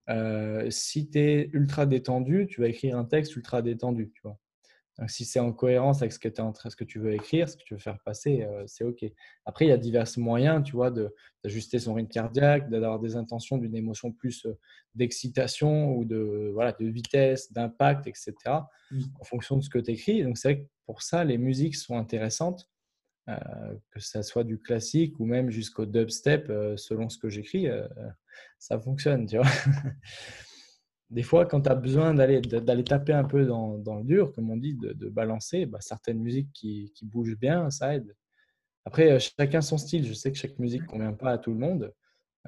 euh, 0.08 0.70
si 0.70 1.10
tu 1.10 1.18
es 1.18 1.50
ultra 1.52 1.84
détendu, 1.84 2.46
tu 2.48 2.60
vas 2.60 2.68
écrire 2.68 2.96
un 2.96 3.06
texte 3.06 3.34
ultra 3.34 3.60
détendu. 3.60 4.12
Si 5.06 5.24
c'est 5.24 5.40
en 5.40 5.52
cohérence 5.52 6.02
avec 6.02 6.12
ce 6.12 6.18
que, 6.18 6.28
es 6.28 6.40
en 6.40 6.52
ce 6.54 6.76
que 6.76 6.84
tu 6.84 6.98
veux 6.98 7.14
écrire, 7.14 7.48
ce 7.48 7.56
que 7.56 7.62
tu 7.64 7.74
veux 7.74 7.80
faire 7.80 7.98
passer, 8.04 8.42
euh, 8.42 8.64
c'est 8.66 8.84
OK. 8.84 9.04
Après, 9.46 9.64
il 9.64 9.68
y 9.68 9.72
a 9.72 9.78
divers 9.78 10.06
moyens, 10.18 10.62
tu 10.64 10.72
vois, 10.72 10.90
d'ajuster 10.90 11.78
son 11.78 11.94
rythme 11.94 12.10
cardiaque, 12.10 12.68
d'avoir 12.68 13.00
des 13.00 13.16
intentions 13.16 13.56
d'une 13.56 13.74
émotion 13.74 14.12
plus 14.12 14.44
euh, 14.46 14.58
d'excitation 14.94 15.94
ou 15.94 16.04
de, 16.04 16.50
voilà, 16.52 16.72
de 16.72 16.86
vitesse, 16.86 17.52
d'impact, 17.52 18.06
etc., 18.06 18.34
en 18.46 19.24
fonction 19.24 19.56
de 19.56 19.62
ce 19.62 19.70
que 19.70 19.78
tu 19.78 19.92
écris. 19.92 20.22
Donc, 20.22 20.36
c'est 20.36 20.52
vrai 20.52 20.62
que 20.62 20.68
pour 20.84 21.02
ça, 21.02 21.24
les 21.24 21.38
musiques 21.38 21.76
sont 21.76 21.96
intéressantes, 21.96 22.70
euh, 23.28 23.34
que 23.90 24.00
ce 24.00 24.20
soit 24.20 24.44
du 24.44 24.58
classique 24.60 25.18
ou 25.18 25.24
même 25.24 25.50
jusqu'au 25.50 25.86
dubstep, 25.86 26.52
selon 26.76 27.08
ce 27.08 27.16
que 27.16 27.30
j'écris, 27.30 27.68
ça 28.58 28.78
fonctionne, 28.78 29.26
tu 29.26 29.38
vois. 29.38 29.46
des 31.12 31.22
fois, 31.22 31.44
quand 31.44 31.60
tu 31.60 31.68
as 31.68 31.74
besoin 31.74 32.14
d'aller 32.14 32.84
taper 32.84 33.12
un 33.12 33.24
peu 33.24 33.44
dans, 33.44 33.76
le 33.76 34.04
dur, 34.04 34.32
comme 34.32 34.50
on 34.50 34.56
dit, 34.56 34.74
de, 34.74 35.08
balancer, 35.10 35.66
bah, 35.66 35.78
certaines 35.80 36.18
musiques 36.18 36.50
qui, 36.54 36.90
bougent 37.02 37.38
bien, 37.38 37.70
ça 37.70 37.94
aide. 37.94 38.16
Après, 38.86 39.12
euh, 39.12 39.18
chacun 39.18 39.60
son 39.60 39.76
style. 39.78 40.06
Je 40.06 40.14
sais 40.14 40.32
que 40.32 40.38
chaque 40.38 40.58
musique 40.58 40.82
ne 40.82 40.86
convient 40.86 41.12
pas 41.12 41.32
à 41.32 41.38
tout 41.38 41.52
le 41.52 41.58
monde. 41.58 41.92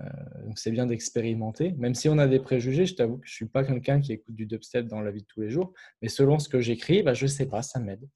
Euh, 0.01 0.05
donc, 0.47 0.59
c'est 0.59 0.71
bien 0.71 0.87
d'expérimenter. 0.87 1.73
Même 1.73 1.95
si 1.95 2.09
on 2.09 2.17
a 2.19 2.27
des 2.27 2.41
préjugés, 2.41 2.87
je 2.87 2.95
t'avoue 2.95 3.19
que 3.19 3.27
je 3.27 3.33
ne 3.33 3.37
suis 3.37 3.47
pas 3.47 3.65
quelqu'un 3.65 4.01
qui 4.01 4.13
écoute 4.15 4.35
du 4.35 4.47
dubstep 4.47 4.87
dans 4.87 5.01
la 5.01 5.11
vie 5.11 5.21
de 5.21 5.27
tous 5.27 5.43
les 5.43 5.51
jours. 5.51 5.75
Mais 6.01 6.09
selon 6.09 6.39
ce 6.39 6.49
que 6.49 6.59
j'écris, 6.61 7.03
bah, 7.03 7.13
je 7.13 7.27
ne 7.27 7.31
sais 7.31 7.47
pas, 7.47 7.61
ça 7.61 7.79
m'aide. 7.79 8.09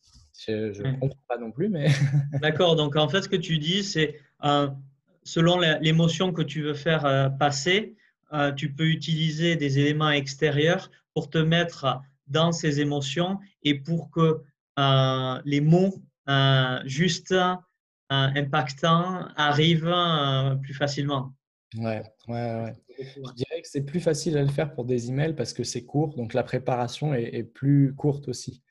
Je 0.46 0.82
ne 0.82 0.98
comprends 0.98 1.24
pas 1.28 1.38
non 1.38 1.52
plus, 1.52 1.68
mais. 1.68 1.88
D'accord. 2.40 2.74
Donc, 2.74 2.96
en 2.96 3.08
fait, 3.08 3.20
ce 3.20 3.28
que 3.28 3.36
tu 3.36 3.58
dis, 3.58 3.84
c'est 3.84 4.18
euh, 4.44 4.68
selon 5.24 5.60
l'émotion 5.60 6.32
que 6.32 6.42
tu 6.42 6.62
veux 6.62 6.74
faire 6.74 7.36
passer, 7.38 7.96
euh, 8.32 8.52
tu 8.52 8.72
peux 8.72 8.86
utiliser 8.86 9.56
des 9.56 9.78
éléments 9.78 10.10
extérieurs 10.10 10.90
pour 11.14 11.30
te 11.30 11.38
mettre 11.38 12.00
dans 12.26 12.52
ces 12.52 12.80
émotions 12.80 13.38
et 13.62 13.74
pour 13.74 14.10
que 14.10 14.42
euh, 14.78 15.42
les 15.44 15.60
mots 15.60 15.94
euh, 16.28 16.78
justes, 16.84 17.34
impactants 18.10 19.28
arrivent 19.36 19.94
plus 20.62 20.72
facilement. 20.72 21.34
Ouais, 21.76 22.02
ouais, 22.28 22.62
ouais. 22.62 22.72
Je 22.98 23.32
dirais 23.34 23.60
que 23.60 23.68
c'est 23.68 23.84
plus 23.84 24.00
facile 24.00 24.38
à 24.38 24.42
le 24.42 24.48
faire 24.48 24.72
pour 24.72 24.86
des 24.86 25.10
emails 25.10 25.34
parce 25.34 25.52
que 25.52 25.62
c'est 25.62 25.84
court, 25.84 26.14
donc 26.14 26.32
la 26.32 26.42
préparation 26.42 27.12
est, 27.12 27.42
plus 27.42 27.94
courte 27.94 28.28
aussi. 28.28 28.62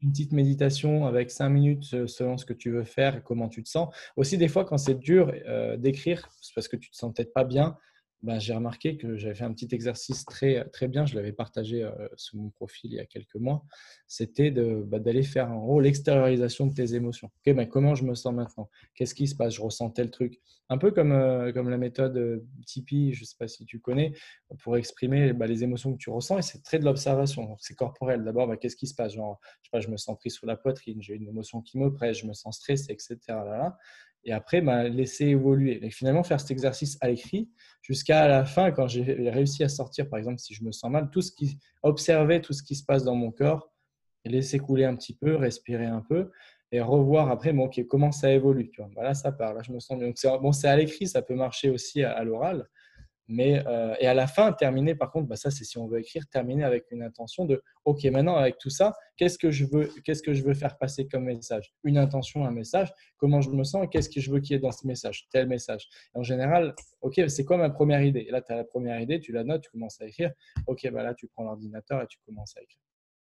Une 0.00 0.10
petite 0.10 0.32
méditation 0.32 1.06
avec 1.06 1.30
cinq 1.30 1.50
minutes 1.50 2.06
selon 2.08 2.36
ce 2.36 2.44
que 2.44 2.52
tu 2.52 2.72
veux 2.72 2.82
faire 2.82 3.16
et 3.16 3.22
comment 3.22 3.48
tu 3.48 3.62
te 3.62 3.68
sens. 3.68 3.94
Aussi, 4.16 4.36
des 4.38 4.48
fois, 4.48 4.64
quand 4.64 4.78
c'est 4.78 4.98
dur 4.98 5.32
d'écrire, 5.78 6.28
c'est 6.40 6.54
parce 6.54 6.66
que 6.66 6.76
tu 6.76 6.90
te 6.90 6.96
sens 6.96 7.14
peut-être 7.14 7.32
pas 7.32 7.44
bien, 7.44 7.78
bah, 8.22 8.38
j'ai 8.38 8.54
remarqué 8.54 8.96
que 8.96 9.16
j'avais 9.16 9.34
fait 9.34 9.44
un 9.44 9.52
petit 9.52 9.68
exercice 9.72 10.24
très, 10.24 10.64
très 10.70 10.86
bien, 10.86 11.06
je 11.06 11.16
l'avais 11.16 11.32
partagé 11.32 11.82
euh, 11.82 11.90
sur 12.16 12.36
mon 12.36 12.50
profil 12.50 12.92
il 12.92 12.96
y 12.96 13.00
a 13.00 13.06
quelques 13.06 13.34
mois, 13.34 13.64
c'était 14.06 14.50
bah, 14.50 15.00
d'aller 15.00 15.24
faire 15.24 15.50
en 15.50 15.58
gros 15.58 15.80
l'extériorisation 15.80 16.66
de 16.66 16.74
tes 16.74 16.94
émotions. 16.94 17.30
Ok, 17.44 17.54
ben, 17.54 17.66
comment 17.66 17.94
je 17.94 18.04
me 18.04 18.14
sens 18.14 18.32
maintenant? 18.32 18.70
Qu'est-ce 18.94 19.14
qui 19.14 19.26
se 19.26 19.34
passe? 19.34 19.54
Je 19.54 19.60
ressens 19.60 19.90
tel 19.90 20.10
truc. 20.10 20.40
Un 20.68 20.78
peu 20.78 20.90
comme, 20.92 21.12
euh, 21.12 21.52
comme 21.52 21.68
la 21.68 21.78
méthode 21.78 22.16
euh, 22.16 22.46
Tipeee, 22.64 23.12
je 23.12 23.22
ne 23.22 23.26
sais 23.26 23.36
pas 23.38 23.48
si 23.48 23.66
tu 23.66 23.80
connais, 23.80 24.12
pour 24.62 24.76
exprimer 24.76 25.32
bah, 25.32 25.46
les 25.46 25.64
émotions 25.64 25.92
que 25.92 25.98
tu 25.98 26.10
ressens, 26.10 26.38
et 26.38 26.42
c'est 26.42 26.62
très 26.62 26.78
de 26.78 26.84
l'observation, 26.84 27.56
c'est 27.58 27.74
corporel. 27.74 28.24
D'abord, 28.24 28.56
qu'est-ce 28.58 28.76
qui 28.76 28.86
se 28.86 28.94
passe? 28.94 29.14
Genre, 29.14 29.40
je, 29.62 29.66
sais 29.66 29.70
pas, 29.72 29.80
je 29.80 29.88
me 29.88 29.96
sens 29.96 30.16
pris 30.16 30.30
sous 30.30 30.46
la 30.46 30.56
poitrine, 30.56 31.02
j'ai 31.02 31.14
une 31.14 31.28
émotion 31.28 31.60
qui 31.60 31.78
me 31.78 31.92
je 32.12 32.26
me 32.26 32.32
sens 32.32 32.56
stressé, 32.56 32.92
etc. 32.92 33.18
et 34.24 34.32
après 34.32 34.60
bah, 34.60 34.88
laisser 34.88 35.26
évoluer. 35.26 35.84
Et 35.84 35.90
finalement, 35.90 36.22
faire 36.22 36.40
cet 36.40 36.50
exercice 36.50 36.96
à 37.00 37.08
l'écrit 37.08 37.50
jusqu'à 37.82 38.28
la 38.28 38.44
fin, 38.44 38.70
quand 38.70 38.88
j'ai 38.88 39.02
réussi 39.30 39.64
à 39.64 39.68
sortir, 39.68 40.08
par 40.08 40.18
exemple, 40.18 40.38
si 40.38 40.54
je 40.54 40.64
me 40.64 40.72
sens 40.72 40.90
mal, 40.90 41.10
tout 41.10 41.22
ce 41.22 41.32
qui 41.32 41.58
observer 41.82 42.40
tout 42.40 42.52
ce 42.52 42.62
qui 42.62 42.74
se 42.74 42.84
passe 42.84 43.04
dans 43.04 43.16
mon 43.16 43.30
corps, 43.32 43.72
laisser 44.24 44.58
couler 44.58 44.84
un 44.84 44.94
petit 44.94 45.16
peu, 45.16 45.34
respirer 45.34 45.86
un 45.86 46.00
peu, 46.00 46.30
et 46.70 46.80
revoir 46.80 47.30
après 47.30 47.52
bon, 47.52 47.68
comment 47.88 48.12
ça 48.12 48.30
évolue. 48.32 48.70
Tu. 48.70 48.80
Bah, 48.94 49.14
ça 49.14 49.32
part, 49.32 49.54
là, 49.54 49.62
je 49.62 49.72
me 49.72 49.80
sens 49.80 49.98
bien. 49.98 50.08
Donc, 50.08 50.40
bon, 50.40 50.52
c'est 50.52 50.68
à 50.68 50.76
l'écrit, 50.76 51.06
ça 51.06 51.22
peut 51.22 51.34
marcher 51.34 51.70
aussi 51.70 52.02
à 52.02 52.22
l'oral. 52.24 52.66
Mais, 53.28 53.64
euh, 53.66 53.94
et 54.00 54.06
à 54.06 54.14
la 54.14 54.26
fin, 54.26 54.52
terminer, 54.52 54.94
par 54.94 55.10
contre, 55.10 55.28
bah 55.28 55.36
ça 55.36 55.50
c'est 55.50 55.64
si 55.64 55.78
on 55.78 55.86
veut 55.86 56.00
écrire, 56.00 56.26
terminer 56.28 56.64
avec 56.64 56.90
une 56.90 57.02
intention 57.02 57.44
de 57.44 57.62
OK, 57.84 58.04
maintenant 58.04 58.36
avec 58.36 58.58
tout 58.58 58.70
ça, 58.70 58.94
qu'est-ce 59.16 59.38
que 59.38 59.50
je 59.50 59.64
veux, 59.64 59.90
qu'est-ce 60.04 60.22
que 60.22 60.34
je 60.34 60.42
veux 60.42 60.54
faire 60.54 60.76
passer 60.76 61.06
comme 61.06 61.24
message? 61.24 61.72
Une 61.84 61.98
intention, 61.98 62.44
un 62.44 62.50
message, 62.50 62.92
comment 63.16 63.40
je 63.40 63.50
me 63.50 63.64
sens 63.64 63.84
et 63.84 63.88
qu'est-ce 63.88 64.10
que 64.10 64.20
je 64.20 64.30
veux 64.30 64.40
qu'il 64.40 64.54
y 64.54 64.56
ait 64.56 64.60
dans 64.60 64.72
ce 64.72 64.86
message, 64.86 65.28
tel 65.30 65.46
message? 65.46 65.88
en 66.14 66.22
général, 66.22 66.74
OK, 67.00 67.20
c'est 67.28 67.44
quoi 67.44 67.56
ma 67.56 67.70
première 67.70 68.02
idée? 68.02 68.26
Et 68.28 68.30
là, 68.30 68.42
tu 68.42 68.52
as 68.52 68.56
la 68.56 68.64
première 68.64 69.00
idée, 69.00 69.20
tu 69.20 69.32
la 69.32 69.44
notes, 69.44 69.62
tu 69.62 69.70
commences 69.70 70.00
à 70.00 70.06
écrire. 70.06 70.32
OK, 70.66 70.88
bah 70.90 71.02
là, 71.02 71.14
tu 71.14 71.28
prends 71.28 71.44
l'ordinateur 71.44 72.02
et 72.02 72.06
tu 72.06 72.18
commences 72.26 72.56
à 72.56 72.62
écrire. 72.62 72.82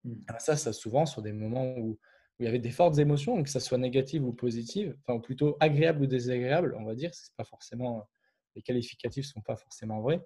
Mmh. 0.05 0.13
Ça, 0.39 0.55
ça 0.55 0.73
souvent 0.73 1.05
sur 1.05 1.21
des 1.21 1.33
moments 1.33 1.75
où, 1.77 1.91
où 1.91 1.97
il 2.39 2.45
y 2.45 2.47
avait 2.47 2.59
des 2.59 2.71
fortes 2.71 2.97
émotions, 2.97 3.41
que 3.43 3.49
ça 3.49 3.59
soit 3.59 3.77
négative 3.77 4.25
ou 4.25 4.33
positive, 4.33 4.97
enfin 5.05 5.19
plutôt 5.19 5.57
agréable 5.59 6.03
ou 6.03 6.07
désagréable, 6.07 6.75
on 6.79 6.85
va 6.85 6.95
dire, 6.95 7.13
c'est 7.13 7.35
pas 7.35 7.43
forcément 7.43 8.07
les 8.55 8.61
qualificatifs 8.61 9.25
ne 9.25 9.29
sont 9.29 9.41
pas 9.41 9.55
forcément 9.55 10.01
vrais, 10.01 10.21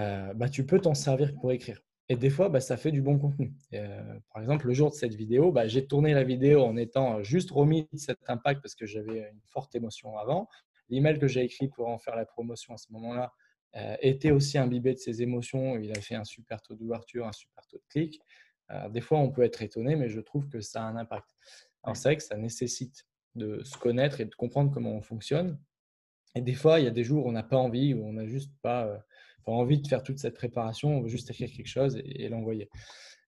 euh, 0.00 0.32
bah, 0.34 0.48
tu 0.48 0.64
peux 0.66 0.80
t'en 0.80 0.94
servir 0.94 1.34
pour 1.34 1.52
écrire. 1.52 1.80
Et 2.08 2.16
des 2.16 2.30
fois, 2.30 2.48
bah, 2.48 2.60
ça 2.60 2.76
fait 2.76 2.92
du 2.92 3.00
bon 3.00 3.18
contenu. 3.18 3.52
Euh, 3.74 4.18
par 4.32 4.42
exemple, 4.42 4.66
le 4.66 4.74
jour 4.74 4.90
de 4.90 4.94
cette 4.94 5.14
vidéo, 5.14 5.52
bah, 5.52 5.68
j'ai 5.68 5.86
tourné 5.86 6.14
la 6.14 6.24
vidéo 6.24 6.62
en 6.62 6.76
étant 6.76 7.22
juste 7.22 7.50
remis 7.50 7.88
de 7.92 7.98
cet 7.98 8.18
impact 8.28 8.60
parce 8.62 8.74
que 8.74 8.86
j'avais 8.86 9.30
une 9.30 9.40
forte 9.44 9.74
émotion 9.74 10.16
avant. 10.18 10.48
L'email 10.88 11.18
que 11.18 11.26
j'ai 11.26 11.42
écrit 11.42 11.68
pour 11.68 11.88
en 11.88 11.98
faire 11.98 12.16
la 12.16 12.26
promotion 12.26 12.74
à 12.74 12.76
ce 12.76 12.92
moment-là 12.92 13.32
euh, 13.76 13.96
était 14.00 14.30
aussi 14.30 14.58
imbibé 14.58 14.92
de 14.92 14.98
ces 14.98 15.22
émotions. 15.22 15.78
Il 15.78 15.90
a 15.92 16.00
fait 16.00 16.16
un 16.16 16.24
super 16.24 16.60
taux 16.60 16.74
d'ouverture, 16.74 17.26
un 17.26 17.32
super 17.32 17.66
taux 17.66 17.78
de 17.78 17.86
clic. 17.88 18.20
des 18.90 19.00
fois, 19.00 19.18
on 19.18 19.30
peut 19.30 19.42
être 19.42 19.62
étonné, 19.62 19.96
mais 19.96 20.08
je 20.08 20.20
trouve 20.20 20.48
que 20.48 20.60
ça 20.60 20.82
a 20.82 20.84
un 20.84 20.96
impact. 20.96 21.28
Alors, 21.82 21.96
c'est 21.96 22.08
vrai 22.08 22.16
que 22.16 22.22
ça 22.22 22.36
nécessite 22.36 23.06
de 23.34 23.62
se 23.64 23.76
connaître 23.76 24.20
et 24.20 24.24
de 24.24 24.34
comprendre 24.34 24.70
comment 24.72 24.92
on 24.92 25.02
fonctionne. 25.02 25.58
Et 26.34 26.40
des 26.40 26.54
fois, 26.54 26.80
il 26.80 26.84
y 26.84 26.88
a 26.88 26.92
des 26.92 27.04
jours 27.04 27.26
où 27.26 27.28
on 27.28 27.32
n'a 27.32 27.42
pas 27.42 27.58
envie, 27.58 27.94
où 27.94 28.04
on 28.04 28.12
n'a 28.12 28.26
juste 28.26 28.52
pas, 28.62 29.04
envie 29.46 29.80
de 29.80 29.86
faire 29.86 30.02
toute 30.02 30.18
cette 30.18 30.34
préparation, 30.34 30.96
on 30.96 31.00
veut 31.02 31.08
juste 31.08 31.30
écrire 31.30 31.50
quelque 31.50 31.66
chose 31.66 32.00
et, 32.04 32.28
l'envoyer. 32.28 32.70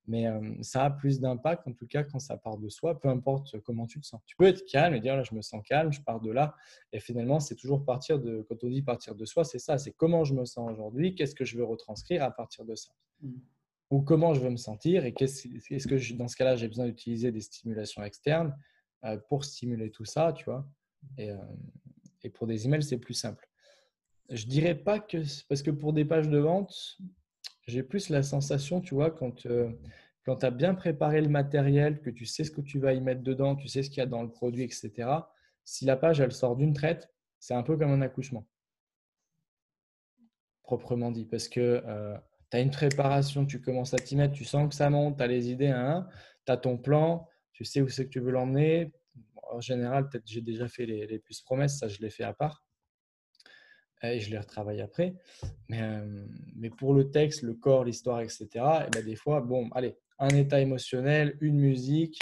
Mais 0.06 0.26
ça 0.60 0.84
a 0.84 0.90
plus 0.90 1.18
d'impact, 1.18 1.66
en 1.66 1.72
tout 1.72 1.86
cas, 1.86 2.04
quand 2.04 2.18
ça 2.18 2.36
part 2.36 2.58
de 2.58 2.68
soi, 2.68 3.00
peu 3.00 3.08
importe 3.08 3.58
comment 3.60 3.86
tu 3.86 4.00
te 4.00 4.06
sens. 4.06 4.20
Tu 4.26 4.36
peux 4.36 4.44
être 4.44 4.64
calme 4.66 4.94
et 4.94 5.00
dire, 5.00 5.16
là, 5.16 5.22
je 5.22 5.34
me 5.34 5.40
sens 5.40 5.62
calme, 5.64 5.92
je 5.92 6.02
pars 6.02 6.20
de 6.20 6.30
là. 6.30 6.54
Et 6.92 7.00
finalement, 7.00 7.40
c'est 7.40 7.56
toujours 7.56 7.84
partir 7.84 8.20
de, 8.20 8.44
quand 8.48 8.62
on 8.62 8.68
dit 8.68 8.82
partir 8.82 9.14
de 9.14 9.24
soi, 9.24 9.44
c'est 9.44 9.58
ça, 9.58 9.78
c'est 9.78 9.92
comment 9.92 10.24
je 10.24 10.34
me 10.34 10.44
sens 10.44 10.70
aujourd'hui, 10.70 11.14
qu'est-ce 11.14 11.34
que 11.34 11.44
je 11.44 11.56
veux 11.56 11.64
retranscrire 11.64 12.22
à 12.22 12.30
partir 12.30 12.64
de 12.64 12.74
ça. 12.74 12.90
Mmh. 13.22 13.32
Ou 13.90 14.02
comment 14.02 14.34
je 14.34 14.40
veux 14.40 14.50
me 14.50 14.56
sentir 14.56 15.04
et 15.04 15.14
qu'est-ce 15.14 15.46
que, 15.46 16.16
dans 16.16 16.28
ce 16.28 16.36
cas-là, 16.36 16.56
j'ai 16.56 16.68
besoin 16.68 16.86
d'utiliser 16.86 17.32
des 17.32 17.40
stimulations 17.40 18.02
externes 18.02 18.54
pour 19.28 19.44
stimuler 19.44 19.90
tout 19.90 20.04
ça, 20.04 20.32
tu 20.32 20.44
vois. 20.44 20.66
Et, 21.18 21.30
et 22.24 22.30
pour 22.30 22.46
des 22.46 22.66
emails, 22.66 22.82
c'est 22.82 22.98
plus 22.98 23.14
simple. 23.14 23.48
Je 24.30 24.46
dirais 24.46 24.74
pas 24.74 24.98
que, 24.98 25.18
parce 25.48 25.62
que 25.62 25.70
pour 25.70 25.92
des 25.92 26.04
pages 26.04 26.28
de 26.28 26.38
vente, 26.38 26.98
j'ai 27.66 27.82
plus 27.82 28.08
la 28.08 28.22
sensation, 28.22 28.80
tu 28.80 28.94
vois, 28.94 29.10
quand, 29.10 29.46
euh, 29.46 29.70
tu 30.24 30.30
as 30.46 30.50
bien 30.50 30.74
préparé 30.74 31.20
le 31.20 31.28
matériel, 31.28 32.00
que 32.00 32.10
tu 32.10 32.24
sais 32.24 32.44
ce 32.44 32.50
que 32.50 32.62
tu 32.62 32.78
vas 32.78 32.94
y 32.94 33.00
mettre 33.00 33.22
dedans, 33.22 33.54
tu 33.54 33.68
sais 33.68 33.82
ce 33.82 33.90
qu'il 33.90 33.98
y 33.98 34.02
a 34.02 34.06
dans 34.06 34.22
le 34.22 34.30
produit, 34.30 34.64
etc., 34.64 35.08
si 35.64 35.84
la 35.84 35.96
page, 35.96 36.20
elle 36.20 36.32
sort 36.32 36.56
d'une 36.56 36.72
traite, 36.72 37.10
c'est 37.38 37.54
un 37.54 37.62
peu 37.62 37.76
comme 37.76 37.90
un 37.90 38.00
accouchement, 38.00 38.46
proprement 40.62 41.10
dit, 41.10 41.26
parce 41.26 41.48
que 41.48 41.82
euh, 41.86 42.16
tu 42.50 42.56
as 42.56 42.60
une 42.60 42.70
préparation, 42.70 43.44
tu 43.44 43.60
commences 43.60 43.92
à 43.92 43.98
t'y 43.98 44.16
mettre, 44.16 44.34
tu 44.34 44.44
sens 44.44 44.68
que 44.68 44.74
ça 44.74 44.88
monte, 44.88 45.18
tu 45.18 45.22
as 45.22 45.26
les 45.26 45.50
idées, 45.50 45.68
hein, 45.68 46.08
tu 46.46 46.52
as 46.52 46.56
ton 46.56 46.78
plan, 46.78 47.28
tu 47.52 47.64
sais 47.64 47.82
où 47.82 47.88
c'est 47.88 48.06
que 48.06 48.10
tu 48.10 48.20
veux 48.20 48.32
l'emmener. 48.32 48.92
En 49.54 49.60
général, 49.60 50.08
peut-être 50.08 50.26
j'ai 50.26 50.40
déjà 50.40 50.68
fait 50.68 50.86
les, 50.86 51.06
les 51.06 51.18
plus 51.18 51.40
promesses, 51.40 51.78
ça 51.78 51.88
je 51.88 52.00
l'ai 52.00 52.10
fait 52.10 52.24
à 52.24 52.32
part 52.32 52.64
et 54.12 54.20
je 54.20 54.30
les 54.30 54.38
retravaille 54.38 54.80
après. 54.80 55.14
Mais, 55.68 55.80
euh, 55.82 56.26
mais 56.56 56.70
pour 56.70 56.94
le 56.94 57.10
texte, 57.10 57.42
le 57.42 57.54
corps, 57.54 57.84
l'histoire, 57.84 58.20
etc., 58.20 58.48
et 58.86 58.90
ben 58.90 59.04
des 59.04 59.16
fois, 59.16 59.40
bon, 59.40 59.68
allez, 59.70 59.96
un 60.18 60.28
état 60.28 60.60
émotionnel, 60.60 61.36
une 61.40 61.58
musique, 61.58 62.20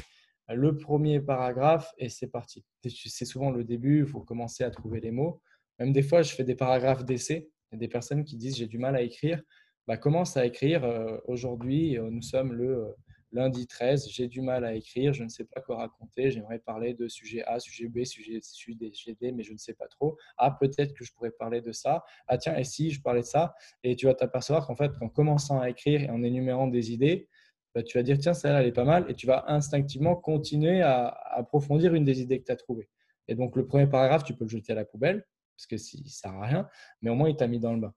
le 0.48 0.76
premier 0.76 1.20
paragraphe 1.20 1.92
et 1.98 2.08
c'est 2.08 2.26
parti. 2.26 2.64
C'est 2.84 3.24
souvent 3.24 3.50
le 3.50 3.64
début, 3.64 4.00
il 4.00 4.06
faut 4.06 4.20
commencer 4.20 4.64
à 4.64 4.70
trouver 4.70 5.00
les 5.00 5.10
mots. 5.10 5.40
Même 5.78 5.92
des 5.92 6.02
fois, 6.02 6.22
je 6.22 6.34
fais 6.34 6.44
des 6.44 6.54
paragraphes 6.54 7.04
d'essai. 7.04 7.48
Il 7.72 7.78
des 7.78 7.88
personnes 7.88 8.24
qui 8.24 8.36
disent 8.36 8.56
j'ai 8.56 8.66
du 8.66 8.78
mal 8.78 8.96
à 8.96 9.02
écrire. 9.02 9.40
Bah, 9.86 9.96
commence 9.96 10.36
à 10.36 10.44
écrire. 10.44 10.84
Euh, 10.84 11.16
aujourd'hui, 11.26 11.98
euh, 11.98 12.10
nous 12.10 12.22
sommes 12.22 12.52
le 12.52 12.94
lundi 13.32 13.66
13, 13.66 14.08
j'ai 14.08 14.28
du 14.28 14.40
mal 14.40 14.64
à 14.64 14.74
écrire, 14.74 15.12
je 15.12 15.24
ne 15.24 15.28
sais 15.28 15.44
pas 15.44 15.60
quoi 15.60 15.76
raconter, 15.76 16.30
j'aimerais 16.30 16.58
parler 16.58 16.94
de 16.94 17.08
sujet 17.08 17.42
A, 17.44 17.58
sujet 17.58 17.88
B, 17.88 18.04
sujet 18.04 18.40
sujet 18.42 19.16
D, 19.20 19.32
mais 19.32 19.42
je 19.42 19.52
ne 19.52 19.58
sais 19.58 19.74
pas 19.74 19.88
trop. 19.88 20.16
Ah, 20.36 20.56
peut-être 20.60 20.94
que 20.94 21.04
je 21.04 21.12
pourrais 21.12 21.30
parler 21.30 21.60
de 21.60 21.72
ça. 21.72 22.04
Ah, 22.28 22.38
tiens, 22.38 22.56
et 22.56 22.64
si 22.64 22.90
je 22.90 23.00
parlais 23.00 23.22
de 23.22 23.26
ça 23.26 23.54
Et 23.82 23.96
tu 23.96 24.06
vas 24.06 24.14
t'apercevoir 24.14 24.66
qu'en 24.66 24.76
fait, 24.76 24.92
en 25.00 25.08
commençant 25.08 25.60
à 25.60 25.70
écrire 25.70 26.02
et 26.02 26.10
en 26.10 26.22
énumérant 26.22 26.66
des 26.68 26.92
idées, 26.92 27.28
bah, 27.74 27.82
tu 27.82 27.96
vas 27.96 28.02
dire, 28.02 28.18
tiens, 28.18 28.34
celle-là, 28.34 28.60
elle 28.60 28.68
est 28.68 28.72
pas 28.72 28.84
mal, 28.84 29.06
et 29.10 29.14
tu 29.14 29.26
vas 29.26 29.44
instinctivement 29.48 30.14
continuer 30.14 30.82
à, 30.82 31.06
approfondir 31.08 31.94
une 31.94 32.04
des 32.04 32.20
idées 32.20 32.40
que 32.40 32.44
tu 32.46 32.52
as 32.52 32.56
trouvées. 32.56 32.88
Et 33.28 33.34
donc, 33.34 33.56
le 33.56 33.66
premier 33.66 33.86
paragraphe, 33.86 34.24
tu 34.24 34.34
peux 34.34 34.44
le 34.44 34.50
jeter 34.50 34.72
à 34.72 34.74
la 34.76 34.84
poubelle, 34.84 35.26
parce 35.56 35.66
que 35.66 35.76
ça 35.78 35.98
ne 35.98 36.08
sert 36.08 36.32
à 36.32 36.46
rien, 36.46 36.68
mais 37.00 37.10
au 37.10 37.14
moins, 37.14 37.30
il 37.30 37.36
t'a 37.36 37.46
mis 37.46 37.58
dans 37.58 37.72
le 37.72 37.80
bain. 37.80 37.94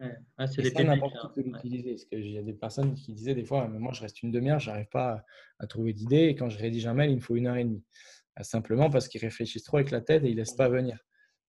Ouais. 0.00 0.46
c'est 0.46 0.70
ça, 0.70 0.84
n'importe 0.84 1.14
qui 1.14 1.26
hein. 1.26 1.32
peut 1.34 1.42
l'utiliser. 1.42 1.92
Parce 1.92 2.04
qu'il 2.04 2.30
y 2.30 2.38
a 2.38 2.42
des 2.42 2.52
personnes 2.52 2.94
qui 2.94 3.12
disaient 3.12 3.34
des 3.34 3.44
fois, 3.44 3.66
moi, 3.68 3.92
je 3.92 4.02
reste 4.02 4.22
une 4.22 4.30
demi-heure, 4.30 4.58
je 4.58 4.70
n'arrive 4.70 4.88
pas 4.88 5.24
à, 5.58 5.66
trouver 5.66 5.92
d'idées. 5.92 6.26
Et 6.28 6.34
quand 6.34 6.48
je 6.48 6.58
rédige 6.58 6.86
un 6.86 6.94
mail, 6.94 7.10
il 7.10 7.16
me 7.16 7.20
faut 7.20 7.36
une 7.36 7.46
heure 7.46 7.56
et 7.56 7.64
demie. 7.64 7.84
Euh, 8.38 8.42
simplement 8.42 8.90
parce 8.90 9.08
qu'ils 9.08 9.20
réfléchissent 9.20 9.64
trop 9.64 9.78
avec 9.78 9.90
la 9.90 10.00
tête 10.00 10.24
et 10.24 10.28
ils 10.28 10.32
ne 10.32 10.40
laissent 10.40 10.56
pas 10.56 10.68
venir. 10.68 10.98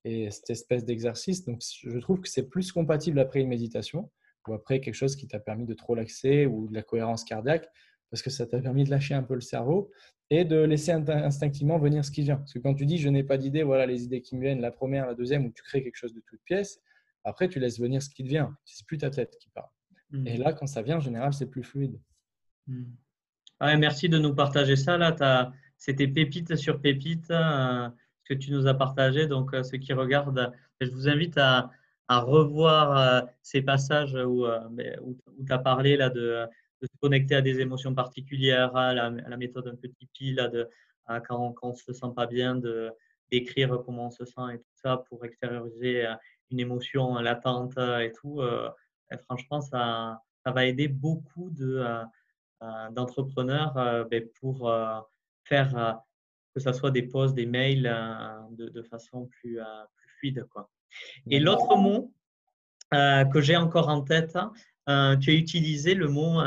Et 0.05 0.31
cette 0.31 0.49
espèce 0.49 0.85
d'exercice, 0.85 1.43
donc 1.43 1.61
je 1.61 1.97
trouve 1.99 2.21
que 2.21 2.29
c'est 2.29 2.47
plus 2.47 2.71
compatible 2.71 3.19
après 3.19 3.41
une 3.41 3.49
méditation 3.49 4.09
ou 4.47 4.53
après 4.53 4.79
quelque 4.79 4.95
chose 4.95 5.17
qui 5.17 5.27
t'a 5.27 5.39
permis 5.39 5.65
de 5.65 5.73
trop 5.73 5.95
l'axer 5.95 6.45
ou 6.45 6.69
de 6.69 6.73
la 6.73 6.83
cohérence 6.83 7.25
cardiaque 7.25 7.67
parce 8.09 8.21
que 8.21 8.29
ça 8.29 8.45
t'a 8.45 8.59
permis 8.59 8.85
de 8.85 8.89
lâcher 8.89 9.13
un 9.13 9.23
peu 9.23 9.33
le 9.33 9.41
cerveau 9.41 9.91
et 10.29 10.45
de 10.45 10.57
laisser 10.57 10.91
instinctivement 10.91 11.77
venir 11.77 12.03
ce 12.05 12.11
qui 12.11 12.21
vient. 12.21 12.37
Parce 12.37 12.53
que 12.53 12.59
quand 12.59 12.73
tu 12.73 12.85
dis 12.85 12.97
je 12.97 13.09
n'ai 13.09 13.23
pas 13.23 13.37
d'idée, 13.37 13.63
voilà 13.63 13.85
les 13.85 14.03
idées 14.03 14.21
qui 14.21 14.35
me 14.35 14.41
viennent, 14.41 14.61
la 14.61 14.71
première, 14.71 15.07
la 15.07 15.13
deuxième, 15.13 15.45
ou 15.45 15.51
tu 15.51 15.63
crées 15.63 15.83
quelque 15.83 15.95
chose 15.95 16.13
de 16.13 16.21
toute 16.21 16.41
pièce, 16.43 16.81
après, 17.27 17.49
tu 17.49 17.59
laisses 17.59 17.77
venir 17.77 18.01
ce 18.01 18.09
qui 18.09 18.23
te 18.23 18.29
vient. 18.29 18.55
C'est 18.63 18.87
plus 18.87 18.97
ta 18.97 19.09
tête 19.09 19.37
qui 19.37 19.49
parle. 19.49 19.67
Et 20.25 20.37
mmh. 20.37 20.41
là, 20.41 20.53
quand 20.53 20.65
ça 20.65 20.81
vient, 20.81 20.97
en 20.97 21.01
général, 21.01 21.33
c'est 21.33 21.47
plus 21.47 21.63
fluide. 21.63 21.99
Mmh. 22.67 22.85
merci 23.77 24.07
de 24.07 24.17
nous 24.17 24.33
partager 24.33 24.77
ça. 24.77 24.97
Là, 24.97 25.51
c'était 25.77 26.07
pépite 26.07 26.55
sur 26.55 26.79
pépite 26.79 27.29
euh, 27.31 27.89
ce 28.23 28.33
que 28.33 28.39
tu 28.39 28.51
nous 28.51 28.65
as 28.65 28.73
partagé. 28.75 29.27
Donc, 29.27 29.53
euh, 29.53 29.61
ceux 29.63 29.77
qui 29.77 29.91
regardent, 29.91 30.53
je 30.79 30.89
vous 30.89 31.09
invite 31.09 31.37
à, 31.37 31.69
revoir 32.09 32.97
euh, 32.97 33.21
ces 33.41 33.61
passages 33.61 34.15
où, 34.15 34.45
où, 34.45 35.17
tu 35.45 35.51
as 35.51 35.59
parlé 35.59 35.97
là, 35.97 36.09
de, 36.09 36.45
de, 36.81 36.87
se 36.87 36.97
connecter 37.01 37.35
à 37.35 37.41
des 37.41 37.59
émotions 37.59 37.93
particulières, 37.93 38.73
à 38.77 38.93
la, 38.93 39.37
méthode 39.37 39.67
un 39.67 39.75
petit 39.75 40.07
pile, 40.13 40.49
de, 40.53 40.69
quand, 41.27 41.53
on 41.61 41.71
ne 41.71 41.75
se 41.75 41.91
sent 41.91 42.13
pas 42.15 42.25
bien, 42.25 42.57
d'écrire 43.29 43.81
comment 43.85 44.07
on 44.07 44.11
se 44.11 44.23
sent 44.23 44.53
et 44.53 44.59
tout 44.59 44.75
ça 44.75 45.03
pour 45.09 45.25
extérioriser 45.25 46.07
une 46.51 46.59
émotion 46.59 47.15
latente 47.15 47.77
et 47.77 48.11
tout, 48.19 48.41
euh, 48.41 48.69
franchement, 49.25 49.61
ça, 49.61 50.21
ça 50.45 50.51
va 50.51 50.65
aider 50.65 50.87
beaucoup 50.87 51.49
de, 51.51 51.77
euh, 51.77 52.03
euh, 52.63 52.89
d'entrepreneurs 52.91 53.73
ben, 54.09 54.27
pour 54.39 54.71
faire 55.43 56.01
que 56.53 56.59
ce 56.59 56.73
soit 56.73 56.91
des 56.91 57.03
posts, 57.03 57.35
des 57.35 57.45
mails 57.45 57.83
de, 58.51 58.69
de, 58.69 58.81
façon 58.81 59.27
plus, 59.27 59.59
plus 59.95 60.09
fluide. 60.17 60.47
Quoi. 60.49 60.69
Et 61.29 61.39
l'autre 61.39 61.75
mot 61.75 62.11
que 62.91 63.41
j'ai 63.41 63.55
encore 63.57 63.89
en 63.89 64.01
tête, 64.01 64.37
tu 64.87 64.91
as 64.91 65.33
utilisé 65.33 65.93
le 65.93 66.07
mot 66.07 66.41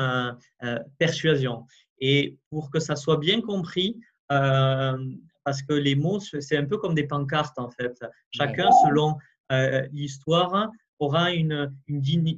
persuasion. 0.99 1.67
Et 2.01 2.39
pour 2.51 2.71
que 2.71 2.81
ça 2.81 2.97
soit 2.97 3.19
bien 3.19 3.41
compris, 3.41 4.01
parce 4.29 5.63
que 5.63 5.75
les 5.75 5.95
mots, 5.95 6.19
c'est 6.21 6.57
un 6.57 6.65
peu 6.65 6.79
comme 6.79 6.95
des 6.95 7.07
pancartes 7.07 7.59
en 7.59 7.71
fait. 7.71 8.05
Chacun, 8.33 8.69
selon 8.85 9.17
euh, 9.51 9.87
l'histoire 9.93 10.71
aura 10.99 11.33
une, 11.33 11.75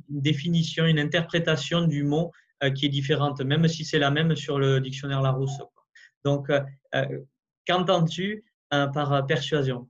définition, 0.09 0.87
une 0.87 0.99
interprétation 0.99 1.83
du 1.83 2.05
mot 2.05 2.31
euh, 2.63 2.71
qui 2.71 2.87
est 2.87 2.91
différente, 2.91 3.41
même 3.41 3.69
si 3.69 3.85
c'est 3.85 3.99
la 3.99 4.11
même 4.11 4.35
sur 4.37 4.59
le 4.59 4.81
dictionnaire 4.81 5.21
Larousse. 5.21 5.61
Donc, 6.25 6.49
euh, 6.51 7.25
qu'entends-tu 7.67 8.45
par 8.71 9.27
persuasion? 9.27 9.89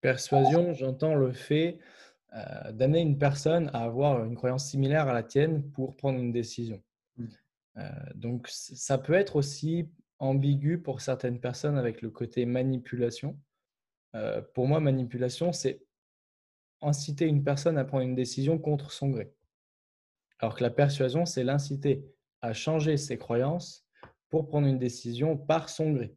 Persuasion, 0.00 0.72
j'entends 0.72 1.14
le 1.14 1.32
fait 1.32 1.78
d'amener 2.72 3.00
une 3.00 3.18
personne 3.18 3.70
à 3.72 3.84
avoir 3.84 4.24
une 4.24 4.34
croyance 4.34 4.68
similaire 4.68 5.08
à 5.08 5.12
la 5.12 5.22
tienne 5.22 5.70
pour 5.70 5.96
prendre 5.96 6.18
une 6.18 6.32
décision. 6.32 6.82
Mmh. 7.16 7.26
donc, 8.14 8.48
ça 8.48 8.98
peut 8.98 9.12
être 9.12 9.36
aussi 9.36 9.88
ambigu 10.18 10.78
pour 10.78 11.00
certaines 11.00 11.38
personnes 11.38 11.76
avec 11.76 12.02
le 12.02 12.10
côté 12.10 12.46
manipulation. 12.46 13.38
pour 14.54 14.66
moi, 14.66 14.80
manipulation, 14.80 15.52
c'est 15.52 15.82
inciter 16.82 17.26
une 17.26 17.44
personne 17.44 17.78
à 17.78 17.84
prendre 17.84 18.04
une 18.04 18.14
décision 18.14 18.58
contre 18.58 18.92
son 18.92 19.10
gré. 19.10 19.32
Alors 20.38 20.54
que 20.54 20.62
la 20.62 20.70
persuasion, 20.70 21.26
c'est 21.26 21.44
l'inciter 21.44 22.04
à 22.40 22.52
changer 22.52 22.96
ses 22.96 23.18
croyances 23.18 23.86
pour 24.30 24.48
prendre 24.48 24.66
une 24.66 24.78
décision 24.78 25.36
par 25.36 25.68
son 25.68 25.92
gré. 25.92 26.16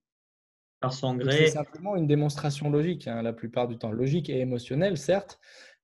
Par 0.79 0.93
son 0.93 1.15
gré. 1.15 1.37
C'est 1.37 1.51
simplement 1.51 1.95
une 1.95 2.07
démonstration 2.07 2.69
logique, 2.69 3.07
hein, 3.07 3.21
la 3.21 3.33
plupart 3.33 3.67
du 3.67 3.77
temps. 3.77 3.91
Logique 3.91 4.29
et 4.29 4.39
émotionnelle, 4.39 4.97
certes, 4.97 5.39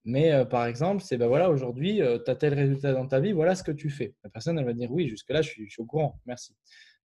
mais 0.05 0.31
euh, 0.31 0.45
par 0.45 0.65
exemple, 0.65 1.03
c'est 1.03 1.17
ben 1.17 1.27
voilà, 1.27 1.49
aujourd'hui, 1.49 2.01
euh, 2.01 2.19
tu 2.23 2.31
as 2.31 2.35
tel 2.35 2.53
résultat 2.53 2.93
dans 2.93 3.07
ta 3.07 3.19
vie, 3.19 3.33
voilà 3.33 3.55
ce 3.55 3.63
que 3.63 3.71
tu 3.71 3.89
fais. 3.89 4.15
La 4.23 4.29
personne, 4.29 4.57
elle 4.57 4.65
va 4.65 4.73
dire 4.73 4.91
oui, 4.91 5.07
jusque-là, 5.07 5.41
je 5.41 5.49
suis, 5.49 5.65
je 5.65 5.71
suis, 5.71 5.81
au 5.81 5.85
courant, 5.85 6.19
merci. 6.25 6.55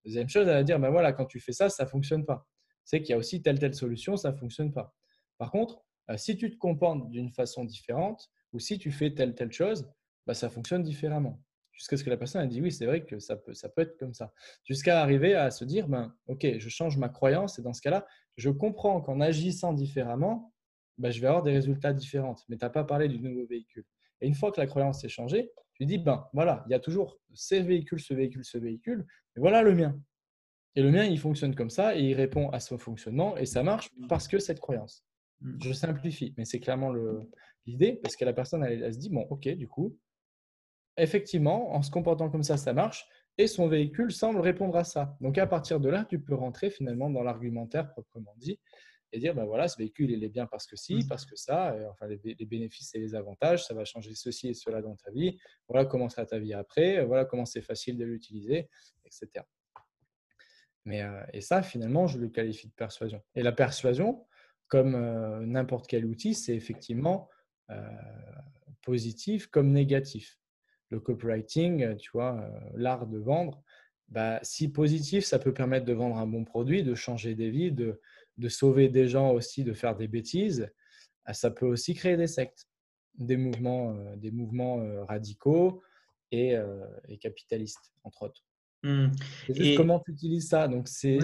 Deuxième 0.06 0.30
chose, 0.30 0.48
elle 0.48 0.56
va 0.56 0.64
dire 0.64 0.80
ben 0.80 0.90
voilà, 0.90 1.14
quand 1.14 1.26
tu 1.26 1.40
fais 1.40 1.54
ça, 1.54 1.70
ça 1.70 1.86
ne 1.86 1.90
fonctionne 1.90 2.26
pas. 2.26 2.46
C'est 2.84 3.02
qu'il 3.02 3.12
y 3.12 3.14
a 3.14 3.18
aussi 3.18 3.42
telle, 3.42 3.58
telle 3.60 3.74
solution, 3.74 4.18
ça 4.18 4.32
ne 4.32 4.38
fonctionne 4.38 4.72
pas. 4.72 4.94
Par 5.38 5.50
contre, 5.50 5.82
si 6.18 6.38
tu 6.38 6.52
te 6.52 6.58
comportes 6.58 7.10
d'une 7.10 7.32
façon 7.32 7.66
différente 7.66 8.30
ou 8.52 8.60
si 8.60 8.78
tu 8.78 8.92
fais 8.92 9.14
telle, 9.14 9.36
telle 9.36 9.52
chose, 9.52 9.90
bah, 10.26 10.34
ça 10.34 10.50
fonctionne 10.50 10.84
différemment. 10.84 11.42
Jusqu'à 11.72 11.98
ce 11.98 12.04
que 12.04 12.10
la 12.10 12.18
personne 12.18 12.42
a 12.42 12.48
dit 12.48 12.62
oui, 12.62 12.72
c'est 12.72 12.86
vrai 12.86 13.04
que 13.04 13.20
ça 13.20 13.36
peut, 13.36 13.54
ça 13.54 13.68
peut 13.68 13.82
être 13.82 13.98
comme 13.98 14.14
ça. 14.14 14.32
Jusqu'à 14.64 15.02
arriver 15.02 15.34
à 15.34 15.50
se 15.50 15.66
dire, 15.66 15.88
ben, 15.88 16.16
OK, 16.28 16.46
je 16.58 16.70
change 16.70 16.98
ma 16.98 17.10
croyance 17.10 17.58
et 17.58 17.62
dans 17.62 17.74
ce 17.74 17.82
cas-là, 17.82 18.06
je 18.38 18.50
comprends 18.50 19.02
qu'en 19.02 19.20
agissant 19.20 19.74
différemment, 19.74 20.54
ben, 20.98 21.12
je 21.12 21.20
vais 21.20 21.28
avoir 21.28 21.42
des 21.44 21.52
résultats 21.52 21.94
différents. 21.94 22.36
Mais 22.48 22.58
tu 22.58 22.64
n'as 22.64 22.70
pas 22.70 22.84
parlé 22.84 23.08
du 23.08 23.20
nouveau 23.20 23.46
véhicule. 23.48 23.86
Et 24.22 24.28
une 24.28 24.36
fois 24.36 24.52
que 24.52 24.62
la 24.62 24.68
croyance 24.68 25.04
est 25.04 25.10
changée, 25.10 25.52
tu 25.74 25.86
dis, 25.86 25.98
ben 25.98 26.28
voilà, 26.34 26.64
il 26.68 26.72
y 26.72 26.76
a 26.76 26.80
toujours 26.80 27.20
ces 27.34 27.62
véhicules, 27.62 28.00
ce 28.00 28.14
véhicule, 28.14 28.46
ce 28.46 28.58
véhicule, 28.58 29.06
mais 29.36 29.42
voilà 29.42 29.64
le 29.64 29.74
mien. 29.74 30.00
Et 30.76 30.82
le 30.82 30.92
mien, 30.92 31.04
il 31.04 31.20
fonctionne 31.20 31.56
comme 31.56 31.70
ça 31.70 31.96
et 31.96 32.02
il 32.02 32.14
répond 32.14 32.50
à 32.50 32.60
son 32.60 32.78
fonctionnement 32.78 33.38
et 33.38 33.46
ça 33.46 33.64
marche 33.64 33.90
parce 34.08 34.28
que 34.28 34.40
cette 34.40 34.60
croyance. 34.60 35.04
Mm. 35.44 35.58
Je 35.62 35.74
simplifie, 35.74 36.34
mais 36.38 36.46
c'est 36.46 36.60
clairement 36.60 36.92
l'idée 37.66 38.00
parce 38.02 38.16
que 38.16 38.26
la 38.26 38.34
personne, 38.34 38.64
elle, 38.64 38.94
se 38.94 39.00
dit, 39.00 39.10
bon, 39.10 39.28
ok, 39.30 39.48
du 39.50 39.68
coup, 39.68 39.98
effectivement, 40.98 41.74
en 41.76 41.82
se 41.82 41.92
comportant 41.92 42.30
comme 42.30 42.44
ça, 42.44 42.58
ça 42.58 42.74
marche 42.74 43.08
et 43.38 43.48
son 43.48 43.68
véhicule 43.68 44.12
semble 44.12 44.40
répondre 44.40 44.76
à 44.76 44.84
ça. 44.84 45.18
Donc 45.20 45.38
à 45.38 45.48
partir 45.48 45.80
de 45.80 45.90
là, 45.90 46.06
tu 46.06 46.20
peux 46.20 46.36
rentrer 46.36 46.70
finalement 46.70 47.10
dans 47.10 47.24
l'argumentaire 47.24 47.90
proprement 47.90 48.34
dit 48.38 48.60
et 49.12 49.20
dire, 49.20 49.36
ben 49.36 49.46
voilà, 49.46 49.68
ce 49.68 49.78
véhicule, 49.78 50.10
il 50.10 50.24
est 50.24 50.30
bien 50.30 50.48
parce 50.48 50.66
que 50.66 50.76
si, 50.76 50.96
mm. 50.96 51.08
parce 51.08 51.26
que 51.26 51.36
ça, 51.36 51.76
enfin 51.92 52.08
les, 52.08 52.46
bénéfices 52.46 52.96
et 52.96 53.00
les 53.00 53.16
avantages, 53.16 53.66
ça 53.66 53.74
va 53.74 53.86
changer 53.86 54.16
ceci 54.16 54.50
et 54.50 54.54
cela 54.54 54.82
dans 54.82 54.96
ta 54.96 55.12
vie. 55.12 55.38
Voilà 55.68 55.86
comment 55.86 56.10
sera 56.10 56.26
ta 56.26 56.40
vie 56.40 56.54
après, 56.54 57.04
voilà 57.06 57.26
comment 57.26 57.46
c'est 57.46 57.62
facile 57.62 57.98
de 57.98 58.06
l'utiliser, 58.06 58.70
etc. 59.06 59.46
Mais, 60.86 61.02
euh, 61.02 61.24
et 61.32 61.42
ça, 61.42 61.64
finalement, 61.64 62.08
je 62.08 62.20
le 62.20 62.28
qualifie 62.28 62.68
de 62.68 62.74
persuasion. 62.74 63.22
Et 63.36 63.44
la 63.44 63.52
persuasion, 63.52 64.26
comme 64.68 64.96
euh, 64.96 65.46
n'importe 65.46 65.88
quel 65.88 66.06
outil, 66.06 66.34
c'est 66.34 66.56
effectivement 66.56 67.30
euh, 67.70 67.76
positif 68.82 69.48
comme 69.48 69.72
négatif. 69.72 70.40
Le 70.90 71.00
copywriting, 71.00 71.84
euh, 71.84 71.96
tu 71.96 72.10
vois, 72.12 72.50
l'art 72.76 73.08
de 73.08 73.18
vendre, 73.18 73.62
bah, 74.10 74.40
si 74.42 74.72
positif, 74.72 75.26
ça 75.26 75.40
peut 75.40 75.54
permettre 75.54 75.86
de 75.86 75.94
vendre 75.94 76.18
un 76.18 76.28
bon 76.28 76.44
produit, 76.44 76.84
de 76.84 76.96
changer 76.96 77.36
des 77.36 77.50
vies, 77.50 77.72
de, 77.72 78.02
de 78.38 78.50
sauver 78.50 78.90
des 78.90 79.08
gens 79.08 79.32
aussi, 79.32 79.64
de 79.64 79.74
faire 79.74 79.96
des 79.96 80.08
bêtises. 80.08 80.70
Ça 81.32 81.52
peut 81.52 81.68
aussi 81.68 81.94
créer 81.94 82.18
des 82.18 82.28
sectes, 82.28 82.68
des 83.16 83.38
mouvements, 83.38 83.96
des 84.18 84.32
mouvements 84.32 85.06
radicaux 85.06 85.82
et, 86.32 86.56
et, 87.08 87.18
capitalistes, 87.18 87.94
entre 88.04 88.24
autres. 88.24 88.44
Mmh. 88.84 89.12
comment 89.78 90.02
tu 90.02 90.12
utilises 90.12 90.50
ça? 90.50 90.68
Donc, 90.68 90.90
c'est 90.90 91.20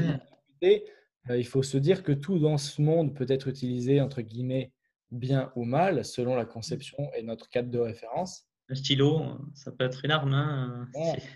il 1.37 1.45
faut 1.45 1.63
se 1.63 1.77
dire 1.77 2.03
que 2.03 2.11
tout 2.11 2.39
dans 2.39 2.57
ce 2.57 2.81
monde 2.81 3.15
peut 3.15 3.25
être 3.29 3.47
utilisé 3.47 4.01
entre 4.01 4.21
guillemets 4.21 4.71
bien 5.11 5.51
ou 5.55 5.63
mal 5.63 6.05
selon 6.05 6.35
la 6.35 6.45
conception 6.45 7.09
et 7.15 7.23
notre 7.23 7.49
cadre 7.49 7.69
de 7.69 7.79
référence. 7.79 8.45
Un 8.71 8.75
stylo, 8.75 9.23
ça 9.55 9.71
peut 9.71 9.83
être 9.83 10.05
une 10.05 10.11
arme. 10.11 10.33
Hein. 10.33 10.87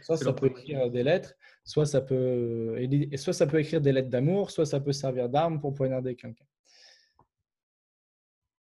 soit 0.04 0.18
ça 0.18 0.34
peut 0.34 0.48
écrire 0.48 0.92
des 0.92 1.04
lettres, 1.04 1.34
soit 1.64 1.88
ça 1.88 2.00
peut, 2.00 2.78
soit 3.16 3.34
ça 3.34 3.48
peut 3.48 3.60
écrire 3.60 3.82
des 3.82 3.92
lettres 3.92 4.10
d'amour, 4.10 4.52
soit 4.52 4.68
ça 4.68 4.80
peut 4.80 4.92
servir 4.92 5.30
d'arme 5.30 5.60
pour 5.60 5.74
poignarder 5.74 6.16
quelqu'un. 6.16 6.46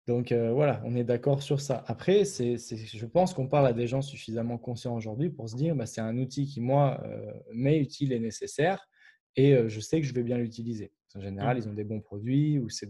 Donc 0.06 0.32
euh, 0.32 0.52
voilà, 0.52 0.82
on 0.84 0.96
est 0.96 1.04
d'accord 1.04 1.42
sur 1.42 1.60
ça. 1.60 1.84
Après, 1.86 2.24
c'est, 2.24 2.56
je 2.58 3.06
pense 3.06 3.34
qu'on 3.34 3.46
parle 3.46 3.66
à 3.68 3.72
des 3.72 3.86
gens 3.86 4.02
suffisamment 4.02 4.58
conscients 4.58 4.96
aujourd'hui 4.96 5.30
pour 5.30 5.48
se 5.48 5.56
dire, 5.56 5.76
bah, 5.76 5.86
c'est 5.86 6.00
un 6.00 6.16
outil 6.18 6.46
qui, 6.46 6.60
moi, 6.60 7.00
euh, 7.04 7.32
m'est 7.52 7.78
utile 7.78 8.12
et 8.12 8.18
nécessaire, 8.18 8.88
et 9.36 9.54
euh, 9.54 9.68
je 9.68 9.78
sais 9.78 10.00
que 10.00 10.06
je 10.06 10.12
vais 10.12 10.22
bien 10.22 10.38
l'utiliser. 10.38 10.92
En 11.16 11.20
général, 11.20 11.56
mmh. 11.56 11.60
ils 11.60 11.68
ont 11.68 11.72
des 11.72 11.84
bons 11.84 12.00
produits, 12.00 12.58
ou 12.58 12.68
c'est 12.68 12.88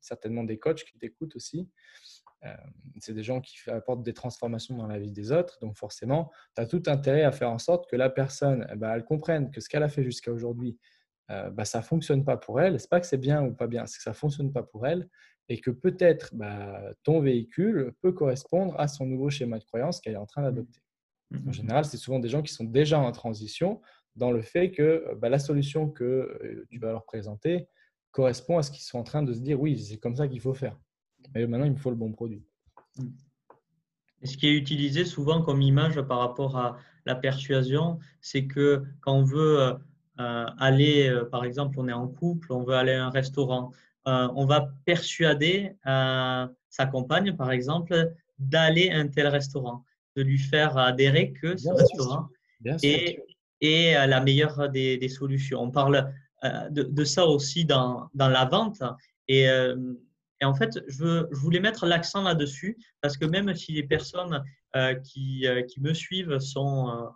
certainement 0.00 0.44
des 0.44 0.58
coachs 0.58 0.84
qui 0.84 0.98
t'écoutent 0.98 1.36
aussi. 1.36 1.68
c'est 2.98 3.14
des 3.14 3.22
gens 3.22 3.40
qui 3.40 3.56
apportent 3.70 4.02
des 4.02 4.14
transformations 4.14 4.76
dans 4.76 4.86
la 4.86 4.98
vie 4.98 5.12
des 5.12 5.32
autres. 5.32 5.58
Donc 5.60 5.76
forcément, 5.76 6.30
tu 6.54 6.62
as 6.62 6.66
tout 6.66 6.82
intérêt 6.86 7.22
à 7.22 7.32
faire 7.32 7.50
en 7.50 7.58
sorte 7.58 7.88
que 7.88 7.96
la 7.96 8.10
personne, 8.10 8.66
eh 8.72 8.76
ben, 8.76 8.92
elle 8.92 9.04
comprenne 9.04 9.50
que 9.50 9.60
ce 9.60 9.68
qu'elle 9.68 9.82
a 9.82 9.88
fait 9.88 10.02
jusqu'à 10.02 10.32
aujourd'hui, 10.32 10.76
bah, 11.28 11.64
ça 11.64 11.78
ne 11.78 11.84
fonctionne 11.84 12.24
pas 12.24 12.36
pour 12.36 12.60
elle. 12.60 12.78
Ce 12.78 12.84
n'est 12.84 12.88
pas 12.88 13.00
que 13.00 13.06
c'est 13.06 13.16
bien 13.16 13.42
ou 13.42 13.54
pas 13.54 13.66
bien, 13.66 13.86
c'est 13.86 13.98
que 13.98 14.02
ça 14.02 14.10
ne 14.10 14.16
fonctionne 14.16 14.52
pas 14.52 14.62
pour 14.62 14.86
elle 14.86 15.08
et 15.48 15.60
que 15.60 15.70
peut-être 15.70 16.34
bah, 16.34 16.80
ton 17.02 17.20
véhicule 17.20 17.92
peut 18.00 18.12
correspondre 18.12 18.78
à 18.78 18.88
son 18.88 19.06
nouveau 19.06 19.30
schéma 19.30 19.58
de 19.58 19.64
croyance 19.64 20.00
qu'elle 20.00 20.14
est 20.14 20.18
en 20.18 20.26
train 20.26 20.42
d'adopter. 20.42 20.80
Mmh. 21.30 21.36
En 21.36 21.50
mmh. 21.50 21.52
général, 21.52 21.84
c'est 21.84 21.96
souvent 21.96 22.18
des 22.18 22.28
gens 22.28 22.42
qui 22.42 22.52
sont 22.52 22.64
déjà 22.64 22.98
en 22.98 23.12
transition 23.12 23.80
dans 24.16 24.30
le 24.30 24.42
fait 24.42 24.70
que 24.70 25.14
bah, 25.16 25.28
la 25.28 25.38
solution 25.38 25.88
que 25.88 26.04
euh, 26.04 26.66
tu 26.70 26.78
vas 26.78 26.92
leur 26.92 27.04
présenter 27.04 27.66
correspond 28.10 28.58
à 28.58 28.62
ce 28.62 28.70
qu'ils 28.70 28.82
sont 28.82 28.98
en 28.98 29.04
train 29.04 29.22
de 29.22 29.32
se 29.32 29.40
dire 29.40 29.60
oui, 29.60 29.78
c'est 29.78 29.96
comme 29.98 30.16
ça 30.16 30.28
qu'il 30.28 30.40
faut 30.40 30.54
faire. 30.54 30.78
Mais 31.34 31.46
maintenant, 31.46 31.66
il 31.66 31.72
me 31.72 31.76
faut 31.76 31.90
le 31.90 31.96
bon 31.96 32.12
produit. 32.12 32.44
Mmh. 32.98 33.08
Et 34.22 34.26
ce 34.26 34.36
qui 34.36 34.48
est 34.48 34.54
utilisé 34.54 35.04
souvent 35.04 35.42
comme 35.42 35.62
image 35.62 36.00
par 36.02 36.18
rapport 36.18 36.56
à 36.56 36.78
la 37.06 37.16
persuasion, 37.16 37.98
c'est 38.20 38.46
que 38.46 38.84
quand 39.00 39.14
on 39.14 39.24
veut 39.24 39.60
euh, 39.60 39.74
euh, 40.20 40.46
aller, 40.58 41.22
par 41.30 41.44
exemple, 41.44 41.80
on 41.80 41.88
est 41.88 41.92
en 41.92 42.06
couple, 42.06 42.52
on 42.52 42.62
veut 42.62 42.74
aller 42.74 42.92
à 42.92 43.06
un 43.06 43.10
restaurant, 43.10 43.72
euh, 44.08 44.28
on 44.34 44.46
va 44.46 44.68
persuader 44.84 45.76
euh, 45.86 46.46
sa 46.68 46.86
compagne, 46.86 47.36
par 47.36 47.52
exemple, 47.52 48.12
d'aller 48.38 48.90
à 48.90 48.98
un 48.98 49.06
tel 49.06 49.28
restaurant, 49.28 49.84
de 50.16 50.22
lui 50.22 50.38
faire 50.38 50.76
adhérer 50.76 51.32
que 51.32 51.56
ce 51.56 51.68
restaurant 51.68 52.28
est, 53.62 54.06
la 54.06 54.20
meilleure 54.20 54.68
des, 54.68 55.08
solutions. 55.08 55.62
On 55.62 55.70
parle 55.70 56.12
euh, 56.44 56.68
de, 56.70 57.04
ça 57.04 57.26
aussi 57.26 57.64
dans, 57.64 58.10
la 58.14 58.44
vente. 58.44 58.82
Et, 59.28 59.48
en 60.42 60.54
fait, 60.54 60.80
je, 60.88 61.32
voulais 61.34 61.60
mettre 61.60 61.86
l'accent 61.86 62.22
là-dessus 62.22 62.76
parce 63.00 63.16
que 63.16 63.24
même 63.24 63.54
si 63.54 63.72
les 63.72 63.84
personnes 63.84 64.42
qui, 65.04 65.46
me 65.80 65.94
suivent 65.94 66.38
sont 66.38 67.10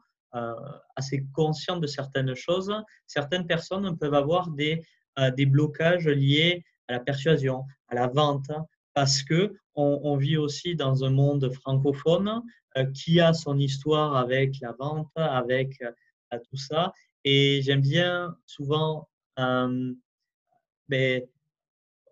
assez 0.95 1.27
conscientes 1.33 1.81
de 1.81 1.87
certaines 1.87 2.35
choses, 2.35 2.73
certaines 3.07 3.47
personnes 3.47 3.99
peuvent 3.99 4.15
avoir 4.15 4.51
des, 4.51 4.83
des 5.37 5.47
blocages 5.47 6.07
liés 6.07 6.65
à 6.89 6.95
la 6.95 7.01
persuasion, 7.01 7.65
à 7.89 7.95
la 7.95 8.07
vente, 8.07 8.51
parce 8.95 9.23
que 9.23 9.55
on, 9.75 10.17
vit 10.17 10.39
aussi 10.39 10.75
dans 10.75 11.05
un 11.05 11.11
monde 11.11 11.53
francophone 11.53 12.43
euh, 12.79 12.87
qui 12.93 13.21
a 13.21 13.35
son 13.35 13.59
histoire 13.59 14.17
avec 14.17 14.59
la 14.63 14.73
vente, 14.73 15.11
avec 15.17 15.83
euh, 16.33 16.39
tout 16.51 16.57
ça. 16.57 16.93
Et 17.25 17.61
j'aime 17.63 17.81
bien 17.81 18.37
souvent 18.47 19.09
euh, 19.39 19.93
ben, 20.89 21.23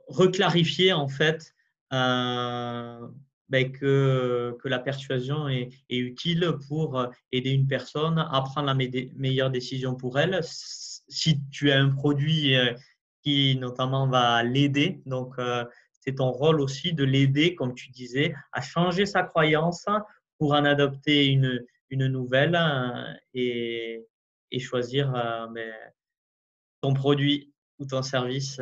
reclarifier 0.08 0.92
en 0.92 1.08
fait 1.08 1.54
ben, 1.90 3.70
que, 3.72 4.56
que, 4.60 4.68
la 4.68 4.80
persuasion 4.80 5.48
est, 5.48 5.70
utile 5.90 6.54
pour 6.66 7.06
aider 7.30 7.50
une 7.50 7.68
personne 7.68 8.18
à 8.18 8.42
prendre 8.42 8.66
la 8.66 8.74
meilleure 8.74 9.50
décision 9.50 9.94
pour 9.94 10.18
elle. 10.18 10.40
Si 10.42 11.40
tu 11.50 11.70
as 11.70 11.78
un 11.78 11.90
produit 11.90 12.56
qui 13.24 13.56
notamment 13.56 14.06
va 14.06 14.42
l'aider. 14.42 15.02
Donc, 15.06 15.34
euh, 15.38 15.64
c'est 15.92 16.16
ton 16.16 16.30
rôle 16.30 16.60
aussi 16.60 16.92
de 16.92 17.02
l'aider, 17.02 17.54
comme 17.54 17.74
tu 17.74 17.90
disais, 17.90 18.34
à 18.52 18.60
changer 18.60 19.06
sa 19.06 19.22
croyance 19.22 19.86
pour 20.38 20.52
en 20.52 20.64
adopter 20.64 21.26
une, 21.26 21.64
une 21.90 22.06
nouvelle 22.06 22.56
euh, 22.56 23.12
et, 23.34 24.06
et 24.50 24.58
choisir 24.58 25.14
euh, 25.14 25.48
mais, 25.52 25.70
ton 26.80 26.94
produit 26.94 27.52
ou 27.78 27.86
ton 27.86 28.02
service. 28.02 28.60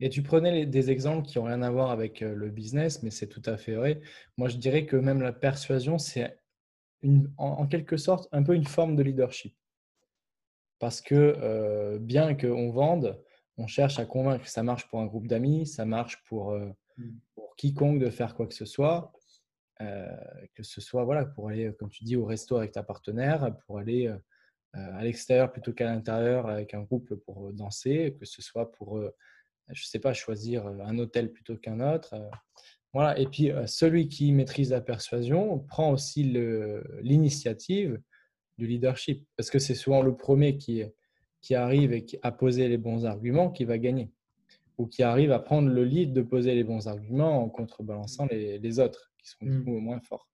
Et 0.00 0.10
tu 0.10 0.22
prenais 0.22 0.66
des 0.66 0.90
exemples 0.90 1.26
qui 1.26 1.38
n'ont 1.38 1.44
rien 1.44 1.62
à 1.62 1.70
voir 1.70 1.90
avec 1.90 2.20
le 2.20 2.50
business, 2.50 3.02
mais 3.02 3.10
c'est 3.10 3.28
tout 3.28 3.42
à 3.46 3.56
fait 3.56 3.74
vrai. 3.74 4.00
Moi, 4.36 4.48
je 4.48 4.58
dirais 4.58 4.84
que 4.84 4.96
même 4.96 5.22
la 5.22 5.32
persuasion, 5.32 5.96
c'est 5.96 6.38
en, 7.38 7.66
quelque 7.66 7.96
sorte 7.96 8.28
un 8.32 8.42
peu 8.42 8.54
une 8.54 8.66
forme 8.66 8.96
de 8.96 9.02
leadership. 9.02 9.56
Parce 10.78 11.00
que 11.00 11.96
bien 11.96 12.34
qu'on 12.34 12.70
vende, 12.70 13.18
on 13.58 13.66
cherche 13.66 13.98
à 13.98 14.04
convaincre 14.04 14.46
ça 14.46 14.62
marche 14.62 14.88
pour 14.88 15.00
un 15.00 15.06
groupe 15.06 15.26
d'amis, 15.26 15.66
ça 15.66 15.84
marche 15.84 16.22
pour, 16.24 16.52
euh, 16.52 16.68
mmh. 16.98 17.10
pour, 17.34 17.56
quiconque 17.56 17.98
de 17.98 18.10
faire 18.10 18.34
quoi 18.34 18.46
que 18.46 18.54
ce 18.54 18.66
soit, 18.66 19.12
euh, 19.14 19.15
que 19.78 20.62
ce 20.62 20.80
soit 20.80 21.04
voilà, 21.04 21.24
pour 21.24 21.48
aller, 21.48 21.72
comme 21.78 21.90
tu 21.90 22.04
dis, 22.04 22.16
au 22.16 22.24
resto 22.24 22.56
avec 22.56 22.72
ta 22.72 22.82
partenaire, 22.82 23.54
pour 23.66 23.78
aller 23.78 24.06
euh, 24.06 24.16
à 24.72 25.04
l'extérieur 25.04 25.52
plutôt 25.52 25.72
qu'à 25.72 25.86
l'intérieur 25.86 26.48
avec 26.48 26.74
un 26.74 26.82
groupe 26.82 27.14
pour 27.14 27.52
danser, 27.52 28.16
que 28.18 28.26
ce 28.26 28.42
soit 28.42 28.72
pour, 28.72 28.98
je 28.98 29.82
ne 29.82 29.86
sais 29.86 29.98
pas, 29.98 30.12
choisir 30.12 30.66
un 30.66 30.98
hôtel 30.98 31.32
plutôt 31.32 31.56
qu'un 31.56 31.80
autre. 31.80 32.14
voilà. 32.92 33.18
Et 33.18 33.26
puis, 33.26 33.50
celui 33.66 34.08
qui 34.08 34.32
maîtrise 34.32 34.70
la 34.70 34.80
persuasion 34.80 35.58
prend 35.60 35.92
aussi 35.92 36.24
l'initiative 37.02 38.00
du 38.58 38.66
leadership, 38.66 39.26
parce 39.36 39.50
que 39.50 39.58
c'est 39.58 39.74
souvent 39.74 40.02
le 40.02 40.16
premier 40.16 40.56
qui 40.56 40.82
qui 41.46 41.54
arrive 41.54 41.92
et 41.92 42.04
qui 42.04 42.18
a 42.22 42.32
posé 42.32 42.66
les 42.66 42.76
bons 42.76 43.06
arguments 43.06 43.52
qui 43.52 43.64
va 43.64 43.78
gagner. 43.78 44.10
Ou 44.78 44.86
qui 44.86 45.04
arrive 45.04 45.30
à 45.30 45.38
prendre 45.38 45.68
le 45.68 45.84
lead 45.84 46.12
de 46.12 46.22
poser 46.22 46.56
les 46.56 46.64
bons 46.64 46.88
arguments 46.88 47.40
en 47.40 47.48
contrebalançant 47.48 48.26
les, 48.26 48.80
autres 48.80 49.12
qui 49.34 49.46
sont 49.46 49.46
mm. 49.46 49.78
moins 49.80 50.00
forts. 50.00 50.28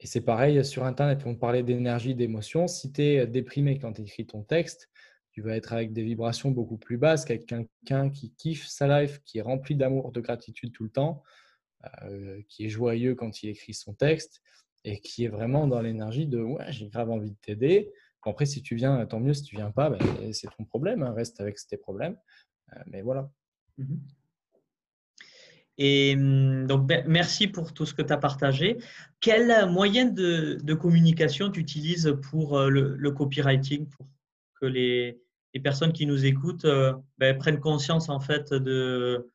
Et 0.00 0.06
c'est 0.06 0.20
pareil 0.20 0.64
sur 0.64 0.84
Internet. 0.84 1.22
On 1.26 1.36
parlait 1.36 1.62
d'énergie, 1.62 2.14
d'émotion. 2.14 2.66
Si 2.66 2.92
tu 2.92 3.02
es 3.02 3.26
déprimé 3.26 3.78
quand 3.78 3.92
tu 3.92 4.02
écris 4.02 4.26
ton 4.26 4.42
texte, 4.42 4.90
tu 5.30 5.42
vas 5.42 5.56
être 5.56 5.72
avec 5.72 5.92
des 5.92 6.02
vibrations 6.02 6.50
beaucoup 6.50 6.76
plus 6.76 6.98
basses 6.98 7.24
qu'avec 7.24 7.46
quelqu'un 7.46 8.10
qui 8.10 8.32
kiffe 8.34 8.66
sa 8.66 9.00
life, 9.00 9.20
qui 9.24 9.38
est 9.38 9.42
rempli 9.42 9.76
d'amour, 9.76 10.10
de 10.12 10.20
gratitude 10.20 10.72
tout 10.72 10.84
le 10.84 10.90
temps, 10.90 11.22
euh, 12.02 12.42
qui 12.48 12.66
est 12.66 12.68
joyeux 12.68 13.14
quand 13.14 13.42
il 13.42 13.50
écrit 13.50 13.74
son 13.74 13.94
texte 13.94 14.42
et 14.84 15.00
qui 15.00 15.24
est 15.24 15.28
vraiment 15.28 15.68
dans 15.68 15.80
l'énergie 15.80 16.26
de 16.26 16.42
ouais, 16.42 16.64
j'ai 16.70 16.88
grave 16.88 17.10
envie 17.10 17.30
de 17.30 17.36
t'aider, 17.40 17.92
après, 18.30 18.46
si 18.46 18.62
tu 18.62 18.76
viens, 18.76 19.04
tant 19.06 19.20
mieux. 19.20 19.34
Si 19.34 19.42
tu 19.42 19.56
viens 19.56 19.70
pas, 19.70 19.90
ben, 19.90 20.32
c'est 20.32 20.48
ton 20.56 20.64
problème. 20.64 21.02
Hein, 21.02 21.12
reste 21.12 21.40
avec 21.40 21.56
tes 21.68 21.76
problèmes. 21.76 22.16
Euh, 22.72 22.80
mais 22.86 23.02
voilà. 23.02 23.30
Mmh 23.78 23.96
Et 25.78 26.16
mmh, 26.16 26.66
donc, 26.66 26.90
merci 27.06 27.48
pour 27.48 27.72
tout 27.72 27.86
ce 27.86 27.94
que 27.94 28.02
tu 28.02 28.12
as 28.12 28.18
partagé. 28.18 28.78
Quel 29.20 29.70
moyen 29.70 30.06
de, 30.06 30.74
communication 30.74 31.50
tu 31.50 31.60
utilises 31.60 32.14
pour 32.30 32.58
euh, 32.58 32.68
le, 32.68 33.10
copywriting 33.10 33.88
pour 33.88 34.06
que 34.60 34.66
les, 34.66 35.20
personnes 35.62 35.92
qui 35.92 36.06
nous 36.06 36.24
écoutent 36.24 36.64
euh, 36.64 36.94
ben, 37.18 37.36
prennent 37.36 37.60
conscience 37.60 38.08
en 38.08 38.20
fait 38.20 38.52
de, 38.52 39.28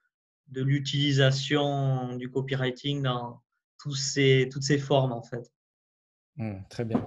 de 0.47 0.61
l'utilisation 0.61 2.15
du 2.17 2.29
copywriting 2.29 3.03
dans 3.03 3.41
tous 3.79 3.95
ces, 3.95 4.49
toutes 4.51 4.63
ces 4.63 4.77
formes 4.77 5.11
en 5.11 5.21
fait? 5.21 5.51
Mmh, 6.37 6.53
Très 6.69 6.85
bien. 6.85 7.03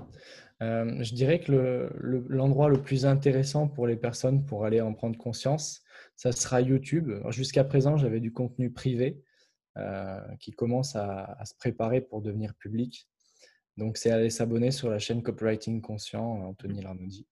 Euh, 0.63 1.03
je 1.03 1.15
dirais 1.15 1.41
que 1.41 1.91
l'endroit 2.29 2.69
le, 2.69 2.83
plus 2.83 3.07
intéressant 3.07 3.67
pour 3.67 3.87
les 3.87 3.97
personnes 3.97 4.45
pour 4.45 4.65
aller 4.65 4.81
en 4.81 4.93
prendre 4.93 5.17
conscience, 5.17 5.83
ça 6.17 6.33
sera 6.33 6.61
YouTube. 6.61 7.11
Jusqu'à 7.31 7.65
présent, 7.65 7.97
j'avais 7.97 8.21
du 8.21 8.33
contenu 8.33 8.71
privé 8.71 9.23
euh, 9.79 10.21
qui 10.41 10.53
commence 10.53 10.97
à, 10.97 11.39
se 11.45 11.55
préparer 11.55 12.01
pour 12.01 12.23
devenir 12.23 12.55
public. 12.55 13.09
Donc, 13.77 13.97
c'est 13.97 14.11
aller 14.11 14.31
s'abonner 14.31 14.71
sur 14.71 14.91
la 14.91 14.99
chaîne 14.99 15.23
Copywriting 15.23 15.81
Conscient, 15.81 16.43
Anthony 16.43 16.83
Larnaudy. 16.83 17.27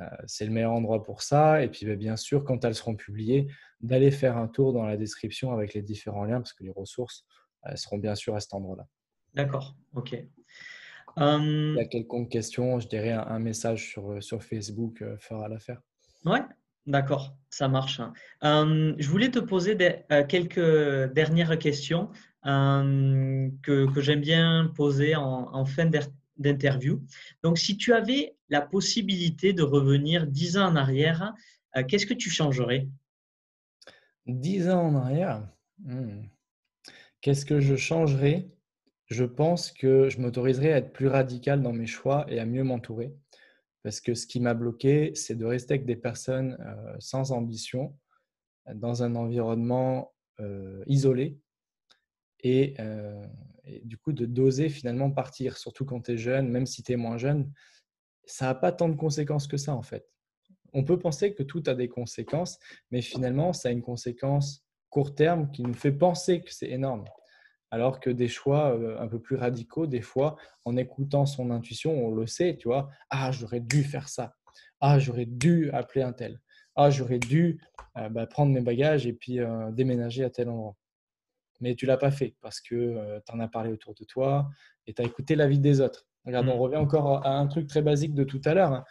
Euh, 0.00 0.04
c'est 0.26 0.46
le 0.46 0.52
meilleur 0.52 0.72
endroit 0.72 1.02
pour 1.02 1.22
ça. 1.22 1.62
Et 1.62 1.68
puis, 1.68 1.86
bah, 1.86 1.96
bien 1.96 2.16
sûr, 2.16 2.44
quand 2.44 2.64
elles 2.64 2.74
seront 2.74 2.96
publiées, 2.96 3.48
d'aller 3.80 4.10
faire 4.10 4.36
un 4.36 4.48
tour 4.48 4.72
dans 4.72 4.84
la 4.84 4.96
description 4.96 5.52
avec 5.52 5.74
les 5.74 5.82
différents 5.82 6.24
liens, 6.24 6.40
parce 6.40 6.52
que 6.52 6.64
les 6.64 6.70
ressources 6.70 7.24
elles 7.64 7.78
seront 7.78 7.98
bien 7.98 8.14
sûr 8.14 8.34
à 8.34 8.40
cet 8.40 8.54
endroit-là. 8.54 8.86
D'accord, 9.34 9.76
ok. 9.94 10.16
Il 11.16 11.74
y 11.76 11.80
a 11.80 11.84
quelconque 11.86 12.28
question, 12.28 12.78
je 12.78 12.86
dirais 12.86 13.10
un, 13.10 13.38
message 13.40 13.90
sur, 13.90 14.12
euh, 14.12 14.20
sur 14.20 14.42
Facebook 14.42 15.02
euh, 15.02 15.16
fera 15.18 15.48
l'affaire. 15.48 15.80
Ouais, 16.24 16.42
d'accord, 16.88 17.36
ça 17.50 17.68
marche. 17.68 18.00
je 18.42 19.08
voulais 19.08 19.30
te 19.30 19.38
poser 19.38 19.76
euh, 20.10 20.24
quelques 20.24 21.12
dernières 21.12 21.58
questions 21.58 22.10
que, 22.44 23.92
que 23.92 24.00
j'aime 24.00 24.20
bien 24.20 24.72
poser 24.74 25.14
en, 25.14 25.64
fin 25.64 25.90
d'interview. 26.36 27.02
Donc, 27.42 27.58
si 27.58 27.76
tu 27.76 27.92
avais 27.92 28.36
la 28.48 28.62
possibilité 28.62 29.52
de 29.52 29.62
revenir 29.62 30.26
dix 30.26 30.56
ans 30.56 30.68
en 30.68 30.76
arrière, 30.76 31.34
euh, 31.76 31.82
qu'est-ce 31.86 32.06
que 32.06 32.14
tu 32.14 32.30
changerais? 32.30 32.88
Dix 34.26 34.68
ans 34.68 34.88
en 34.88 34.94
arrière 34.94 35.48
hmm. 35.78 36.22
Qu'est-ce 37.20 37.44
que 37.44 37.60
je 37.60 37.76
changerais? 37.76 38.48
Je 39.06 39.24
pense 39.24 39.72
que 39.72 40.08
je 40.08 40.20
m'autoriserais 40.20 40.72
à 40.72 40.78
être 40.78 40.92
plus 40.92 41.08
radical 41.08 41.62
dans 41.62 41.72
mes 41.72 41.86
choix 41.86 42.26
et 42.28 42.38
à 42.38 42.46
mieux 42.46 42.62
m'entourer. 42.62 43.12
Parce 43.88 44.02
que 44.02 44.12
ce 44.12 44.26
qui 44.26 44.38
m'a 44.38 44.52
bloqué, 44.52 45.12
c'est 45.14 45.34
de 45.34 45.46
rester 45.46 45.74
avec 45.74 45.86
des 45.86 45.96
personnes 45.96 46.58
euh, 46.60 46.94
sans 46.98 47.32
ambition, 47.32 47.96
dans 48.74 49.02
un 49.02 49.14
environnement 49.14 50.12
euh, 50.40 50.82
isolé 50.86 51.38
et, 52.40 52.74
et, 53.64 53.80
du 53.84 53.96
coup 53.96 54.12
de 54.12 54.26
doser 54.26 54.68
finalement 54.68 55.10
partir, 55.10 55.56
surtout 55.56 55.86
quand 55.86 56.02
tu 56.02 56.12
es 56.12 56.18
jeune, 56.18 56.50
même 56.50 56.66
si 56.66 56.82
tu 56.82 56.92
es 56.92 56.96
moins 56.96 57.16
jeune, 57.16 57.50
ça 58.26 58.44
n'a 58.44 58.54
pas 58.54 58.72
tant 58.72 58.90
de 58.90 58.94
conséquences 58.94 59.46
que 59.46 59.56
ça 59.56 59.74
en 59.74 59.82
fait 59.82 60.06
on 60.72 60.84
peut 60.84 60.98
penser 60.98 61.34
que 61.34 61.42
tout 61.42 61.62
a 61.66 61.74
des 61.74 61.88
conséquences, 61.88 62.58
mais 62.90 63.02
finalement, 63.02 63.52
ça 63.52 63.68
a 63.68 63.72
une 63.72 63.82
conséquence 63.82 64.64
court 64.90 65.14
terme 65.14 65.50
qui 65.50 65.62
nous 65.62 65.74
fait 65.74 65.92
penser 65.92 66.40
que 66.40 66.52
c'est 66.52 66.70
énorme. 66.70 67.04
Alors 67.70 68.00
que 68.00 68.10
des 68.10 68.28
choix 68.28 68.74
euh, 68.74 68.98
un 68.98 69.08
peu 69.08 69.20
plus 69.20 69.36
radicaux, 69.36 69.86
des 69.86 70.00
fois, 70.00 70.36
en 70.64 70.76
écoutant 70.76 71.26
son 71.26 71.50
intuition, 71.50 71.92
on 71.92 72.14
le 72.14 72.26
sait, 72.26 72.56
tu 72.56 72.68
vois, 72.68 72.90
ah, 73.10 73.30
j'aurais 73.30 73.60
dû 73.60 73.84
faire 73.84 74.08
ça. 74.08 74.34
Ah, 74.80 74.98
j'aurais 74.98 75.26
dû 75.26 75.70
appeler 75.72 76.02
un 76.02 76.12
tel. 76.12 76.40
Ah, 76.76 76.90
j'aurais 76.90 77.18
dû 77.18 77.60
euh, 77.96 78.08
bah, 78.08 78.26
prendre 78.26 78.52
mes 78.52 78.60
bagages 78.60 79.06
et 79.06 79.12
puis 79.12 79.40
euh, 79.40 79.70
déménager 79.72 80.24
à 80.24 80.30
tel 80.30 80.48
endroit. 80.48 80.76
Mais 81.60 81.74
tu 81.74 81.86
l'as 81.86 81.96
pas 81.96 82.12
fait 82.12 82.36
parce 82.40 82.60
que 82.60 83.20
tu 83.26 83.32
en 83.32 83.40
as 83.40 83.48
parlé 83.48 83.72
autour 83.72 83.92
de 83.94 84.04
toi 84.04 84.48
et 84.86 84.94
tu 84.94 85.02
as 85.02 85.04
écouté 85.04 85.34
l'avis 85.34 85.58
des 85.58 85.80
autres. 85.80 86.07
Regarde, 86.28 86.46
on 86.50 86.56
mm. 86.56 86.60
revient 86.60 86.76
encore 86.76 87.26
à 87.26 87.38
un 87.38 87.46
truc 87.46 87.66
très 87.68 87.80
basique 87.80 88.12
de 88.12 88.22
tout 88.22 88.42
à 88.44 88.52
l'heure. 88.52 88.70
Hein. 88.70 88.84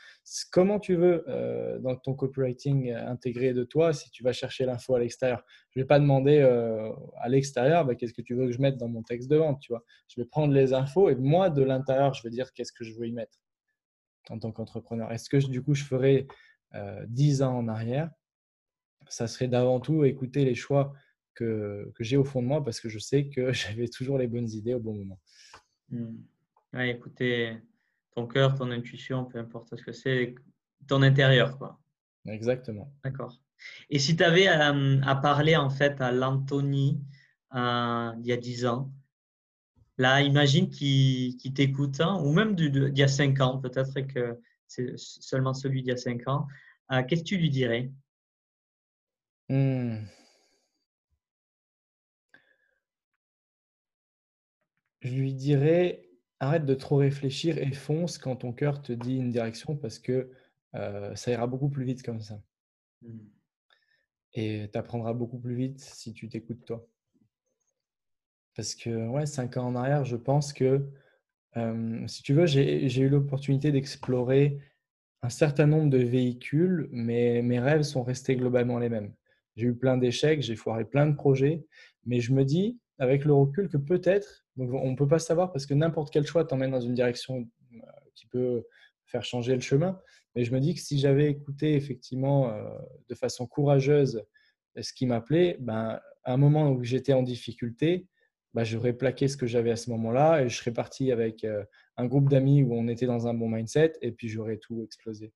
Comment 0.51 0.79
tu 0.79 0.95
veux, 0.95 1.23
euh, 1.27 1.77
dans 1.77 1.95
ton 1.95 2.15
copywriting, 2.15 2.89
euh, 2.89 3.07
intégrer 3.07 3.53
de 3.53 3.63
toi 3.63 3.93
si 3.93 4.09
tu 4.09 4.23
vas 4.23 4.33
chercher 4.33 4.65
l'info 4.65 4.95
à 4.95 4.99
l'extérieur? 4.99 5.43
Je 5.69 5.79
ne 5.79 5.83
vais 5.83 5.87
pas 5.87 5.99
demander 5.99 6.39
euh, 6.39 6.91
à 7.21 7.29
l'extérieur, 7.29 7.85
bah, 7.85 7.93
qu'est-ce 7.93 8.13
que 8.13 8.23
tu 8.23 8.33
veux 8.33 8.47
que 8.47 8.53
je 8.53 8.59
mette 8.59 8.77
dans 8.77 8.87
mon 8.87 9.03
texte 9.03 9.29
de 9.29 9.35
vente 9.35 9.59
tu 9.61 9.71
vois? 9.71 9.83
Je 10.07 10.19
vais 10.19 10.25
prendre 10.25 10.51
les 10.51 10.73
infos 10.73 11.09
et 11.09 11.15
moi, 11.15 11.51
de 11.51 11.61
l'intérieur, 11.61 12.15
je 12.15 12.23
vais 12.23 12.31
dire 12.31 12.51
qu'est-ce 12.53 12.73
que 12.73 12.83
je 12.83 12.95
veux 12.95 13.05
y 13.05 13.11
mettre 13.11 13.37
en 14.31 14.39
tant 14.39 14.51
qu'entrepreneur. 14.51 15.11
Est-ce 15.11 15.29
que 15.29 15.37
du 15.37 15.61
coup, 15.61 15.75
je 15.75 15.83
ferais 15.83 16.25
10 17.07 17.43
ans 17.43 17.55
en 17.55 17.67
arrière? 17.67 18.09
Ça 19.09 19.27
serait 19.27 19.47
d'avant 19.47 19.79
tout 19.79 20.05
écouter 20.05 20.43
les 20.43 20.55
choix 20.55 20.91
que, 21.35 21.91
que 21.93 22.03
j'ai 22.03 22.17
au 22.17 22.25
fond 22.25 22.41
de 22.41 22.47
moi 22.47 22.63
parce 22.63 22.81
que 22.81 22.89
je 22.89 22.97
sais 22.97 23.29
que 23.29 23.51
j'avais 23.53 23.89
toujours 23.89 24.17
les 24.17 24.27
bonnes 24.27 24.49
idées 24.49 24.73
au 24.73 24.79
bon 24.79 24.95
moment. 24.95 25.19
Mm 26.73 26.81
écouter 26.81 27.57
ton 28.11 28.27
cœur, 28.27 28.55
ton 28.55 28.71
intuition, 28.71 29.25
peu 29.25 29.39
importe 29.39 29.75
ce 29.75 29.83
que 29.83 29.91
c'est, 29.91 30.35
ton 30.87 31.01
intérieur. 31.01 31.57
Quoi. 31.57 31.79
Exactement. 32.25 32.91
D'accord. 33.03 33.39
Et 33.89 33.99
si 33.99 34.15
tu 34.15 34.23
avais 34.23 34.47
à, 34.47 35.15
parler 35.15 35.55
en 35.55 35.69
fait 35.69 35.99
à 36.01 36.11
l'Anthony 36.11 37.01
euh, 37.55 38.11
il 38.19 38.25
y 38.25 38.31
a 38.31 38.37
10 38.37 38.65
ans, 38.65 38.91
là, 39.97 40.21
imagine 40.21 40.69
qu'il 40.69 41.53
t'écoute, 41.53 42.01
hein, 42.01 42.19
ou 42.23 42.31
même 42.33 42.55
d'il 42.55 42.97
y 42.97 43.03
a 43.03 43.07
5 43.07 43.39
ans, 43.41 43.59
peut-être 43.59 44.01
que 44.01 44.39
c'est 44.67 44.97
seulement 44.97 45.53
celui 45.53 45.81
d'il 45.81 45.89
y 45.89 45.93
a 45.93 45.97
5 45.97 46.27
ans, 46.27 46.47
euh, 46.91 47.03
qu'est-ce 47.03 47.21
que 47.21 47.27
tu 47.27 47.37
lui 47.37 47.49
dirais? 47.49 47.91
Hmm. 49.49 50.05
Je 55.01 55.13
lui 55.13 55.33
dirais 55.33 56.06
arrête 56.39 56.65
de 56.65 56.73
trop 56.73 56.97
réfléchir 56.97 57.57
et 57.57 57.71
fonce 57.71 58.17
quand 58.17 58.37
ton 58.37 58.53
cœur 58.53 58.81
te 58.81 58.93
dit 58.93 59.17
une 59.17 59.29
direction 59.29 59.75
parce 59.75 59.99
que 59.99 60.29
ça 61.15 61.31
ira 61.31 61.47
beaucoup 61.47 61.69
plus 61.69 61.85
vite 61.85 62.03
comme 62.03 62.21
ça. 62.21 62.41
Mmh. 63.01 63.17
Et 64.33 64.69
tu 64.71 64.77
apprendras 64.77 65.13
beaucoup 65.13 65.39
plus 65.39 65.55
vite 65.55 65.79
si 65.79 66.13
tu 66.13 66.29
t'écoutes 66.29 66.63
toi. 66.65 66.87
Parce 68.55 68.75
que, 68.75 69.07
ouais, 69.07 69.25
cinq 69.25 69.57
ans 69.57 69.67
en 69.67 69.75
arrière, 69.75 70.05
je 70.05 70.15
pense 70.15 70.53
que, 70.53 70.87
si 72.07 72.21
tu 72.21 72.33
veux, 72.33 72.45
j'ai 72.45 72.99
eu 72.99 73.09
l'opportunité 73.09 73.71
d'explorer 73.71 74.59
un 75.23 75.29
certain 75.29 75.65
nombre 75.65 75.89
de 75.89 75.97
véhicules, 75.97 76.87
mais 76.91 77.41
mes 77.41 77.59
rêves 77.59 77.81
sont 77.81 78.03
restés 78.03 78.35
globalement 78.35 78.77
les 78.77 78.89
mêmes. 78.89 79.11
J'ai 79.55 79.67
eu 79.67 79.75
plein 79.75 79.97
d'échecs, 79.97 80.43
j'ai 80.43 80.55
foiré 80.55 80.85
plein 80.85 81.07
de 81.07 81.15
projets, 81.15 81.65
mais 82.05 82.19
je 82.19 82.33
me 82.33 82.45
dis, 82.45 82.77
avec 82.99 83.25
le 83.25 83.33
recul, 83.33 83.69
que 83.69 83.77
peut-être 83.77 84.45
on 84.57 84.91
ne 84.91 84.95
peut 84.95 85.07
pas 85.07 85.19
savoir 85.19 85.51
parce 85.51 85.65
que 85.65 85.73
n'importe 85.73 86.11
quel 86.11 86.25
choix 86.25 86.45
t'emmène 86.45 86.71
dans 86.71 86.81
une 86.81 86.95
direction 86.95 87.47
euh, 87.73 87.77
qui 88.15 88.25
peut 88.27 88.65
faire 89.05 89.23
changer 89.23 89.53
le 89.55 89.61
chemin. 89.61 89.99
Mais 90.35 90.43
je 90.43 90.53
me 90.53 90.59
dis 90.59 90.73
que 90.73 90.81
si 90.81 90.99
j'avais 90.99 91.29
écouté 91.29 91.75
effectivement 91.75 92.51
euh, 92.51 92.69
de 93.09 93.15
façon 93.15 93.47
courageuse 93.47 94.23
ce 94.79 94.93
qui 94.93 95.05
m'appelait, 95.05 95.57
ben, 95.59 95.99
à 96.23 96.33
un 96.33 96.37
moment 96.37 96.71
où 96.71 96.83
j'étais 96.83 97.13
en 97.13 97.23
difficulté, 97.23 98.07
ben, 98.53 98.63
j'aurais 98.63 98.93
plaqué 98.93 99.27
ce 99.27 99.37
que 99.37 99.47
j'avais 99.47 99.71
à 99.71 99.75
ce 99.75 99.89
moment-là 99.91 100.43
et 100.43 100.49
je 100.49 100.57
serais 100.57 100.73
parti 100.73 101.11
avec 101.11 101.43
euh, 101.43 101.63
un 101.95 102.05
groupe 102.05 102.29
d'amis 102.29 102.63
où 102.63 102.73
on 102.73 102.87
était 102.87 103.05
dans 103.05 103.27
un 103.27 103.33
bon 103.33 103.49
mindset 103.49 103.93
et 104.01 104.11
puis 104.11 104.29
j'aurais 104.29 104.57
tout 104.57 104.81
explosé. 104.81 105.33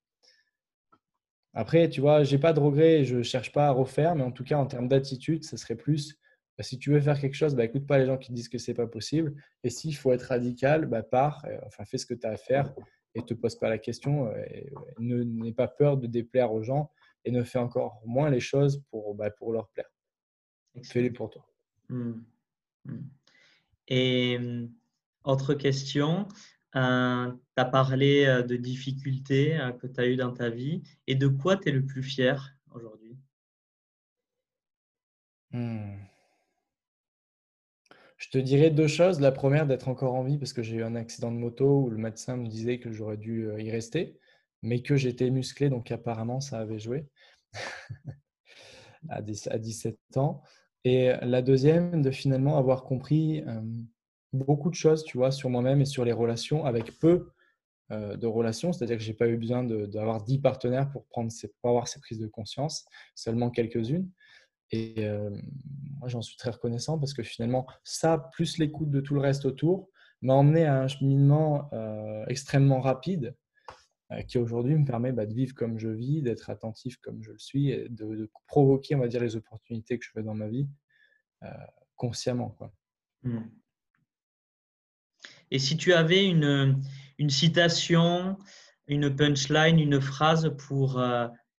Après, 1.54 1.90
tu 1.90 2.02
vois, 2.02 2.24
j'ai 2.24 2.38
pas 2.38 2.54
de 2.54 2.60
regrets, 2.60 3.04
je 3.04 3.22
cherche 3.24 3.52
pas 3.52 3.68
à 3.68 3.72
refaire, 3.72 4.16
mais 4.16 4.24
en 4.24 4.32
tout 4.32 4.44
cas, 4.44 4.58
en 4.58 4.66
termes 4.66 4.88
d'attitude, 4.88 5.44
ça 5.44 5.58
serait 5.58 5.76
plus 5.76 6.18
si 6.62 6.78
tu 6.78 6.92
veux 6.92 7.00
faire 7.00 7.20
quelque 7.20 7.36
chose, 7.36 7.56
bah, 7.56 7.64
écoute 7.64 7.86
pas 7.86 7.98
les 7.98 8.06
gens 8.06 8.18
qui 8.18 8.34
disent 8.34 8.50
que 8.50 8.58
c'est 8.58 8.74
pas 8.74 8.88
possible. 8.88 9.34
Et 9.64 9.70
s'il 9.70 9.96
faut 9.96 10.12
être 10.12 10.24
radical, 10.24 10.86
bah, 10.86 11.04
pars, 11.04 11.46
euh, 11.46 11.58
enfin, 11.66 11.86
fais 11.86 11.98
ce 11.98 12.06
que 12.06 12.14
tu 12.14 12.26
as 12.28 12.32
à 12.32 12.38
faire 12.38 12.74
et 13.16 13.24
te 13.24 13.34
pose 13.34 13.56
pas 13.56 13.70
la 13.70 13.78
question. 13.78 14.28
Euh, 14.28 14.44
et, 14.50 14.72
ne 15.00 15.24
n'aie 15.24 15.54
pas 15.54 15.68
peur 15.68 15.98
de 15.98 16.08
déplaire 16.08 16.52
aux 16.52 16.64
gens 16.64 16.92
et 17.26 17.32
ne 17.32 17.44
fais 17.44 17.60
encore 17.60 18.02
moins 18.06 18.30
les 18.30 18.40
choses 18.40 18.84
pour, 18.90 19.16
bah, 19.16 19.30
pour 19.30 19.54
leur 19.54 19.70
plaire. 19.70 19.90
Fais-les 20.84 21.12
pour 21.12 21.30
toi. 21.30 21.46
Mmh. 21.90 22.14
Mmh. 22.86 22.98
Et 23.88 24.38
mmh, 24.40 24.70
autre 25.26 25.54
question, 25.54 26.28
euh, 26.76 27.32
tu 27.32 27.62
as 27.62 27.66
parlé 27.66 28.26
de 28.48 28.56
difficultés 28.56 29.60
que 29.80 29.88
tu 29.88 30.00
as 30.00 30.08
eues 30.08 30.16
dans 30.16 30.34
ta 30.34 30.50
vie 30.50 30.82
et 31.08 31.16
de 31.16 31.28
quoi 31.28 31.58
tu 31.58 31.70
es 31.70 31.72
le 31.72 31.86
plus 31.86 32.04
fier 32.04 32.56
aujourd'hui? 32.74 33.18
Je 38.22 38.30
te 38.30 38.38
dirais 38.38 38.70
deux 38.70 38.88
choses. 38.88 39.20
La 39.20 39.32
première, 39.32 39.66
d'être 39.66 39.88
encore 39.88 40.14
en 40.14 40.24
vie 40.24 40.38
parce 40.38 40.54
que 40.54 40.62
j'ai 40.62 40.78
eu 40.78 40.84
un 40.84 40.96
accident 40.96 41.32
de 41.32 41.38
moto 41.38 41.82
où 41.82 41.90
le 41.90 41.98
médecin 41.98 42.38
me 42.38 42.48
disait 42.48 42.80
que 42.80 42.92
j'aurais 42.92 43.18
dû 43.18 43.48
euh, 43.50 43.60
y 43.60 43.72
rester, 43.72 44.20
mais 44.62 44.84
que 44.84 44.96
j'étais 44.96 45.32
musclé, 45.32 45.70
donc 45.70 45.92
apparemment 45.92 46.40
ça 46.40 46.60
avait 46.60 46.78
joué 46.78 47.08
à 49.10 49.22
17 49.22 49.98
ans. 50.18 50.44
Et 50.84 51.12
la 51.24 51.42
deuxième, 51.42 52.04
de 52.04 52.12
finalement 52.12 52.58
avoir 52.58 52.84
compris 52.84 53.42
euh, 53.48 53.60
beaucoup 54.34 54.70
de 54.70 54.76
choses, 54.76 55.04
tu 55.04 55.18
vois, 55.18 55.32
sur 55.32 55.50
moi-même 55.50 55.82
et 55.82 55.86
sur 55.86 56.06
les 56.06 56.12
relations 56.12 56.66
avec 56.66 57.00
peu 57.00 57.32
euh, 57.92 58.18
de 58.18 58.28
relations. 58.28 58.72
C'est-à-dire 58.72 58.98
que 58.98 59.04
je 59.04 59.10
n'ai 59.10 59.18
pas 59.18 59.28
eu 59.28 59.38
besoin 59.38 59.64
d'avoir 59.64 60.24
10 60.24 60.40
partenaires 60.40 60.92
pour, 60.92 61.06
prendre 61.08 61.32
pour 61.60 61.70
avoir 61.72 61.88
ces 61.88 62.00
prises 62.00 62.20
de 62.20 62.28
conscience, 62.28 62.86
seulement 63.16 63.50
quelques-unes. 63.50 64.08
Et 64.72 65.08
moi, 66.00 66.08
j'en 66.08 66.22
suis 66.22 66.38
très 66.38 66.52
reconnaissant 66.52 66.98
parce 66.98 67.14
que 67.14 67.24
finalement, 67.24 67.68
ça, 67.84 68.30
plus 68.34 68.58
l'écoute 68.58 68.90
de 68.90 69.02
tout 69.02 69.14
le 69.14 69.22
reste 69.22 69.46
autour, 69.46 69.90
m'a 70.22 70.34
emmené 70.34 70.66
à 70.66 70.82
un 70.82 70.88
cheminement 70.88 71.70
extrêmement 72.28 72.80
rapide 72.80 73.36
qui 74.28 74.38
aujourd'hui 74.38 74.76
me 74.76 74.86
permet 74.86 75.14
bah, 75.14 75.26
de 75.26 75.34
vivre 75.34 75.56
comme 75.56 75.80
je 75.80 75.88
vis, 75.88 76.22
d'être 76.22 76.50
attentif 76.50 76.98
comme 76.98 77.24
je 77.24 77.32
le 77.32 77.40
suis 77.40 77.70
et 77.70 77.88
de, 77.90 78.30
provoquer, 78.48 78.96
on 78.96 79.00
va 79.00 79.08
dire, 79.08 79.22
les 79.22 79.36
opportunités 79.36 79.98
que 79.98 80.06
je 80.06 80.12
veux 80.16 80.24
dans 80.24 80.34
ma 80.34 80.48
vie 80.48 80.68
consciemment. 81.96 82.58
Mmh. 83.24 83.40
Et 85.52 85.60
si 85.60 85.78
tu 85.78 85.94
avais 85.94 86.26
une, 86.26 86.82
citation, 87.30 88.38
une 88.88 89.16
punchline, 89.16 89.80
une 89.80 90.02
phrase 90.02 90.56
pour 90.58 91.02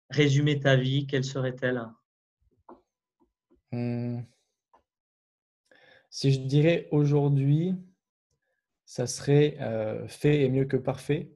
résumer 0.10 0.60
ta 0.60 0.76
vie, 0.76 1.08
quelle 1.08 1.26
serait-elle? 1.26 1.86
Hmm. 3.72 4.22
Si 6.10 6.34
je 6.34 6.40
dirais 6.40 6.88
aujourd'hui, 6.92 7.76
ça 8.86 9.08
serait 9.08 9.58
euh, 9.62 10.08
fait 10.08 10.42
et 10.42 10.50
mieux 10.50 10.66
que 10.66 10.78
parfait. 10.78 11.32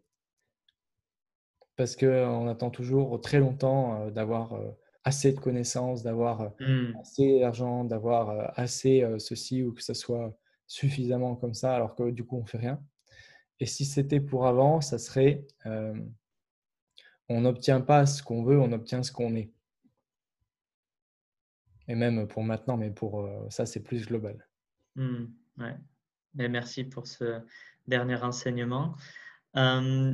Parce 1.77 1.95
qu'on 1.95 2.47
attend 2.47 2.69
toujours 2.69 3.19
très 3.21 3.39
longtemps 3.39 4.01
euh, 4.01 4.11
d'avoir 4.11 4.53
euh, 4.53 4.71
assez 5.05 5.31
de 5.31 5.39
connaissances, 5.39 6.03
d'avoir 6.03 6.51
hmm. 6.59 6.97
assez 6.99 7.39
d'argent, 7.39 7.85
d'avoir 7.85 8.51
assez 8.59 9.05
ceci 9.19 9.63
ou 9.63 9.73
que 9.73 9.83
ça 9.83 9.93
soit 9.93 10.37
suffisamment 10.67 11.35
comme 11.35 11.53
ça, 11.53 11.75
alors 11.75 11.95
que 11.95 12.09
du 12.09 12.25
coup, 12.25 12.37
on 12.37 12.41
ne 12.41 12.47
fait 12.47 12.57
rien. 12.57 12.81
Et 13.59 13.65
si 13.65 13.85
c'était 13.85 14.19
pour 14.19 14.47
avant, 14.47 14.81
ça 14.81 14.97
serait 14.97 15.45
on 17.29 17.41
n'obtient 17.41 17.81
pas 17.81 18.05
ce 18.05 18.21
qu'on 18.21 18.43
veut, 18.43 18.59
on 18.59 18.71
obtient 18.71 19.03
ce 19.03 19.11
qu'on 19.11 19.35
est 19.35 19.51
et 21.87 21.95
même 21.95 22.27
pour 22.27 22.43
maintenant, 22.43 22.77
mais 22.77 22.91
pour 22.91 23.21
euh, 23.21 23.45
ça, 23.49 23.65
c'est 23.65 23.81
plus 23.81 24.07
global. 24.07 24.47
Mmh, 24.95 25.25
ouais. 25.59 26.47
merci 26.49 26.83
pour 26.83 27.07
ce, 27.07 27.41
dernier 27.87 28.15
renseignement. 28.15 28.95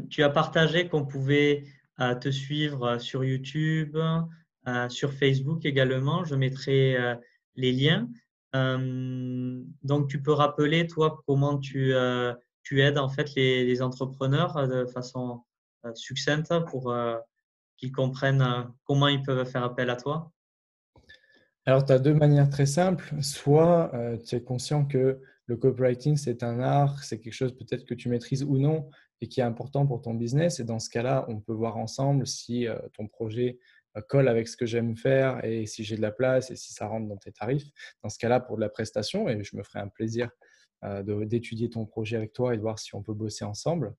tu 0.10 0.24
as 0.24 0.30
partagé 0.30 0.88
qu'on 0.88 1.06
pouvait 1.06 1.64
te 1.98 2.30
suivre 2.30 2.98
sur 2.98 3.24
YouTube, 3.24 3.98
sur 4.90 5.14
Facebook 5.14 5.66
également. 5.66 6.24
Je 6.26 6.36
mettrai 6.36 6.98
les 7.56 7.72
liens. 7.72 8.10
donc, 8.54 10.10
tu 10.10 10.22
peux 10.22 10.34
rappeler, 10.34 10.88
toi, 10.88 11.22
comment 11.26 11.58
tu, 11.58 11.94
tu 12.64 12.82
aides 12.82 12.98
en 12.98 13.10
fait 13.10 13.34
les, 13.36 13.82
entrepreneurs 13.82 14.68
de 14.68 14.86
façon 14.86 15.44
succincte 15.96 16.54
pour 16.68 16.94
qu'ils 17.78 17.92
comprennent 17.92 18.68
comment 18.84 19.08
ils 19.08 19.24
peuvent 19.24 19.46
faire 19.46 19.64
appel 19.64 19.90
à 19.90 19.96
toi? 19.96 20.32
Alors, 21.66 21.86
tu 21.86 21.94
as 21.94 22.00
deux 22.00 22.14
manières 22.14 22.50
très 22.50 22.66
simples. 22.66 23.14
Soit 23.22 23.92
tu 24.26 24.36
es 24.36 24.42
conscient 24.42 24.86
que 24.86 25.22
le 25.46 25.58
copywriting, 25.58 26.18
c'est 26.18 26.44
un 26.44 26.60
art, 26.60 27.04
c'est 27.04 27.20
quelque 27.20 27.34
chose 27.34 27.56
peut-être 27.56 27.86
que 27.86 27.94
tu 27.94 28.10
maîtrises 28.10 28.44
ou 28.44 28.58
non 28.58 28.90
et 29.22 29.28
qui 29.28 29.42
est 29.42 29.44
important 29.44 29.86
pour 29.86 30.02
ton 30.02 30.14
business. 30.16 30.60
Et 30.60 30.64
dans 30.64 30.80
ce 30.80 30.90
cas-là, 30.90 31.26
on 31.28 31.40
peut 31.40 31.54
voir 31.54 31.78
ensemble 31.78 32.26
si 32.26 32.68
ton 32.94 33.08
projet 33.08 33.60
colle 34.08 34.28
avec 34.28 34.48
ce 34.48 34.58
que 34.58 34.66
j'aime 34.66 34.96
faire 34.96 35.44
et 35.44 35.66
si 35.66 35.84
j'ai 35.84 35.98
de 35.98 36.02
la 36.02 36.12
place 36.12 36.50
et 36.50 36.56
si 36.56 36.74
ça 36.74 36.88
rentre 36.88 37.08
dans 37.08 37.18
tes 37.18 37.32
tarifs. 37.32 37.70
Dans 38.04 38.10
ce 38.10 38.18
cas-là, 38.18 38.40
pour 38.40 38.56
de 38.56 38.62
la 38.62 38.70
prestation, 38.70 39.28
et 39.30 39.44
je 39.44 39.56
me 39.56 39.64
ferai 39.64 39.80
un 39.80 39.90
plaisir 39.90 40.30
euh, 40.84 41.26
d'étudier 41.26 41.70
ton 41.70 41.86
projet 41.86 42.18
avec 42.18 42.34
toi 42.34 42.56
et 42.56 42.58
de 42.58 42.62
voir 42.62 42.80
si 42.80 42.96
on 42.96 43.04
peut 43.04 43.14
bosser 43.14 43.46
ensemble. 43.46 43.94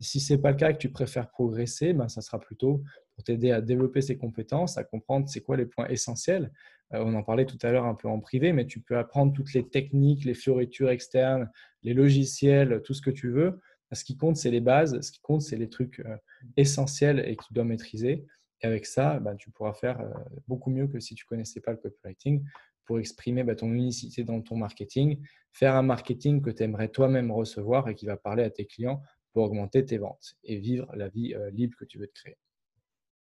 Si 0.00 0.20
ce 0.20 0.34
n'est 0.34 0.38
pas 0.38 0.50
le 0.50 0.58
cas 0.58 0.70
et 0.70 0.74
que 0.74 0.78
tu 0.78 0.90
préfères 0.90 1.30
progresser, 1.30 1.94
ben, 1.94 2.08
ça 2.08 2.20
sera 2.20 2.38
plutôt 2.38 2.82
pour 3.16 3.24
t'aider 3.24 3.50
à 3.50 3.62
développer 3.62 4.02
ses 4.02 4.18
compétences, 4.18 4.76
à 4.76 4.84
comprendre 4.84 5.28
c'est 5.28 5.40
quoi 5.40 5.56
les 5.56 5.64
points 5.64 5.88
essentiels. 5.88 6.52
Euh, 6.92 7.02
on 7.02 7.14
en 7.14 7.22
parlait 7.22 7.46
tout 7.46 7.58
à 7.62 7.72
l'heure 7.72 7.86
un 7.86 7.94
peu 7.94 8.08
en 8.08 8.20
privé, 8.20 8.52
mais 8.52 8.66
tu 8.66 8.80
peux 8.80 8.98
apprendre 8.98 9.32
toutes 9.32 9.54
les 9.54 9.66
techniques, 9.66 10.24
les 10.24 10.34
fioritures 10.34 10.90
externes, 10.90 11.50
les 11.82 11.94
logiciels, 11.94 12.82
tout 12.84 12.92
ce 12.92 13.00
que 13.00 13.10
tu 13.10 13.30
veux. 13.30 13.60
Ce 13.92 14.04
qui 14.04 14.16
compte, 14.16 14.36
c'est 14.36 14.50
les 14.50 14.60
bases. 14.60 15.00
Ce 15.00 15.10
qui 15.10 15.20
compte, 15.20 15.40
c'est 15.40 15.56
les 15.56 15.70
trucs 15.70 16.00
euh, 16.00 16.16
essentiels 16.56 17.20
et 17.26 17.36
que 17.36 17.44
tu 17.44 17.54
dois 17.54 17.64
maîtriser. 17.64 18.26
Et 18.60 18.66
avec 18.66 18.84
ça, 18.84 19.18
bah, 19.18 19.34
tu 19.34 19.50
pourras 19.50 19.72
faire 19.72 20.00
euh, 20.00 20.12
beaucoup 20.46 20.70
mieux 20.70 20.86
que 20.86 21.00
si 21.00 21.14
tu 21.14 21.24
ne 21.24 21.28
connaissais 21.28 21.60
pas 21.60 21.70
le 21.70 21.78
copywriting 21.78 22.44
pour 22.84 22.98
exprimer 22.98 23.44
bah, 23.44 23.54
ton 23.54 23.72
unicité 23.72 24.24
dans 24.24 24.42
ton 24.42 24.56
marketing, 24.56 25.22
faire 25.52 25.74
un 25.74 25.82
marketing 25.82 26.42
que 26.42 26.50
tu 26.50 26.62
aimerais 26.64 26.88
toi-même 26.88 27.30
recevoir 27.30 27.88
et 27.88 27.94
qui 27.94 28.04
va 28.04 28.18
parler 28.18 28.42
à 28.42 28.50
tes 28.50 28.66
clients 28.66 29.00
pour 29.32 29.44
augmenter 29.44 29.84
tes 29.84 29.98
ventes 29.98 30.36
et 30.44 30.58
vivre 30.58 30.94
la 30.94 31.08
vie 31.08 31.34
libre 31.52 31.76
que 31.76 31.84
tu 31.84 31.98
veux 31.98 32.06
te 32.06 32.14
créer. 32.14 32.36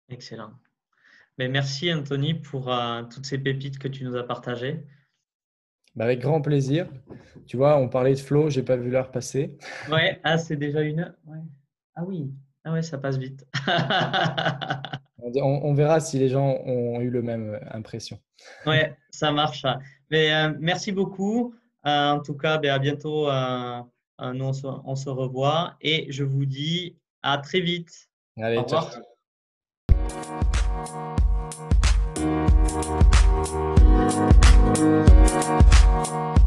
Excellent. 0.09 0.51
Mais 1.37 1.47
merci 1.47 1.93
Anthony 1.93 2.33
pour 2.33 2.73
euh, 2.73 3.03
toutes 3.03 3.25
ces 3.25 3.37
pépites 3.37 3.77
que 3.77 3.87
tu 3.87 4.03
nous 4.03 4.15
as 4.15 4.23
partagées. 4.23 4.83
Bah, 5.95 6.05
avec 6.05 6.19
grand 6.19 6.41
plaisir. 6.41 6.87
Tu 7.47 7.57
vois, 7.57 7.77
on 7.77 7.89
parlait 7.89 8.13
de 8.13 8.19
flow, 8.19 8.49
j'ai 8.49 8.63
pas 8.63 8.75
vu 8.75 8.91
l'heure 8.91 9.11
passer. 9.11 9.57
Ouais, 9.91 10.19
ah, 10.23 10.37
c'est 10.37 10.55
déjà 10.55 10.81
une 10.81 10.99
heure. 10.99 11.13
Ah 11.95 12.03
oui, 12.05 12.31
ah 12.63 12.71
ouais, 12.71 12.83
ça 12.83 12.97
passe 12.97 13.17
vite. 13.17 13.47
on, 15.17 15.73
verra 15.73 15.99
si 15.99 16.19
les 16.19 16.29
gens 16.29 16.59
ont 16.65 17.01
eu 17.01 17.09
le 17.09 17.21
même 17.21 17.55
euh, 17.55 17.59
impression. 17.71 18.19
Ouais, 18.65 18.95
ça 19.09 19.31
marche. 19.31 19.65
Mais 20.11 20.33
euh, 20.33 20.53
merci 20.59 20.91
beaucoup. 20.91 21.55
Euh, 21.85 22.11
en 22.11 22.19
tout 22.19 22.35
cas, 22.35 22.57
ben, 22.57 22.71
à 22.71 22.79
bientôt. 22.79 23.25
nous, 23.25 24.45
on 24.45 24.95
se, 24.95 25.09
revoit 25.09 25.77
et 25.81 26.11
je 26.11 26.23
vous 26.23 26.45
dis 26.45 26.95
à 27.23 27.37
très 27.37 27.61
vite. 27.61 28.09
Allez, 28.37 28.57
Au 28.57 28.63
revoir. 28.63 28.91
Ciao. 28.91 29.03
Thank 32.79 33.17
you. 34.81 36.46